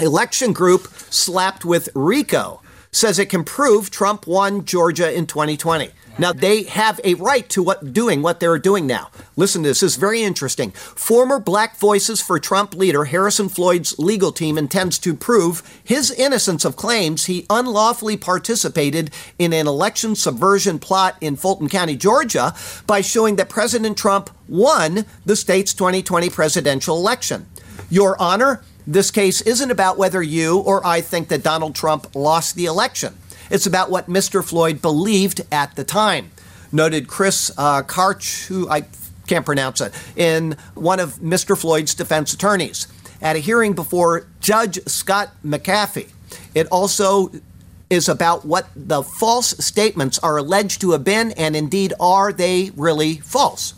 Election 0.00 0.54
group 0.54 0.86
slapped 1.10 1.66
with 1.66 1.90
RICO 1.94 2.62
says 2.90 3.18
it 3.18 3.30
can 3.30 3.44
prove 3.44 3.90
Trump 3.90 4.26
won 4.26 4.64
Georgia 4.64 5.12
in 5.12 5.26
2020. 5.26 5.90
Now 6.18 6.32
they 6.32 6.64
have 6.64 7.00
a 7.04 7.14
right 7.14 7.48
to 7.50 7.62
what 7.62 7.92
doing 7.92 8.22
what 8.22 8.40
they're 8.40 8.58
doing 8.58 8.88
now. 8.88 9.10
Listen 9.36 9.62
to 9.62 9.68
this. 9.68 9.80
This 9.80 9.92
is 9.92 9.96
very 9.96 10.22
interesting. 10.22 10.72
Former 10.72 11.38
Black 11.38 11.76
Voices 11.76 12.20
for 12.20 12.40
Trump 12.40 12.74
leader 12.74 13.04
Harrison 13.04 13.48
Floyd's 13.48 13.96
legal 14.00 14.32
team 14.32 14.58
intends 14.58 14.98
to 14.98 15.14
prove 15.14 15.62
his 15.84 16.10
innocence 16.10 16.64
of 16.64 16.74
claims 16.74 17.26
he 17.26 17.46
unlawfully 17.48 18.16
participated 18.16 19.12
in 19.38 19.52
an 19.52 19.68
election 19.68 20.16
subversion 20.16 20.80
plot 20.80 21.16
in 21.20 21.36
Fulton 21.36 21.68
County, 21.68 21.94
Georgia, 21.94 22.52
by 22.88 23.00
showing 23.00 23.36
that 23.36 23.48
President 23.48 23.96
Trump 23.96 24.30
won 24.48 25.04
the 25.24 25.36
state's 25.36 25.72
2020 25.72 26.30
presidential 26.30 26.96
election. 26.96 27.46
Your 27.90 28.20
Honor, 28.20 28.62
this 28.88 29.10
case 29.10 29.42
isn't 29.42 29.70
about 29.70 29.98
whether 29.98 30.22
you 30.22 30.60
or 30.60 30.84
I 30.84 31.02
think 31.02 31.28
that 31.28 31.42
Donald 31.42 31.74
Trump 31.74 32.14
lost 32.14 32.56
the 32.56 32.64
election. 32.64 33.14
It's 33.50 33.66
about 33.66 33.90
what 33.90 34.08
Mr. 34.08 34.42
Floyd 34.42 34.80
believed 34.80 35.42
at 35.52 35.76
the 35.76 35.84
time. 35.84 36.30
Noted 36.72 37.06
Chris 37.06 37.50
uh, 37.58 37.82
Karch, 37.82 38.46
who 38.46 38.68
I 38.70 38.86
can't 39.26 39.44
pronounce 39.44 39.82
it, 39.82 39.92
in 40.16 40.56
one 40.74 41.00
of 41.00 41.16
Mr. 41.16 41.56
Floyd's 41.56 41.94
defense 41.94 42.32
attorneys 42.32 42.86
at 43.20 43.36
a 43.36 43.40
hearing 43.40 43.74
before 43.74 44.26
Judge 44.40 44.78
Scott 44.86 45.32
McAfee. 45.44 46.08
It 46.54 46.66
also 46.68 47.30
is 47.90 48.08
about 48.08 48.46
what 48.46 48.68
the 48.74 49.02
false 49.02 49.48
statements 49.64 50.18
are 50.20 50.38
alleged 50.38 50.80
to 50.80 50.92
have 50.92 51.04
been, 51.04 51.32
and 51.32 51.54
indeed, 51.54 51.92
are 52.00 52.32
they 52.32 52.70
really 52.74 53.16
false? 53.16 53.74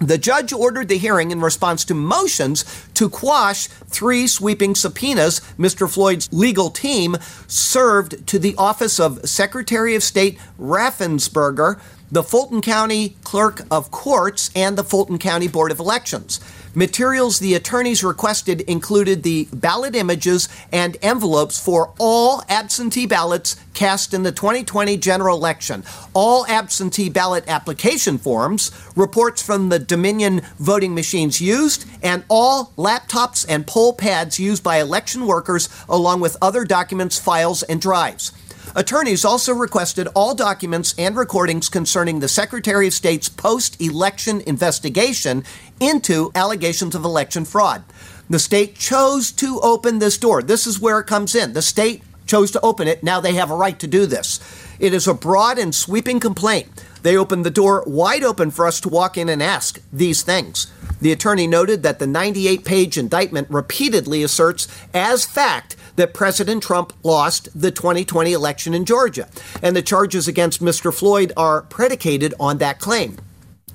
The 0.00 0.18
judge 0.18 0.52
ordered 0.52 0.88
the 0.88 0.98
hearing 0.98 1.30
in 1.30 1.40
response 1.40 1.84
to 1.86 1.94
motions 1.94 2.64
to 2.94 3.08
quash 3.08 3.68
three 3.68 4.26
sweeping 4.26 4.74
subpoenas 4.74 5.40
Mr. 5.58 5.90
Floyd's 5.90 6.28
legal 6.32 6.70
team 6.70 7.16
served 7.46 8.26
to 8.26 8.38
the 8.38 8.54
office 8.56 8.98
of 8.98 9.28
Secretary 9.28 9.94
of 9.94 10.02
State 10.02 10.38
Raffensperger, 10.58 11.80
the 12.10 12.22
Fulton 12.22 12.60
County 12.60 13.16
Clerk 13.24 13.62
of 13.70 13.90
Courts, 13.90 14.50
and 14.54 14.76
the 14.76 14.84
Fulton 14.84 15.18
County 15.18 15.48
Board 15.48 15.72
of 15.72 15.78
Elections. 15.78 16.40
Materials 16.76 17.38
the 17.38 17.54
attorneys 17.54 18.02
requested 18.02 18.60
included 18.62 19.22
the 19.22 19.46
ballot 19.52 19.94
images 19.94 20.48
and 20.72 20.96
envelopes 21.02 21.58
for 21.58 21.94
all 21.98 22.42
absentee 22.48 23.06
ballots 23.06 23.56
cast 23.74 24.12
in 24.12 24.24
the 24.24 24.32
2020 24.32 24.96
general 24.96 25.36
election, 25.36 25.84
all 26.14 26.44
absentee 26.46 27.08
ballot 27.08 27.44
application 27.46 28.18
forms, 28.18 28.72
reports 28.96 29.40
from 29.40 29.68
the 29.68 29.78
Dominion 29.78 30.42
voting 30.58 30.94
machines 30.94 31.40
used, 31.40 31.86
and 32.02 32.24
all 32.28 32.72
laptops 32.76 33.46
and 33.48 33.66
poll 33.66 33.92
pads 33.92 34.40
used 34.40 34.62
by 34.64 34.78
election 34.78 35.26
workers, 35.26 35.68
along 35.88 36.20
with 36.20 36.36
other 36.42 36.64
documents, 36.64 37.18
files, 37.18 37.62
and 37.64 37.80
drives. 37.80 38.32
Attorneys 38.74 39.24
also 39.24 39.52
requested 39.52 40.08
all 40.14 40.34
documents 40.34 40.94
and 40.98 41.16
recordings 41.16 41.68
concerning 41.68 42.20
the 42.20 42.28
Secretary 42.28 42.88
of 42.88 42.94
State's 42.94 43.28
post 43.28 43.80
election 43.80 44.40
investigation 44.42 45.44
into 45.80 46.32
allegations 46.34 46.94
of 46.94 47.04
election 47.04 47.44
fraud. 47.44 47.84
The 48.28 48.38
state 48.38 48.76
chose 48.76 49.30
to 49.32 49.60
open 49.60 49.98
this 49.98 50.18
door. 50.18 50.42
This 50.42 50.66
is 50.66 50.80
where 50.80 50.98
it 50.98 51.06
comes 51.06 51.34
in. 51.34 51.52
The 51.52 51.62
state 51.62 52.02
chose 52.26 52.50
to 52.52 52.60
open 52.62 52.88
it. 52.88 53.02
Now 53.02 53.20
they 53.20 53.34
have 53.34 53.50
a 53.50 53.56
right 53.56 53.78
to 53.78 53.86
do 53.86 54.06
this. 54.06 54.40
It 54.78 54.94
is 54.94 55.06
a 55.06 55.14
broad 55.14 55.58
and 55.58 55.74
sweeping 55.74 56.20
complaint. 56.20 56.84
They 57.02 57.16
opened 57.16 57.44
the 57.44 57.50
door 57.50 57.84
wide 57.86 58.24
open 58.24 58.50
for 58.50 58.66
us 58.66 58.80
to 58.80 58.88
walk 58.88 59.18
in 59.18 59.28
and 59.28 59.42
ask 59.42 59.78
these 59.92 60.22
things. 60.22 60.72
The 61.00 61.12
attorney 61.12 61.46
noted 61.46 61.82
that 61.82 61.98
the 61.98 62.06
98 62.06 62.64
page 62.64 62.96
indictment 62.96 63.50
repeatedly 63.50 64.22
asserts 64.22 64.66
as 64.94 65.26
fact 65.26 65.76
that 65.96 66.14
President 66.14 66.62
Trump 66.62 66.92
lost 67.02 67.48
the 67.58 67.70
2020 67.70 68.32
election 68.32 68.74
in 68.74 68.84
Georgia, 68.84 69.28
and 69.62 69.74
the 69.76 69.82
charges 69.82 70.28
against 70.28 70.62
Mr. 70.62 70.92
Floyd 70.92 71.32
are 71.36 71.62
predicated 71.62 72.34
on 72.38 72.58
that 72.58 72.78
claim. 72.80 73.18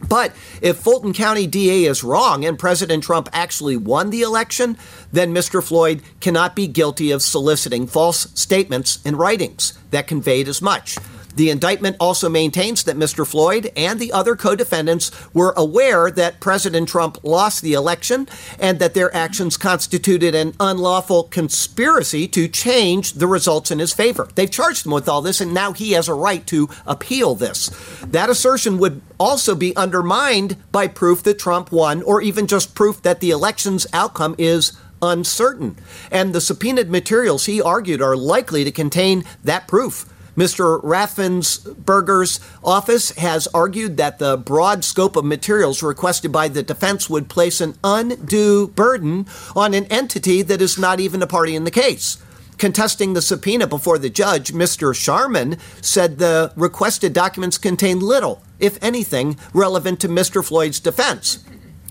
But 0.08 0.34
if 0.62 0.78
Fulton 0.78 1.14
County 1.14 1.46
DA 1.46 1.84
is 1.84 2.04
wrong 2.04 2.46
and 2.46 2.58
President 2.58 3.04
Trump 3.04 3.28
actually 3.34 3.76
won 3.76 4.12
the 4.12 4.22
election, 4.22 4.78
then 5.12 5.34
Mr. 5.34 5.62
Floyd 5.62 6.02
cannot 6.22 6.56
be 6.56 6.68
guilty 6.68 7.12
of 7.12 7.22
soliciting 7.22 7.86
false 7.86 8.28
statements 8.34 9.00
and 9.04 9.20
writings 9.20 9.78
that 9.92 10.08
conveyed 10.08 10.48
as 10.48 10.62
much. 10.62 10.98
The 11.40 11.50
indictment 11.50 11.96
also 12.02 12.28
maintains 12.28 12.84
that 12.84 12.98
Mr. 12.98 13.26
Floyd 13.26 13.72
and 13.78 13.98
the 13.98 14.12
other 14.12 14.36
co 14.36 14.58
defendants 14.58 15.10
were 15.34 15.54
aware 15.56 16.12
that 16.12 16.42
President 16.42 16.90
Trump 16.90 17.18
lost 17.24 17.62
the 17.62 17.72
election 17.72 18.28
and 18.60 18.78
that 18.80 18.94
their 18.94 19.16
actions 19.16 19.56
constituted 19.56 20.36
an 20.36 20.54
unlawful 20.60 21.24
conspiracy 21.24 22.28
to 22.28 22.50
change 22.50 23.14
the 23.14 23.26
results 23.26 23.72
in 23.72 23.80
his 23.80 23.94
favor. 23.94 24.28
They've 24.36 24.52
charged 24.52 24.86
him 24.86 24.92
with 24.92 25.08
all 25.08 25.22
this, 25.22 25.40
and 25.40 25.54
now 25.54 25.72
he 25.72 25.94
has 25.94 26.10
a 26.10 26.14
right 26.14 26.46
to 26.48 26.68
appeal 26.86 27.36
this. 27.36 27.70
That 28.06 28.30
assertion 28.30 28.78
would 28.80 29.02
also 29.18 29.56
be 29.56 29.74
undermined 29.78 30.58
by 30.74 30.88
proof 30.88 31.24
that 31.24 31.40
Trump 31.40 31.72
won, 31.72 32.02
or 32.02 32.22
even 32.22 32.48
just 32.48 32.76
proof 32.76 33.02
that 33.04 33.22
the 33.22 33.32
election's 33.32 33.88
outcome 33.94 34.36
is 34.38 34.74
uncertain. 35.02 35.78
And 36.12 36.36
the 36.36 36.42
subpoenaed 36.42 36.90
materials, 36.90 37.46
he 37.46 37.62
argued, 37.62 38.02
are 38.02 38.18
likely 38.18 38.66
to 38.66 38.74
contain 38.74 39.24
that 39.46 39.70
proof. 39.70 40.06
Mr. 40.40 40.82
Raffensperger's 40.82 42.40
office 42.64 43.12
has 43.18 43.46
argued 43.48 43.98
that 43.98 44.20
the 44.20 44.38
broad 44.38 44.86
scope 44.86 45.18
of 45.18 45.26
materials 45.26 45.84
requested 45.84 46.32
by 46.32 46.48
the 46.48 46.64
defense 46.64 47.10
would 47.10 47.28
place 47.28 47.60
an 47.60 47.76
undue 47.84 48.70
burden 48.70 49.28
on 49.54 49.74
an 49.74 49.84
entity 49.88 50.42
that 50.42 50.62
is 50.62 50.80
not 50.80 51.02
even 51.02 51.22
a 51.22 51.28
party 51.28 51.58
in 51.58 51.66
the 51.66 51.72
case. 51.72 52.24
Contesting 52.58 53.12
the 53.12 53.22
subpoena 53.22 53.68
before 53.68 53.98
the 53.98 54.10
judge, 54.10 54.54
Mr. 54.54 54.96
Sharman 54.96 55.58
said 55.82 56.20
the 56.20 56.54
requested 56.56 57.12
documents 57.12 57.58
contain 57.58 58.00
little, 58.00 58.42
if 58.60 58.82
anything, 58.82 59.38
relevant 59.54 60.00
to 60.00 60.08
Mr. 60.08 60.44
Floyd's 60.44 60.80
defense. 60.80 61.44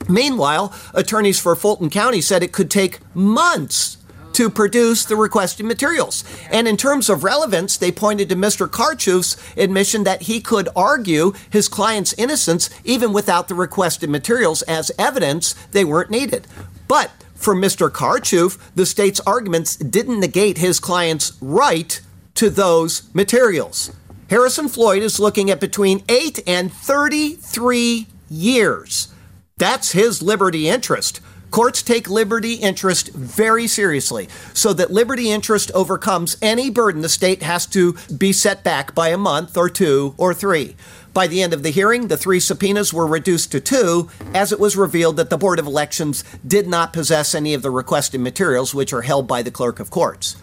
Meanwhile, 0.08 0.72
attorneys 0.94 1.38
for 1.38 1.54
Fulton 1.54 1.90
County 1.90 2.22
said 2.22 2.42
it 2.42 2.52
could 2.52 2.70
take 2.70 3.00
months 3.14 3.97
to 4.32 4.50
produce 4.50 5.04
the 5.04 5.16
requested 5.16 5.66
materials. 5.66 6.24
And 6.50 6.68
in 6.68 6.76
terms 6.76 7.08
of 7.08 7.24
relevance, 7.24 7.76
they 7.76 7.90
pointed 7.90 8.28
to 8.28 8.36
Mr. 8.36 8.68
Kachouroff's 8.68 9.36
admission 9.56 10.04
that 10.04 10.22
he 10.22 10.40
could 10.40 10.68
argue 10.76 11.32
his 11.50 11.68
client's 11.68 12.12
innocence 12.14 12.70
even 12.84 13.12
without 13.12 13.48
the 13.48 13.54
requested 13.54 14.10
materials 14.10 14.62
as 14.62 14.92
evidence 14.98 15.54
they 15.72 15.84
weren't 15.84 16.10
needed. 16.10 16.46
But 16.86 17.10
for 17.34 17.54
Mr. 17.54 17.90
Karchuf, 17.90 18.58
the 18.74 18.86
state's 18.86 19.20
arguments 19.20 19.76
didn't 19.76 20.20
negate 20.20 20.58
his 20.58 20.80
client's 20.80 21.32
right 21.40 22.00
to 22.34 22.50
those 22.50 23.12
materials. 23.14 23.92
Harrison 24.30 24.68
Floyd 24.68 25.02
is 25.02 25.18
looking 25.18 25.50
at 25.50 25.60
between 25.60 26.04
8 26.08 26.40
and 26.46 26.72
33 26.72 28.06
years. 28.28 29.08
That's 29.56 29.92
his 29.92 30.22
liberty 30.22 30.68
interest. 30.68 31.20
Courts 31.50 31.82
take 31.82 32.08
liberty 32.08 32.54
interest 32.54 33.12
very 33.14 33.66
seriously 33.66 34.28
so 34.52 34.72
that 34.74 34.90
liberty 34.90 35.30
interest 35.30 35.70
overcomes 35.74 36.36
any 36.42 36.68
burden 36.68 37.00
the 37.00 37.08
state 37.08 37.42
has 37.42 37.66
to 37.66 37.94
be 38.16 38.32
set 38.32 38.62
back 38.62 38.94
by 38.94 39.08
a 39.08 39.18
month 39.18 39.56
or 39.56 39.68
two 39.68 40.14
or 40.18 40.34
three. 40.34 40.76
By 41.14 41.26
the 41.26 41.42
end 41.42 41.54
of 41.54 41.62
the 41.62 41.70
hearing, 41.70 42.08
the 42.08 42.16
three 42.16 42.38
subpoenas 42.38 42.92
were 42.92 43.06
reduced 43.06 43.50
to 43.52 43.60
two, 43.60 44.10
as 44.34 44.52
it 44.52 44.60
was 44.60 44.76
revealed 44.76 45.16
that 45.16 45.30
the 45.30 45.38
Board 45.38 45.58
of 45.58 45.66
Elections 45.66 46.22
did 46.46 46.68
not 46.68 46.92
possess 46.92 47.34
any 47.34 47.54
of 47.54 47.62
the 47.62 47.70
requested 47.70 48.20
materials, 48.20 48.74
which 48.74 48.92
are 48.92 49.02
held 49.02 49.26
by 49.26 49.42
the 49.42 49.50
Clerk 49.50 49.80
of 49.80 49.90
Courts. 49.90 50.36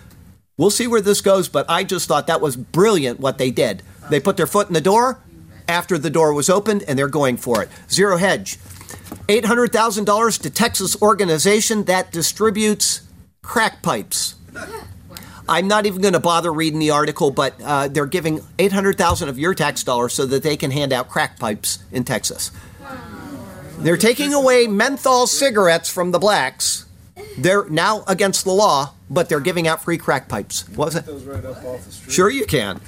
We'll 0.58 0.72
see 0.72 0.88
where 0.88 1.02
this 1.02 1.22
goes, 1.22 1.48
but 1.48 1.70
I 1.70 1.84
just 1.84 2.08
thought 2.08 2.28
that 2.28 2.42
was 2.42 2.56
brilliant 2.56 3.20
what 3.20 3.38
they 3.38 3.52
did. 3.52 3.84
They 4.10 4.20
put 4.20 4.38
their 4.38 4.48
foot 4.48 4.68
in 4.68 4.74
the 4.74 4.82
door 4.82 5.20
after 5.68 5.98
the 5.98 6.10
door 6.10 6.34
was 6.34 6.50
opened, 6.50 6.84
and 6.88 6.98
they're 6.98 7.08
going 7.08 7.38
for 7.38 7.62
it. 7.62 7.70
Zero 7.90 8.18
hedge. 8.18 8.58
$800,000 9.28 10.42
to 10.42 10.50
Texas 10.50 11.02
organization 11.02 11.86
that 11.86 12.12
distributes 12.12 13.02
crack 13.42 13.82
pipes. 13.82 14.36
I'm 15.48 15.68
not 15.68 15.86
even 15.86 16.02
going 16.02 16.14
to 16.14 16.20
bother 16.20 16.52
reading 16.52 16.80
the 16.80 16.92
article, 16.92 17.30
but 17.30 17.54
uh, 17.64 17.88
they're 17.88 18.08
giving 18.08 18.42
800,000 18.58 19.30
of 19.30 19.38
your 19.38 19.54
tax 19.54 19.84
dollars 19.84 20.14
so 20.14 20.26
that 20.26 20.42
they 20.42 20.58
can 20.58 20.72
hand 20.72 20.92
out 20.92 21.10
crack 21.10 21.40
pipes 21.40 21.80
in 21.92 22.04
Texas. 22.04 22.52
They're 23.78 23.98
taking 23.98 24.34
away 24.34 24.68
menthol 24.68 25.28
cigarettes 25.28 25.90
from 25.90 26.12
the 26.12 26.20
blacks. 26.20 26.86
They're 27.38 27.70
now 27.70 28.04
against 28.08 28.46
the 28.46 28.52
law, 28.52 28.94
but 29.10 29.30
they're 29.30 29.40
giving 29.40 29.68
out 29.68 29.84
free 29.84 29.98
crack 29.98 30.28
pipes. 30.28 30.68
What 30.70 30.86
was 30.86 30.96
it? 30.96 31.06
Right 31.28 31.46
up 31.46 31.64
off 31.64 31.84
the 31.86 31.92
street. 31.92 32.14
Sure, 32.14 32.30
you 32.30 32.46
can. 32.46 32.82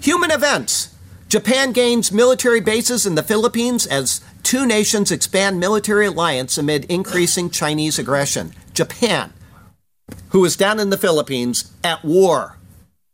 Human 0.00 0.30
events. 0.30 0.94
Japan 1.28 1.72
gains 1.72 2.10
military 2.10 2.60
bases 2.60 3.04
in 3.04 3.14
the 3.14 3.22
Philippines 3.22 3.86
as 3.86 4.22
two 4.42 4.66
nations 4.66 5.10
expand 5.10 5.60
military 5.60 6.06
alliance 6.06 6.58
amid 6.58 6.84
increasing 6.86 7.50
Chinese 7.50 7.98
aggression. 7.98 8.52
Japan, 8.72 9.32
who 10.30 10.40
was 10.40 10.56
down 10.56 10.80
in 10.80 10.90
the 10.90 10.98
Philippines 10.98 11.72
at 11.82 12.04
war 12.04 12.58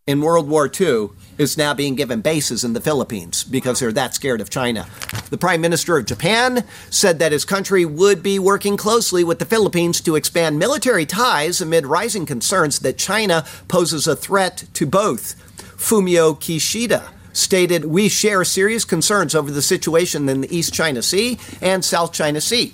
in 0.06 0.20
World 0.20 0.48
War 0.48 0.70
II, 0.70 1.10
is 1.38 1.58
now 1.58 1.74
being 1.74 1.94
given 1.94 2.20
bases 2.20 2.62
in 2.62 2.72
the 2.72 2.80
Philippines 2.80 3.42
because 3.42 3.80
they're 3.80 3.92
that 3.92 4.14
scared 4.14 4.40
of 4.40 4.50
China. 4.50 4.86
The 5.30 5.38
Prime 5.38 5.60
Minister 5.60 5.96
of 5.96 6.06
Japan 6.06 6.64
said 6.90 7.18
that 7.18 7.32
his 7.32 7.44
country 7.44 7.84
would 7.84 8.22
be 8.22 8.38
working 8.38 8.76
closely 8.76 9.24
with 9.24 9.38
the 9.38 9.44
Philippines 9.44 10.00
to 10.02 10.16
expand 10.16 10.58
military 10.58 11.06
ties 11.06 11.60
amid 11.60 11.86
rising 11.86 12.26
concerns 12.26 12.78
that 12.80 12.98
China 12.98 13.44
poses 13.66 14.06
a 14.06 14.14
threat 14.14 14.64
to 14.74 14.86
both. 14.86 15.34
Fumio 15.76 16.38
Kishida 16.38 17.10
stated, 17.34 17.84
We 17.84 18.08
share 18.08 18.44
serious 18.44 18.86
concerns 18.86 19.34
over 19.34 19.50
the 19.50 19.60
situation 19.60 20.28
in 20.28 20.40
the 20.40 20.56
East 20.56 20.72
China 20.72 21.02
Sea 21.02 21.38
and 21.60 21.84
South 21.84 22.12
China 22.12 22.40
Sea. 22.40 22.72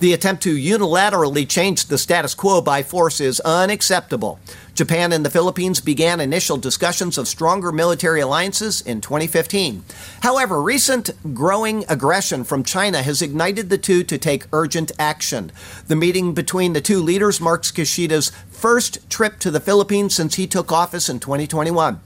The 0.00 0.14
attempt 0.14 0.42
to 0.44 0.56
unilaterally 0.56 1.46
change 1.46 1.84
the 1.84 1.98
status 1.98 2.34
quo 2.34 2.62
by 2.62 2.82
force 2.82 3.20
is 3.20 3.38
unacceptable. 3.40 4.38
Japan 4.72 5.12
and 5.12 5.26
the 5.26 5.30
Philippines 5.30 5.82
began 5.82 6.20
initial 6.20 6.56
discussions 6.56 7.18
of 7.18 7.28
stronger 7.28 7.70
military 7.70 8.20
alliances 8.20 8.80
in 8.80 9.02
2015. 9.02 9.84
However, 10.22 10.62
recent 10.62 11.10
growing 11.34 11.84
aggression 11.86 12.44
from 12.44 12.64
China 12.64 13.02
has 13.02 13.20
ignited 13.20 13.68
the 13.68 13.76
two 13.76 14.02
to 14.04 14.16
take 14.16 14.46
urgent 14.54 14.90
action. 14.98 15.52
The 15.86 15.96
meeting 15.96 16.32
between 16.32 16.72
the 16.72 16.80
two 16.80 17.00
leaders 17.00 17.38
marks 17.38 17.70
Kishida's 17.70 18.32
first 18.50 19.10
trip 19.10 19.38
to 19.40 19.50
the 19.50 19.60
Philippines 19.60 20.14
since 20.14 20.36
he 20.36 20.46
took 20.46 20.72
office 20.72 21.10
in 21.10 21.20
2021. 21.20 22.00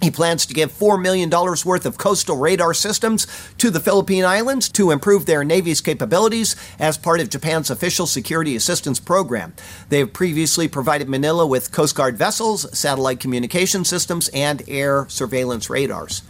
He 0.00 0.10
plans 0.10 0.46
to 0.46 0.54
give 0.54 0.72
$4 0.72 1.00
million 1.00 1.28
worth 1.30 1.84
of 1.84 1.98
coastal 1.98 2.36
radar 2.36 2.72
systems 2.72 3.26
to 3.58 3.70
the 3.70 3.80
Philippine 3.80 4.24
Islands 4.24 4.68
to 4.70 4.90
improve 4.90 5.26
their 5.26 5.44
Navy's 5.44 5.80
capabilities 5.80 6.56
as 6.78 6.96
part 6.96 7.20
of 7.20 7.28
Japan's 7.28 7.70
official 7.70 8.06
security 8.06 8.56
assistance 8.56 8.98
program. 8.98 9.52
They 9.90 9.98
have 9.98 10.12
previously 10.12 10.68
provided 10.68 11.08
Manila 11.08 11.46
with 11.46 11.72
Coast 11.72 11.94
Guard 11.94 12.16
vessels, 12.16 12.66
satellite 12.76 13.20
communication 13.20 13.84
systems, 13.84 14.28
and 14.28 14.62
air 14.68 15.06
surveillance 15.08 15.68
radars. 15.68 16.22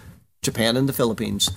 Japan 0.42 0.76
and 0.76 0.88
the 0.88 0.92
Philippines. 0.92 1.50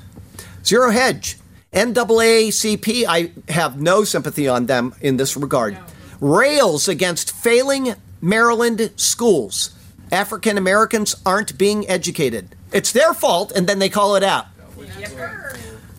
Zero 0.64 0.92
Hedge. 0.92 1.38
NAACP, 1.74 3.06
I 3.08 3.32
have 3.52 3.82
no 3.82 4.04
sympathy 4.04 4.48
on 4.48 4.68
them 4.68 4.94
in 5.02 5.18
this 5.18 5.36
regard. 5.36 5.78
Rails 6.20 6.88
against 6.88 7.32
failing 7.32 7.96
Maryland 8.22 8.92
schools. 8.96 9.73
African 10.14 10.60
Americans 10.60 11.16
aren't 11.26 11.58
being 11.58 11.90
educated. 11.90 12.56
It's 12.72 12.92
their 12.92 13.16
fault, 13.16 13.52
and 13.56 13.68
then 13.68 13.80
they 13.80 13.90
call 13.90 14.16
it 14.16 14.24
out. 14.24 14.46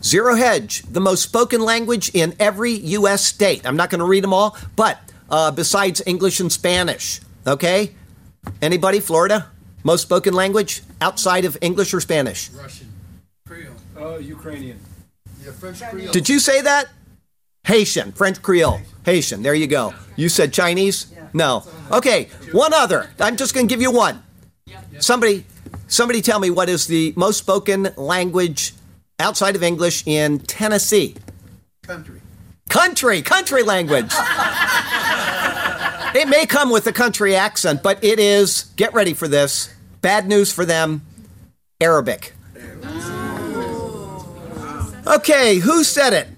Zero 0.02 0.36
Hedge, 0.36 0.82
the 0.82 1.00
most 1.00 1.22
spoken 1.22 1.60
language 1.62 2.10
in 2.14 2.34
every 2.38 2.72
U.S. 2.72 3.24
state. 3.24 3.66
I'm 3.66 3.76
not 3.76 3.90
going 3.90 3.98
to 3.98 4.04
read 4.04 4.22
them 4.22 4.32
all, 4.32 4.56
but 4.76 5.00
uh, 5.30 5.50
besides 5.50 6.00
English 6.06 6.38
and 6.38 6.52
Spanish, 6.52 7.20
okay? 7.46 7.94
Anybody? 8.62 9.00
Florida? 9.00 9.50
Most 9.82 10.02
spoken 10.02 10.32
language 10.34 10.82
outside 11.00 11.44
of 11.44 11.58
English 11.60 11.92
or 11.92 12.00
Spanish? 12.00 12.50
Russian, 12.50 12.92
Creole. 13.46 13.74
Uh, 13.98 14.18
Ukrainian. 14.18 14.78
Yeah, 15.42 15.52
French 15.52 15.82
Creole. 15.82 16.12
Did 16.12 16.28
you 16.28 16.38
say 16.38 16.60
that? 16.60 16.88
Haitian, 17.64 18.12
French 18.12 18.42
Creole, 18.42 18.80
Haitian. 19.04 19.42
There 19.42 19.54
you 19.54 19.66
go. 19.66 19.94
You 20.16 20.28
said 20.28 20.52
Chinese? 20.52 21.06
No. 21.32 21.64
Okay, 21.90 22.28
one 22.52 22.72
other. 22.72 23.10
I'm 23.18 23.36
just 23.36 23.54
going 23.54 23.66
to 23.66 23.72
give 23.72 23.82
you 23.82 23.90
one. 23.90 24.22
Somebody, 25.00 25.44
somebody, 25.88 26.22
tell 26.22 26.38
me 26.38 26.50
what 26.50 26.68
is 26.68 26.86
the 26.86 27.12
most 27.16 27.38
spoken 27.38 27.88
language 27.96 28.74
outside 29.18 29.56
of 29.56 29.62
English 29.62 30.06
in 30.06 30.38
Tennessee? 30.40 31.16
Country. 31.82 32.20
Country, 32.68 33.22
country 33.22 33.62
language. 33.62 34.12
it 36.14 36.28
may 36.28 36.46
come 36.46 36.70
with 36.70 36.86
a 36.86 36.92
country 36.92 37.34
accent, 37.34 37.82
but 37.82 38.02
it 38.02 38.18
is. 38.18 38.64
Get 38.76 38.94
ready 38.94 39.14
for 39.14 39.28
this. 39.28 39.74
Bad 40.00 40.28
news 40.28 40.52
for 40.52 40.64
them. 40.64 41.02
Arabic. 41.80 42.34
Okay, 45.06 45.56
who 45.56 45.84
said 45.84 46.12
it? 46.12 46.28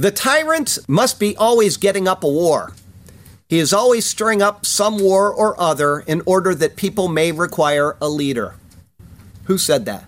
The 0.00 0.10
tyrant 0.10 0.78
must 0.88 1.20
be 1.20 1.36
always 1.36 1.76
getting 1.76 2.08
up 2.08 2.24
a 2.24 2.26
war. 2.26 2.72
He 3.50 3.58
is 3.58 3.74
always 3.74 4.06
stirring 4.06 4.40
up 4.40 4.64
some 4.64 4.98
war 4.98 5.30
or 5.30 5.60
other 5.60 6.00
in 6.00 6.22
order 6.24 6.54
that 6.54 6.74
people 6.74 7.06
may 7.06 7.32
require 7.32 7.98
a 8.00 8.08
leader. 8.08 8.54
Who 9.44 9.58
said 9.58 9.84
that? 9.84 10.06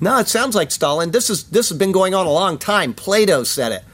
No, 0.00 0.18
it 0.18 0.26
sounds 0.26 0.56
like 0.56 0.72
Stalin. 0.72 1.12
This 1.12 1.30
is 1.30 1.44
this 1.44 1.68
has 1.68 1.78
been 1.78 1.92
going 1.92 2.12
on 2.12 2.26
a 2.26 2.32
long 2.32 2.58
time. 2.58 2.92
Plato 2.92 3.44
said 3.44 3.70
it. 3.70 3.84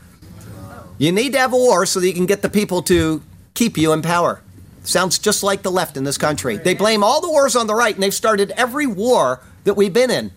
You 0.97 1.13
need 1.13 1.35
to 1.35 1.39
have 1.39 1.53
a 1.53 1.59
war 1.59 1.85
so 1.85 2.01
that 2.01 2.07
you 2.07 2.15
can 2.15 2.25
get 2.25 2.41
the 2.41 2.49
people 2.49 2.81
to 2.85 3.23
keep 3.53 3.77
you 3.77 3.93
in 3.93 4.01
power. 4.01 4.41
Sounds 4.85 5.19
just 5.19 5.43
like 5.43 5.61
the 5.61 5.71
left 5.71 5.99
in 5.99 6.05
this 6.05 6.17
country. 6.17 6.57
They 6.57 6.73
blame 6.73 7.05
all 7.05 7.21
the 7.21 7.29
wars 7.29 7.57
on 7.57 7.67
the 7.67 7.75
right, 7.75 7.95
and 7.95 8.03
they've 8.03 8.15
started 8.15 8.53
every 8.53 8.87
war 8.87 9.43
that 9.65 9.75
we've 9.75 9.93
been 9.93 10.11
in. 10.11 10.33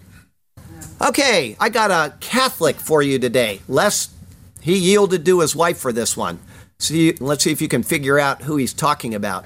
Okay, 1.02 1.56
I 1.62 1.70
got 1.70 1.92
a 1.92 2.18
Catholic 2.20 2.76
for 2.76 3.02
you 3.02 3.20
today. 3.20 3.62
Les, 3.70 4.10
he 4.60 4.78
yielded 4.78 5.26
to 5.26 5.40
his 5.40 5.56
wife 5.56 5.78
for 5.78 5.94
this 5.94 6.18
one. 6.18 6.40
See, 6.78 7.14
let's 7.14 7.46
see 7.46 7.54
if 7.54 7.62
you 7.62 7.70
can 7.70 7.84
figure 7.84 8.20
out 8.20 8.42
who 8.42 8.58
he's 8.58 8.74
talking 8.74 9.16
about. 9.16 9.46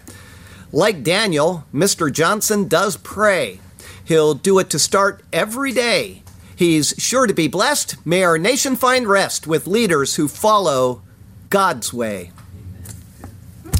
Like 0.71 1.03
Daniel, 1.03 1.65
Mr. 1.71 2.11
Johnson 2.11 2.67
does 2.67 2.97
pray. 2.97 3.59
He'll 4.03 4.33
do 4.33 4.57
it 4.57 4.71
to 4.71 4.79
start 4.79 5.23
every 5.31 5.71
day. 5.71 6.23
He's 6.55 6.95
sure 6.97 7.27
to 7.27 7.33
be 7.35 7.47
blessed. 7.47 8.03
May 8.03 8.23
our 8.23 8.39
nation 8.39 8.75
find 8.75 9.07
rest 9.07 9.45
with 9.45 9.67
leaders 9.67 10.15
who 10.15 10.27
follow 10.27 11.03
God's 11.49 11.93
way. 11.93 12.31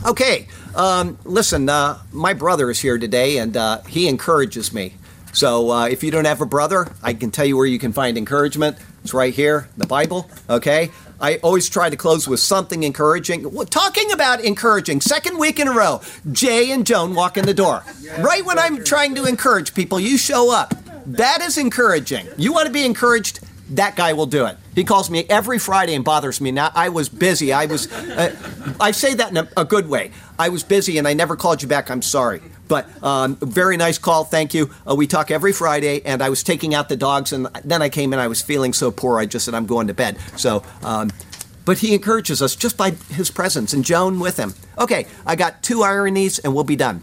Okay, 0.06 0.48
um, 0.76 1.18
listen, 1.24 1.70
uh, 1.70 2.00
my 2.12 2.34
brother 2.34 2.70
is 2.70 2.80
here 2.80 3.00
today 3.00 3.38
and 3.40 3.58
uh, 3.58 3.82
he 3.84 4.08
encourages 4.08 4.72
me. 4.72 4.94
So 5.34 5.72
uh, 5.72 5.88
if 5.88 6.04
you 6.04 6.12
don't 6.12 6.26
have 6.26 6.42
a 6.42 6.46
brother, 6.46 6.88
I 7.02 7.14
can 7.14 7.32
tell 7.32 7.46
you 7.46 7.58
where 7.58 7.66
you 7.66 7.80
can 7.80 7.92
find 7.92 8.18
encouragement. 8.18 8.78
It's 9.04 9.14
right 9.14 9.34
here, 9.34 9.68
the 9.76 9.88
Bible, 9.88 10.30
okay? 10.50 10.92
I 11.20 11.38
always 11.38 11.68
try 11.70 11.90
to 11.90 11.98
close 11.98 12.28
with 12.28 12.40
something 12.40 12.84
encouraging. 12.84 13.52
Well, 13.52 13.66
Talking 13.66 14.12
about 14.12 14.42
encouraging, 14.42 15.02
second 15.02 15.38
week 15.40 15.60
in 15.60 15.68
a 15.68 15.74
row, 15.74 16.02
Jay 16.32 16.72
and 16.72 16.86
Joan 16.86 17.16
walk 17.16 17.38
in 17.38 17.46
the 17.46 17.54
door. 17.54 17.84
Right 18.20 18.46
when 18.46 18.60
I'm 18.60 18.84
trying 18.84 19.16
to 19.16 19.26
encourage 19.26 19.74
people, 19.74 20.00
you 20.00 20.18
show 20.18 20.52
up. 20.54 20.74
That 21.06 21.42
is 21.42 21.58
encouraging. 21.58 22.28
You 22.38 22.54
want 22.54 22.68
to 22.68 22.74
be 22.74 22.86
encouraged? 22.86 23.40
That 23.72 23.96
guy 23.96 24.14
will 24.14 24.26
do 24.26 24.46
it. 24.46 24.58
He 24.76 24.84
calls 24.84 25.10
me 25.10 25.26
every 25.30 25.58
Friday 25.58 25.96
and 25.96 26.06
bothers 26.06 26.40
me. 26.40 26.52
Now 26.52 26.72
I 26.76 26.90
was 26.90 27.10
busy. 27.10 27.52
I 27.52 27.66
was. 27.66 27.92
Uh, 27.92 28.36
I 28.80 28.92
say 28.92 29.14
that 29.16 29.32
in 29.32 29.38
a, 29.38 29.50
a 29.58 29.66
good 29.66 29.88
way. 29.90 30.12
I 30.38 30.50
was 30.50 30.64
busy 30.64 30.98
and 30.98 31.08
I 31.08 31.14
never 31.14 31.36
called 31.36 31.62
you 31.62 31.68
back. 31.68 31.90
I'm 31.90 32.02
sorry. 32.02 32.42
But 32.68 32.88
um, 33.04 33.36
very 33.36 33.78
nice 33.78 33.98
call. 33.98 34.24
Thank 34.24 34.54
you. 34.54 34.72
Uh, 34.88 34.96
we 34.96 35.08
talk 35.08 35.32
every 35.32 35.54
Friday, 35.54 36.02
and 36.06 36.22
I 36.22 36.30
was 36.30 36.44
taking 36.44 36.74
out 36.74 36.90
the 36.90 36.96
dogs, 36.96 37.34
and 37.34 37.48
then 37.64 37.82
I 37.82 37.90
came 37.90 38.14
in. 38.14 38.20
I 38.20 38.28
was 38.28 38.42
feeling 38.42 38.74
so 38.74 38.92
poor. 38.92 39.20
I 39.20 39.26
just 39.26 39.46
said 39.46 39.54
I'm 39.54 39.66
going 39.66 39.88
to 39.88 39.94
bed. 39.94 40.18
So. 40.38 40.64
Um, 40.84 41.12
but 41.66 41.78
he 41.78 41.94
encourages 41.94 42.42
us 42.42 42.58
just 42.58 42.76
by 42.76 42.92
his 42.92 43.32
presence, 43.32 43.72
and 43.72 43.86
Joan 43.86 44.20
with 44.20 44.36
him. 44.38 44.54
Okay, 44.78 45.08
I 45.26 45.38
got 45.38 45.64
two 45.64 45.82
ironies, 45.82 46.40
and 46.40 46.54
we'll 46.54 46.66
be 46.66 46.76
done. 46.76 47.02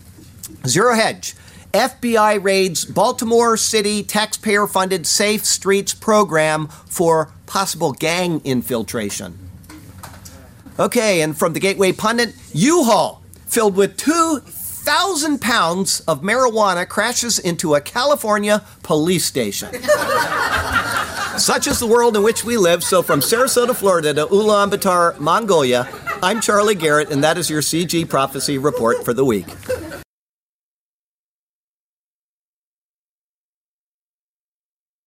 Zero 0.67 0.95
Hedge. 0.95 1.35
FBI 1.73 2.43
raids 2.43 2.85
Baltimore 2.85 3.57
City 3.57 4.03
taxpayer 4.03 4.67
funded 4.67 5.07
Safe 5.07 5.45
Streets 5.45 5.95
program 5.95 6.67
for 6.67 7.31
possible 7.47 7.93
gang 7.93 8.41
infiltration. 8.45 9.39
Okay, 10.79 11.21
and 11.21 11.39
from 11.39 11.53
the 11.53 11.61
Gateway 11.61 11.93
Pundit, 11.93 12.35
U 12.53 12.85
Haul 12.85 13.23
filled 13.47 13.77
with 13.77 13.97
2,000 14.85 15.43
pounds 15.43 16.01
of 16.09 16.23
marijuana 16.23 16.89
crashes 16.89 17.39
into 17.39 17.75
a 17.75 17.83
California 17.83 18.65
police 18.83 19.27
station. 19.27 19.69
Such 21.39 21.67
is 21.67 21.79
the 21.79 21.87
world 21.87 22.17
in 22.17 22.23
which 22.23 22.47
we 22.47 22.57
live. 22.57 22.83
So, 22.83 23.03
from 23.03 23.21
Sarasota, 23.21 23.77
Florida 23.77 24.15
to 24.15 24.27
Ulaanbaatar, 24.27 25.19
Mongolia, 25.21 25.87
I'm 26.23 26.41
Charlie 26.41 26.75
Garrett, 26.75 27.11
and 27.11 27.23
that 27.23 27.37
is 27.37 27.51
your 27.51 27.61
CG 27.61 28.09
Prophecy 28.09 28.57
Report 28.57 29.05
for 29.05 29.13
the 29.13 29.25
week. 29.25 29.49